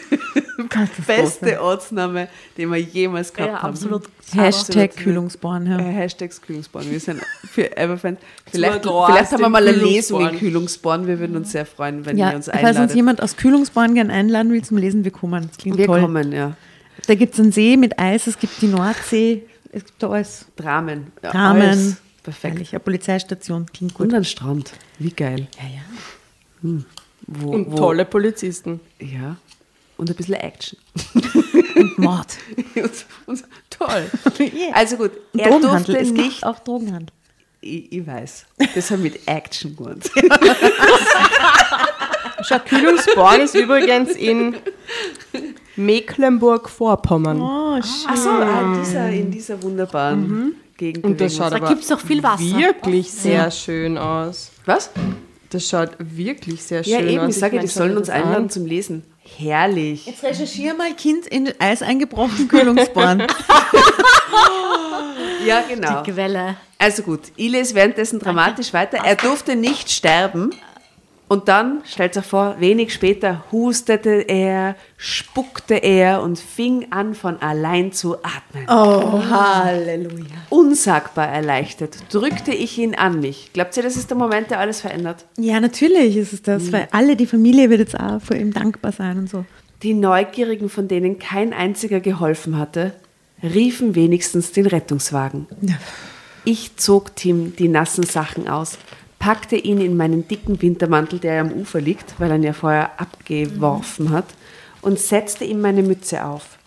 [1.06, 3.70] Beste Ortsname, den wir jemals gehabt Ja, haben.
[3.70, 4.04] absolut.
[4.34, 5.66] Hashtag Kühlungsborn.
[5.66, 5.78] Äh, Ja.
[5.78, 6.90] Hashtags Kühlungsborn.
[6.90, 8.18] Wir sind für Everfans.
[8.50, 11.06] Vielleicht, vielleicht haben wir mal eine Lesung in Kühlungsborn.
[11.06, 12.96] Wir würden uns sehr freuen, wenn Ja, ihr uns falls uns einladet.
[12.96, 15.46] jemand aus Kühlungsborn gern einladen will zum Lesen, wir kommen.
[15.48, 16.00] Das klingt wir toll.
[16.00, 16.56] kommen, ja.
[17.06, 20.46] Da gibt es einen See mit Eis, es gibt die Nordsee, es gibt da alles.
[20.56, 21.12] Dramen.
[21.22, 21.62] Ja, Dramen.
[21.62, 21.96] alles.
[22.22, 22.54] Perfekt.
[22.54, 24.06] Herrlich, eine Polizeistation, klingt gut.
[24.08, 24.72] Und ein Strand.
[24.98, 25.46] Wie geil.
[25.56, 25.68] ja,
[26.72, 26.80] ja.
[27.26, 28.80] Wo, Und wo, tolle Polizisten.
[29.00, 29.36] Ja.
[29.98, 30.78] Und ein bisschen Action.
[31.74, 32.38] Und Mord.
[32.76, 32.90] und,
[33.26, 34.10] und, toll.
[34.40, 34.72] Yeah.
[34.72, 35.94] Also gut, Und er Drogenhandel.
[35.94, 37.12] durfte Es gibt nicht auch Drogenhandel.
[37.60, 38.46] Ich, ich weiß.
[38.74, 40.08] Das haben mit Action gemeint.
[42.48, 44.54] Schakülungsborn ist übrigens in
[45.76, 47.40] Mecklenburg-Vorpommern.
[47.40, 51.04] Oh, Ach so, ah, in, dieser, in dieser wunderbaren Gegend.
[51.04, 51.52] Und das schaut.
[51.52, 52.56] Da gibt es doch viel Wasser.
[52.56, 54.52] wirklich sehr schön aus.
[54.64, 54.90] Was?
[55.50, 57.04] Das schaut wirklich sehr schön Ja, aus.
[57.06, 58.22] eben, ich sage, die sollen uns an.
[58.22, 59.02] einladen zum Lesen.
[59.36, 60.06] Herrlich.
[60.06, 63.26] Jetzt recherchiere mal Kind in Eis eingebrochen Kühlungsborn.
[65.46, 66.02] Ja, genau.
[66.02, 66.56] Quelle.
[66.78, 68.98] Also gut, ich lese währenddessen dramatisch weiter.
[69.04, 70.50] Er durfte nicht sterben.
[71.28, 77.40] Und dann, stellt euch vor, wenig später hustete er, spuckte er und fing an von
[77.42, 78.64] allein zu atmen.
[78.66, 80.24] Oh, Halleluja.
[80.48, 83.50] Unsagbar erleichtert drückte ich ihn an mich.
[83.52, 85.26] Glaubt ihr, das ist der Moment, der alles verändert?
[85.36, 88.92] Ja, natürlich ist es das, weil alle, die Familie wird jetzt auch vor ihm dankbar
[88.92, 89.44] sein und so.
[89.82, 92.94] Die Neugierigen, von denen kein einziger geholfen hatte,
[93.42, 95.46] riefen wenigstens den Rettungswagen.
[96.44, 98.78] Ich zog Tim die nassen Sachen aus,
[99.18, 103.00] packte ihn in meinen dicken Wintermantel, der am Ufer liegt, weil er ihn ja vorher
[103.00, 104.26] abgeworfen hat,
[104.80, 106.58] und setzte ihm meine Mütze auf.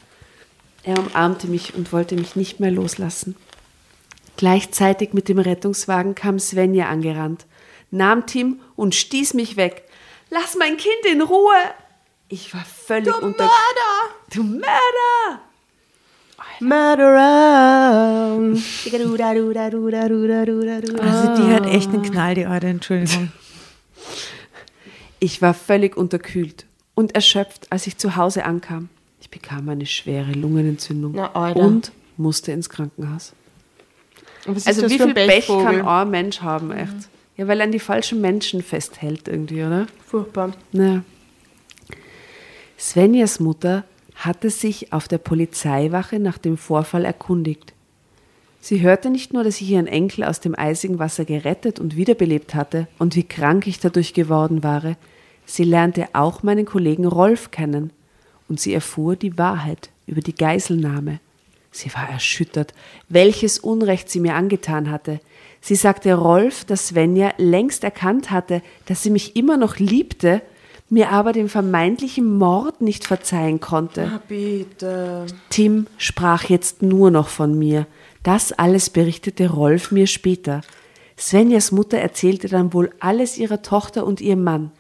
[0.84, 3.36] Er umarmte mich und wollte mich nicht mehr loslassen.
[4.38, 7.46] Gleichzeitig mit dem Rettungswagen kam Svenja angerannt,
[7.92, 9.84] nahm Tim und stieß mich weg.
[10.30, 11.56] Lass mein Kind in Ruhe!
[12.28, 13.50] Ich war völlig unter...
[14.34, 15.42] Du Mörder!
[16.62, 18.38] Murderer.
[21.00, 23.32] Also die hat echt einen Knall, die Alte, Entschuldigung.
[25.20, 26.66] Ich war völlig unterkühlt
[26.96, 28.90] und erschöpft, als ich zu Hause ankam.
[29.20, 33.34] Ich bekam eine schwere Lungenentzündung Na, und musste ins Krankenhaus.
[34.66, 36.96] Also wie viel Pech kann ein Mensch haben, echt?
[37.38, 39.88] Ja, weil er an die falschen Menschen festhält irgendwie, oder?
[40.06, 40.52] Furchtbar.
[40.72, 41.04] Na.
[42.78, 43.84] Svenjas Mutter
[44.26, 47.74] hatte sich auf der Polizeiwache nach dem Vorfall erkundigt.
[48.60, 52.54] Sie hörte nicht nur, dass ich ihren Enkel aus dem eisigen Wasser gerettet und wiederbelebt
[52.54, 54.96] hatte und wie krank ich dadurch geworden war,
[55.48, 57.92] sie lernte auch meinen Kollegen Rolf kennen
[58.48, 61.20] und sie erfuhr die Wahrheit über die Geiselnahme.
[61.72, 62.76] Sie war erschüttert,
[63.10, 65.20] welches Unrecht sie mir angetan hatte.
[65.62, 70.42] Sie sagte Rolf, dass Svenja längst erkannt hatte, dass sie mich immer noch liebte,
[70.92, 74.22] mir aber den vermeintlichen Mord nicht verzeihen konnte.
[74.28, 75.26] Bitte.
[75.50, 77.88] Tim sprach jetzt nur noch von mir.
[78.24, 80.62] Das alles berichtete Rolf mir später.
[81.18, 84.72] Svenjas Mutter erzählte dann wohl alles ihrer Tochter und ihrem Mann.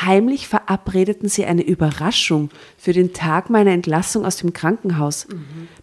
[0.00, 5.26] Heimlich verabredeten sie eine Überraschung für den Tag meiner Entlassung aus dem Krankenhaus.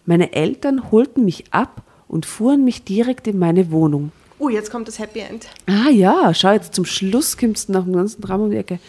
[0.06, 4.12] Meine Eltern holten mich ab und fuhren mich direkt in meine Wohnung.
[4.38, 5.48] Oh, jetzt kommt das Happy End.
[5.66, 8.80] Ah ja, schau, jetzt zum Schluss kommst du nach dem ganzen Drama um die Ecke.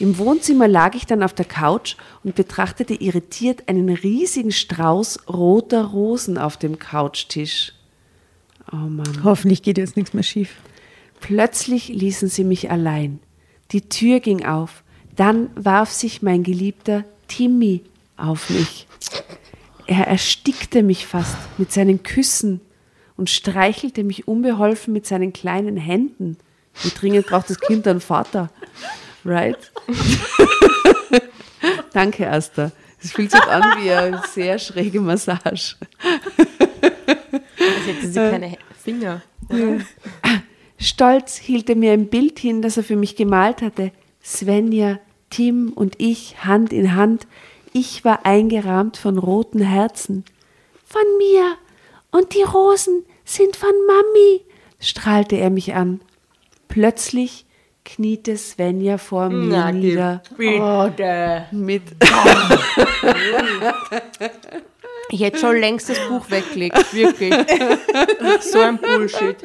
[0.00, 5.84] Im Wohnzimmer lag ich dann auf der Couch und betrachtete irritiert einen riesigen Strauß roter
[5.84, 7.72] Rosen auf dem Couchtisch.
[8.72, 9.22] Oh Mann.
[9.22, 10.56] Hoffentlich geht jetzt nichts mehr schief.
[11.20, 13.20] Plötzlich ließen sie mich allein.
[13.70, 14.82] Die Tür ging auf.
[15.14, 17.82] Dann warf sich mein geliebter Timmy
[18.16, 18.88] auf mich.
[19.86, 22.60] Er erstickte mich fast mit seinen Küssen
[23.16, 26.36] und streichelte mich unbeholfen mit seinen kleinen Händen.
[26.82, 28.50] Wie dringend braucht das Kind einen Vater?
[29.24, 29.72] Right?
[31.92, 32.70] Danke, Asta.
[33.02, 35.76] Es fühlt sich an wie eine sehr schräge Massage.
[37.58, 39.22] Als hätte sie keine Finger.
[40.78, 43.92] Stolz hielt er mir ein Bild hin, das er für mich gemalt hatte.
[44.22, 44.98] Svenja,
[45.30, 47.26] Tim und ich Hand in Hand.
[47.72, 50.24] Ich war eingerahmt von roten Herzen.
[50.84, 51.56] Von mir.
[52.10, 54.42] Und die Rosen sind von Mami,
[54.80, 56.00] strahlte er mich an.
[56.68, 57.44] Plötzlich
[57.84, 60.22] kniete Svenja vor mir Na, nieder.
[60.36, 61.46] Bitte.
[61.52, 61.82] Mit,
[65.08, 67.32] Ich hätte schon längst das Buch weggelegt, wirklich.
[68.40, 69.36] so ein Bullshit.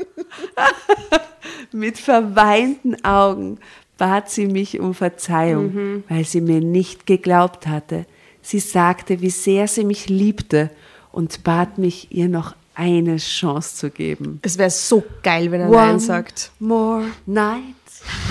[1.72, 3.60] mit verweinten Augen
[3.98, 8.06] bat sie mich um Verzeihung, weil sie mir nicht geglaubt hatte.
[8.42, 10.72] Sie sagte, wie sehr sie mich liebte
[11.12, 14.40] und bat mich, ihr noch eine Chance zu geben.
[14.44, 16.52] Es wäre so geil, wenn er Nein sagt.
[16.60, 17.76] more night.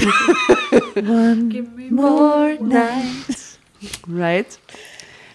[0.97, 3.36] One more night.
[4.09, 4.59] Right?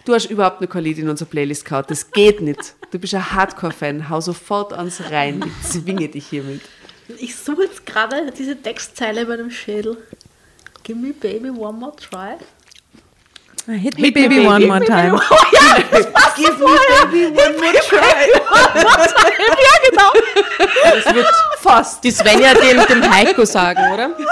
[0.06, 1.86] Du hast überhaupt noch kein Lied in unsere Playlist gehauen.
[1.88, 2.76] Das geht nicht.
[2.92, 4.10] Du bist ein Hardcore-Fan.
[4.10, 5.44] Hau sofort ans rein.
[5.64, 6.62] Ich zwinge dich hiermit.
[7.20, 9.98] Ich suche jetzt gerade diese Textzeile bei dem Schädel.
[10.84, 12.36] Give me baby one more try.
[13.68, 15.16] Hit me baby one more time.
[16.38, 16.78] Give me
[17.12, 18.30] baby one more try.
[20.84, 21.28] Das wird
[21.58, 22.04] fast.
[22.04, 24.12] Die Svenja dem, dem Heiko sagen, oder?
[24.20, 24.26] Ja.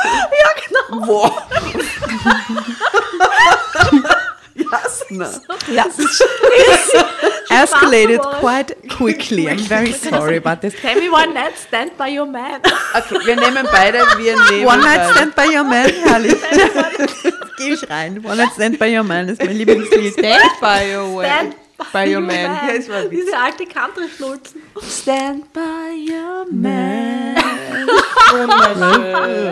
[7.54, 9.50] Escalated Spaß, quite quickly.
[9.50, 10.74] I'm very sorry about this.
[10.80, 12.62] Tell me one night, stand by your man.
[12.96, 15.12] Okay, wir nehmen beide, wir nehmen One Night.
[15.14, 16.38] Stand by Your Man, herrlich.
[17.58, 18.24] Geh ich rein.
[18.24, 20.14] One Night Stand by Your Man ist mein Lieblingslied.
[20.14, 21.24] Stand by your.
[21.24, 21.56] Stand
[21.92, 22.36] by your man.
[22.36, 23.20] Ja, war witzig.
[23.26, 24.62] Diese alte Country-Schnulzen.
[24.82, 25.60] Stand by
[26.10, 27.36] your man.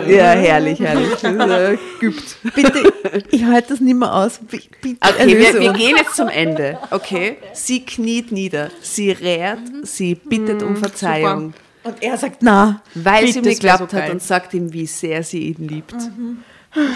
[0.08, 1.22] ja, herrlich, herrlich.
[1.22, 2.36] Äh, Gibt.
[2.54, 2.92] Bitte,
[3.30, 4.40] ich halte das nicht mehr aus.
[4.40, 6.78] Bitte, Okay, wir, wir gehen jetzt zum Ende.
[6.90, 7.36] Okay?
[7.52, 11.54] Sie kniet nieder, sie rät, sie bittet um Verzeihung,
[11.84, 15.22] Und er sagt, na, weil sie ihm geglaubt so hat und sagt ihm, wie sehr
[15.22, 15.96] sie ihn liebt.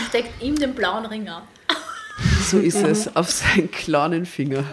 [0.09, 1.43] Steckt ihm den blauen Ring an.
[2.43, 4.65] So ist es, auf seinen kleinen Finger.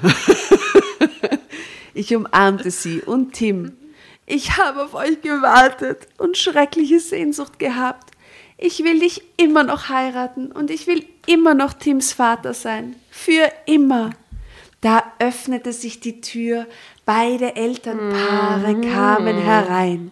[1.94, 3.74] Ich umarmte sie und Tim.
[4.26, 8.12] Ich habe auf euch gewartet und schreckliche Sehnsucht gehabt.
[8.58, 12.96] Ich will dich immer noch heiraten und ich will immer noch Tims Vater sein.
[13.12, 14.12] Für immer.
[14.82, 16.68] Da öffnete sich die Tür,
[17.06, 20.12] beide Elternpaare kamen herein.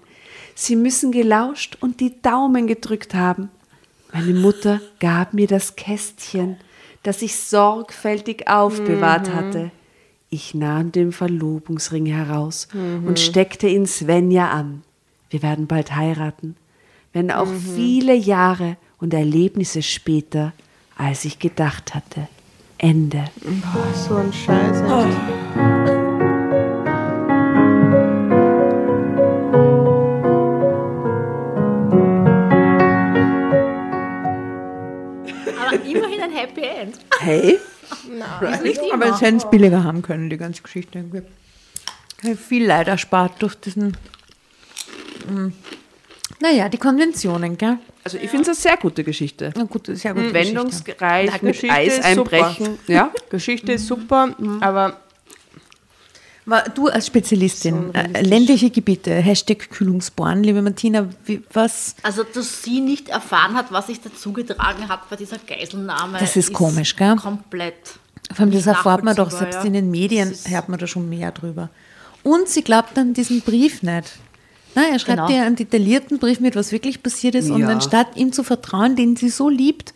[0.56, 3.49] Sie müssen gelauscht und die Daumen gedrückt haben.
[4.14, 6.58] Meine Mutter gab mir das Kästchen,
[7.03, 9.72] das ich sorgfältig aufbewahrt hatte.
[10.30, 14.84] Ich nahm den Verlobungsring heraus und steckte ihn Svenja an.
[15.30, 16.56] Wir werden bald heiraten,
[17.14, 20.53] wenn auch viele Jahre und Erlebnisse später,
[20.98, 22.28] als ich gedacht hatte.
[22.78, 23.26] Ende.
[24.07, 24.82] So ein Scheiß.
[24.82, 26.01] echt.
[36.41, 36.95] Happy End.
[37.19, 37.59] Hey?
[38.63, 39.15] Nicht Aber immer.
[39.15, 41.22] es hätten es billiger haben können, die ganze Geschichte irgendwie.
[42.22, 43.97] Ich habe viel Leid erspart durch diesen.
[45.30, 45.47] mm,
[46.39, 47.77] Naja, die Konventionen, gell?
[48.03, 49.51] Also ich finde es eine sehr gute Geschichte.
[49.55, 50.34] Na gut, sehr gut.
[50.34, 52.80] Wendungsreich, Na, mit Geschichte Eis ist einbrechen.
[52.88, 53.11] Ja?
[53.30, 54.99] Geschichte ist super, aber Aber
[56.76, 61.95] du als Spezialistin, So äh, ländliche Gebiete, Hashtag Kühlungsborn, liebe Martina, wie, was?
[62.03, 66.18] Also, dass sie nicht erfahren hat, was sich dazugetragen hat bei dieser Geiselnahme.
[66.19, 67.15] Das ist komisch, gell?
[67.15, 67.76] Komplett.
[68.34, 69.63] Vor allem, das erfahrt man doch, selbst ja.
[69.63, 71.69] in den Medien ist- hört man da schon mehr drüber.
[72.23, 74.13] Und sie glaubt dann diesen Brief nicht.
[74.73, 75.30] Na, er schreibt Genau.
[75.30, 77.49] ihr einen detaillierten Brief mit, was wirklich passiert ist.
[77.49, 77.68] Und Ja.
[77.69, 79.93] anstatt ihm zu vertrauen, den sie so liebt,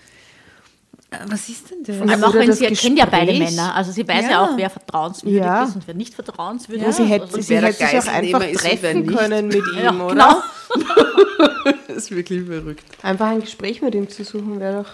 [1.27, 1.97] was ist denn das?
[1.97, 3.33] Vor allem auch wenn das sie kennt ja beide.
[3.33, 3.75] Männer.
[3.75, 4.45] Also sie weiß ja, Ja.
[4.45, 5.63] auch, wer vertrauenswürdig Ja.
[5.63, 6.97] ist und wer nicht vertrauenswürdig ja, ist.
[6.97, 10.13] sie hätte, Also, sie hätte sich auch einfach treffen können mit ihm, ja, oder?
[10.13, 10.41] genau.
[11.87, 12.83] Das ist wirklich verrückt.
[13.01, 14.91] Einfach ein Gespräch mit ihm zu suchen wäre doch.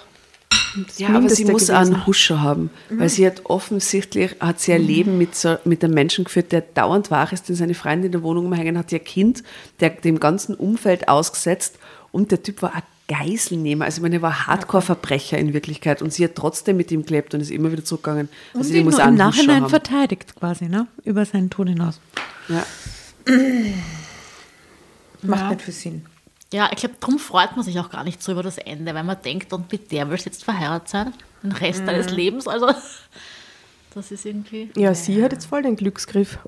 [0.97, 4.81] Ja, aber sie muss auch einen Huscher haben, weil sie hat offensichtlich hat sie ein
[4.85, 8.11] Leben mit, so, mit einem Menschen geführt, der dauernd wach ist, den seine Freundin in
[8.13, 9.43] der Wohnung umhängen hat, ihr Kind,
[9.81, 11.77] der dem ganzen Umfeld ausgesetzt
[12.13, 16.13] und der Typ war ein Geiselnehmer, also ich meine, er war Hardcore-Verbrecher in Wirklichkeit und
[16.13, 18.29] sie hat trotzdem mit ihm gelebt und ist immer wieder zurückgegangen.
[18.53, 19.69] Und Also ihn nur im Nachhinein haben.
[19.69, 20.87] verteidigt quasi, ne?
[21.03, 21.99] Über seinen Tod hinaus.
[22.47, 22.65] Ja.
[25.23, 26.05] Macht nicht viel Sinn.
[26.53, 29.03] Ja, ich glaube, darum freut man sich auch gar nicht so über das Ende, weil
[29.03, 31.13] man denkt, und mit der willst du jetzt verheiratet sein,
[31.43, 32.47] den Rest deines Lebens.
[32.47, 32.71] Also,
[33.93, 34.69] das ist irgendwie.
[34.75, 36.39] Ja, sie hat jetzt voll den Glücksgriff.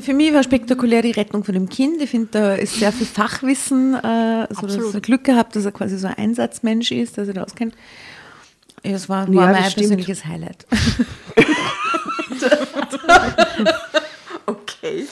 [0.00, 2.00] Für mich war spektakulär die Rettung von dem Kind.
[2.00, 5.72] Ich finde, da ist sehr viel Fachwissen, äh, so dass er Glück gehabt, dass er
[5.72, 7.74] quasi so ein Einsatzmensch ist, dass er das auskennt.
[8.84, 9.76] Ja, Das war, war Ja, mein stimmt.
[9.88, 10.66] persönliches Highlight.
[14.48, 15.06] Okay.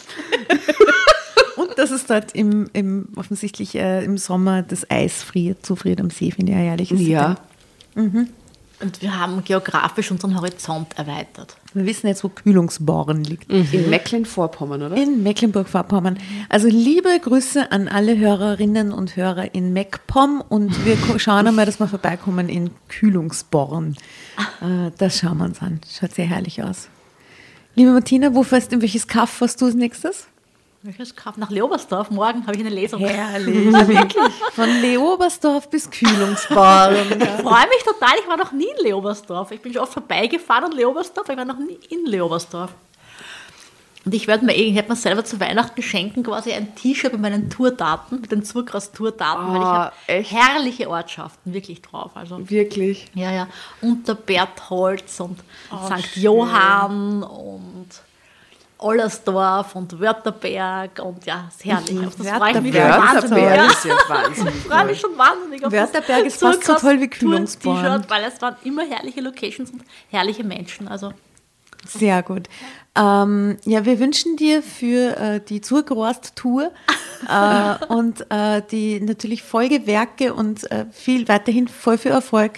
[1.57, 6.11] Und dass es dort im, im offensichtlich äh, im Sommer das Eis friert, zufriert am
[6.11, 7.11] See, finde ich eine herrliche Sitte.
[7.11, 7.37] Ja.
[8.85, 11.57] Und wir haben geografisch unseren Horizont erweitert.
[11.73, 13.51] Wir wissen jetzt, wo Kühlungsborn liegt.
[13.51, 14.95] In Mecklenburg-Vorpommern, oder?
[14.97, 16.19] In Mecklenburg-Vorpommern.
[16.51, 21.81] Also liebe Grüße an alle Hörerinnen und Hörer in MacPom und wir schauen einmal, dass
[21.81, 23.97] wir vorbeikommen in Kühlungsborn.
[24.61, 25.81] Äh, Das schauen wir uns an.
[25.91, 26.89] Schaut sehr herrlich aus.
[27.77, 30.27] Liebe Martina, wo fährst in welches Kaff fährst du als nächstes?
[30.87, 31.39] Welches Kauf?
[31.39, 32.11] Nach Leobersdorf.
[32.11, 33.01] Morgen habe ich eine Lesung.
[33.01, 34.33] Herrlich, wirklich.
[34.53, 36.95] Von Leobersdorf bis Kühlungsborn.
[36.95, 38.13] Ich freue mich total.
[38.21, 39.51] Ich war noch nie in Leobersdorf.
[39.53, 42.71] Ich bin schon oft vorbeigefahren an Leobersdorf, aber ich war noch nie in Leobersdorf.
[44.05, 47.23] Und ich werde mir, eh- ich mir selber zu Weihnachten schenken, quasi ein T-Shirt mit
[47.23, 49.93] meinen Tourdaten, mit den Zurkraus-Tourdaten, weil ich Ah, habe
[50.23, 52.11] herrliche Ortschaften wirklich drauf.
[52.15, 53.07] Also Wirklich.
[53.15, 53.49] Ja, ja.
[53.81, 55.39] Unter Bertholz und
[55.87, 56.17] St.
[56.17, 57.89] Johann und
[58.85, 62.07] Ollersdorf und Wörterberg und ja, ist herrlich.
[62.07, 63.15] Auf das freue ich mich schon Wörterberg.
[63.15, 63.45] wahnsinnig.
[63.45, 63.67] Wörterberg Ja.
[63.73, 64.55] ist ja wahnsinnig.
[64.59, 68.05] Ich freue mich schon wahnsinnig auf Wörterberg das ist fast so toll wie Tour- Kühlungsborn.
[68.09, 70.89] Weil es waren immer herrliche Locations und herrliche Menschen.
[70.89, 71.13] Also
[71.87, 72.49] Sehr gut.
[72.97, 76.71] Ähm, ja, wir wünschen dir für äh, die Zurgrost-Tour
[77.29, 82.53] äh, und äh, die natürlich Folgewerke und äh, viel weiterhin voll viel Erfolg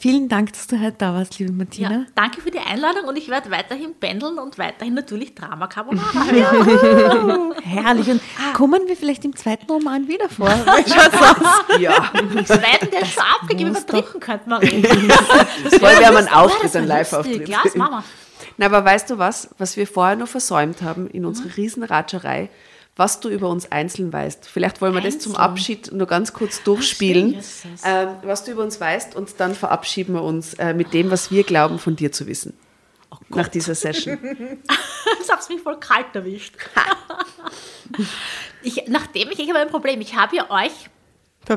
[0.00, 1.90] Vielen Dank, dass du heute da warst, liebe Martina.
[1.90, 6.06] Ja, danke für die Einladung und ich werde weiterhin pendeln und weiterhin natürlich Drama Carbonara.
[6.32, 6.52] Ja.
[7.62, 8.08] Herrlich.
[8.08, 8.20] Und
[8.54, 10.48] kommen wir vielleicht im zweiten Roman wieder vor?
[11.78, 12.12] Ja.
[12.44, 15.08] Zweiten, der ist schon abgegeben, über dritten könnten wir reden.
[15.64, 16.32] Das haben einen lustig.
[16.32, 17.48] Auftritt, einen Live-Auftritt.
[17.48, 18.04] Ja, das machen wir.
[18.56, 22.50] Na, aber weißt du was, was wir vorher noch versäumt haben in unserer Riesenratscherei,
[22.98, 24.48] was du über uns einzeln weißt?
[24.48, 25.36] Vielleicht wollen wir das zum?
[25.36, 27.62] Abschied nur ganz kurz durchspielen, Jesus.
[27.84, 31.30] ähm, was du über uns weißt und dann verabschieden wir uns äh, mit dem, was
[31.30, 32.58] wir glauben, von dir zu wissen.
[33.28, 34.18] Nach dieser Session.
[35.18, 36.56] Jetzt hab's mich voll kalt erwischt.
[38.62, 40.90] ich, nachdem ich, ich habe ein Problem, ich habe ja euch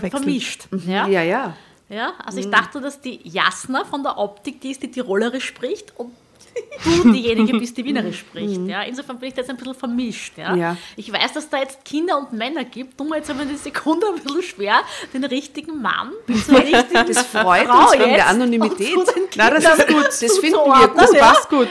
[0.09, 0.67] vermischt.
[0.85, 1.07] Ja?
[1.07, 1.57] Ja, ja.
[1.89, 5.91] Ja, also ich dachte, dass die Jasna von der Optik die ist, die Tirolerisch spricht
[5.97, 6.13] und
[7.03, 8.61] du diejenige bist, die Wienerisch spricht.
[8.67, 8.81] Ja.
[8.83, 10.37] Insofern bin ich da jetzt ein bisschen vermischt.
[10.37, 10.55] Ja.
[10.55, 10.77] Ja.
[10.95, 12.97] Ich weiß, dass da jetzt Kinder und Männer gibt.
[12.97, 14.81] Tun wir jetzt aber die Sekunde ein bisschen schwer,
[15.13, 16.11] den richtigen Mann
[16.45, 18.95] zur richtigen Das freut Frau uns wegen der Anonymität.
[19.35, 20.05] Na, das ist gut.
[20.05, 21.15] Das finden wir zuzuordnen, gut.
[21.15, 21.21] ja.
[21.21, 21.69] Passt gut.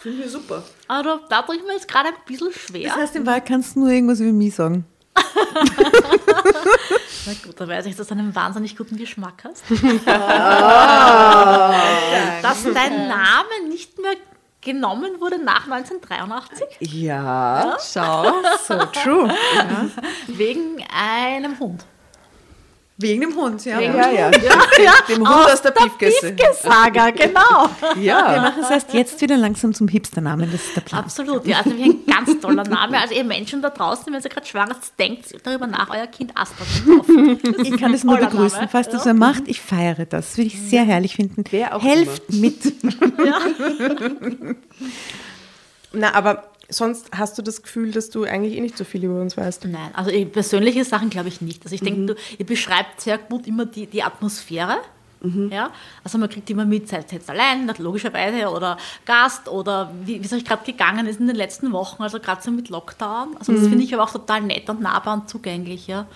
[0.00, 0.64] Finden wir super.
[0.88, 2.88] Aber da tue ich mir jetzt gerade ein bisschen schwer.
[2.88, 4.84] Das heißt, im Wahrheit kannst du nur irgendwas über mich sagen.
[7.26, 9.64] Na gut, da weiß ich, dass du einen wahnsinnig guten Geschmack hast.
[12.42, 14.14] dass dein Name nicht mehr
[14.60, 17.76] genommen wurde nach 1983 Ja.
[17.80, 18.32] Schau,
[18.66, 19.32] so true.
[20.26, 21.84] wegen einem Hund.
[22.98, 23.78] Wegen dem Hund, ja.
[23.78, 24.30] Wegen Ja, ja.
[24.30, 26.32] ja, Dem Hund aus der Piefgesse.
[26.32, 27.68] Piefgesager, genau.
[27.94, 28.40] Wir Ja.
[28.40, 31.04] machen es erst jetzt wieder langsam zum Hipster-Namen, das ist der Plan.
[31.04, 32.98] Absolut, ja, also ein ganz toller Name.
[32.98, 36.32] Also ihr Menschen da draußen, wenn ihr gerade schwanger seid, denkt darüber nach, euer Kind
[36.34, 37.38] Astra zu kaufen.
[37.58, 38.68] Das Ich kann es nur begrüßen, Name.
[38.72, 39.42] falls du so macht.
[39.46, 40.28] Ich feiere das.
[40.28, 41.44] Das würde ich sehr herrlich finden.
[41.50, 42.72] Wer auch Helft mit.
[45.92, 49.20] Na, aber sonst hast du das Gefühl, dass du eigentlich eh nicht so viel über
[49.20, 49.64] uns weißt.
[49.66, 51.64] Nein, also ich- persönliche Sachen glaube ich nicht.
[51.64, 54.78] Also ich denke, du, ihr beschreibt sehr gut immer die, die Atmosphäre.
[55.50, 55.70] Ja,
[56.04, 60.24] also man kriegt immer mit, seid ihr jetzt allein, logischerweise, oder Gast, oder wie wie
[60.24, 63.36] es euch gerade gegangen ist in den letzten Wochen, also gerade so mit Lockdown.
[63.38, 66.06] Also das finde ich aber auch total nett und nahbar und zugänglich, ja.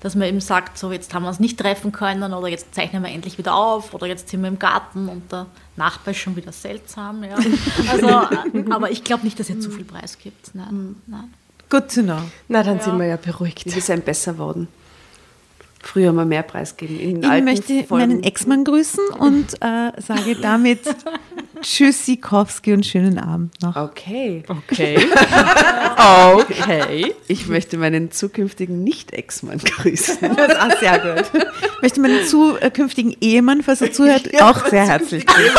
[0.00, 3.02] Dass man eben sagt, so jetzt haben wir uns nicht treffen können, oder jetzt zeichnen
[3.02, 6.36] wir endlich wieder auf, oder jetzt sind wir im Garten und der Nachbar ist schon
[6.36, 7.36] wieder seltsam, ja.
[7.90, 8.08] Also,
[8.70, 10.54] aber ich glaube nicht, dass ihr zu viel Preis gibt.
[10.54, 11.32] Nein, nein.
[11.68, 12.20] Good to know.
[12.48, 13.74] Na, dann sind wir ja beruhigt.
[13.74, 14.68] Wir sind besser worden.
[15.84, 16.98] Früher haben wir mehr Preis gegeben.
[17.00, 18.08] In den Ich alten möchte Folgen.
[18.08, 20.80] meinen Ex-Mann grüßen und äh, sage damit
[21.60, 23.76] Tschüssikowski und schönen Abend noch.
[23.76, 24.42] Okay.
[24.48, 24.96] Okay.
[26.34, 27.14] okay.
[27.28, 30.18] Ich möchte meinen zukünftigen Nicht-Ex-Mann grüßen.
[30.36, 31.30] Das ist auch sehr gut.
[31.76, 35.54] Ich möchte meinen zukünftigen Ehemann, falls er zuhört, auch sehr herzlich grüßen.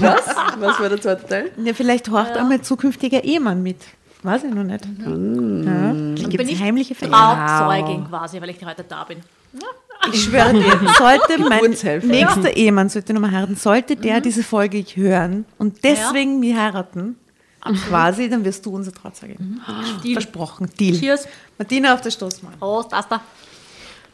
[0.00, 0.26] Was?
[0.58, 1.50] Was war der zweite Teil?
[1.62, 3.78] Ja, vielleicht horcht auch mein zukünftiger Ehemann mit.
[4.22, 4.84] Weiß ich noch nicht.
[4.84, 5.04] Ja.
[5.04, 6.94] Dann Gibt bin es ich heimliche.
[6.94, 9.18] Trauzeugin quasi, weil ich heute da bin.
[10.12, 11.70] Ich schwöre dir, sollte mein
[12.08, 17.16] nächster Ehemann, sollte nochmal heiraten, sollte der diese Folge hören und deswegen mich heiraten,
[17.88, 19.60] quasi, dann wirst du unser Trauzeugin.
[20.02, 20.14] Deal.
[20.14, 20.70] Versprochen.
[20.78, 20.98] Deal.
[20.98, 21.28] Cheers.
[21.58, 22.54] Martina auf der Stoßmann.
[22.58, 23.20] Prost, Asta.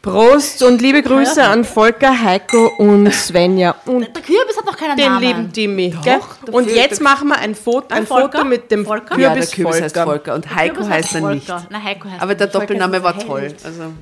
[0.01, 4.95] Prost und liebe Grüße an Volker, Heiko und Svenja und Der Kürbis hat noch keinen
[4.95, 5.21] den Namen.
[5.21, 5.93] lieben Timmy.
[6.03, 6.19] gell?
[6.51, 8.37] Und jetzt machen wir ein Foto, ein Volker?
[8.39, 9.15] Foto mit dem Volker?
[9.15, 10.11] Kürbis, Ja, der Kürbis heißt Volker.
[10.11, 11.47] Volker und Heiko heißt er nicht.
[11.47, 11.67] Volker.
[11.69, 12.47] Na, Heiko heißt Aber er der.
[12.47, 13.53] Doppelname war Volker toll.
[13.63, 13.93] Also,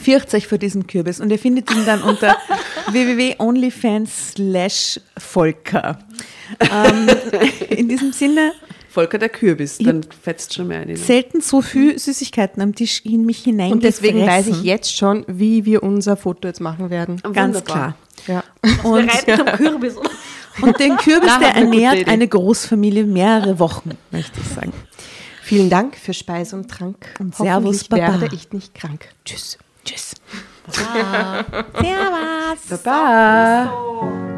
[0.00, 2.36] Fürcht euch vor diesem Kürbis und ihr findet ihn dann unter
[2.90, 5.98] www.onlyfans slash Volker.
[6.60, 7.08] Ähm,
[7.70, 8.52] in diesem Sinne,
[8.98, 10.96] Volker der Kürbis, dann fetzt schon mehr ein.
[10.96, 13.70] selten so viel Süßigkeiten am Tisch in mich hinein.
[13.70, 17.22] Und deswegen weiß ich jetzt schon, wie wir unser Foto jetzt machen werden.
[17.32, 17.62] Ganz Wunderbar.
[17.62, 17.94] klar.
[18.26, 18.42] Ja.
[18.82, 19.94] Wir Und, reiten am Kürbis.
[20.62, 24.72] und den Kürbis, der ernährt eine Großfamilie mehrere Wochen, möchte ich sagen.
[25.44, 27.14] Vielen Dank für Speis und Trank.
[27.20, 28.20] Und Servus, Baba.
[28.20, 29.04] werde ich nicht krank.
[29.24, 29.58] Tschüss.
[29.84, 30.16] Tschüss.
[31.80, 32.82] Servus.
[32.82, 34.37] Baba.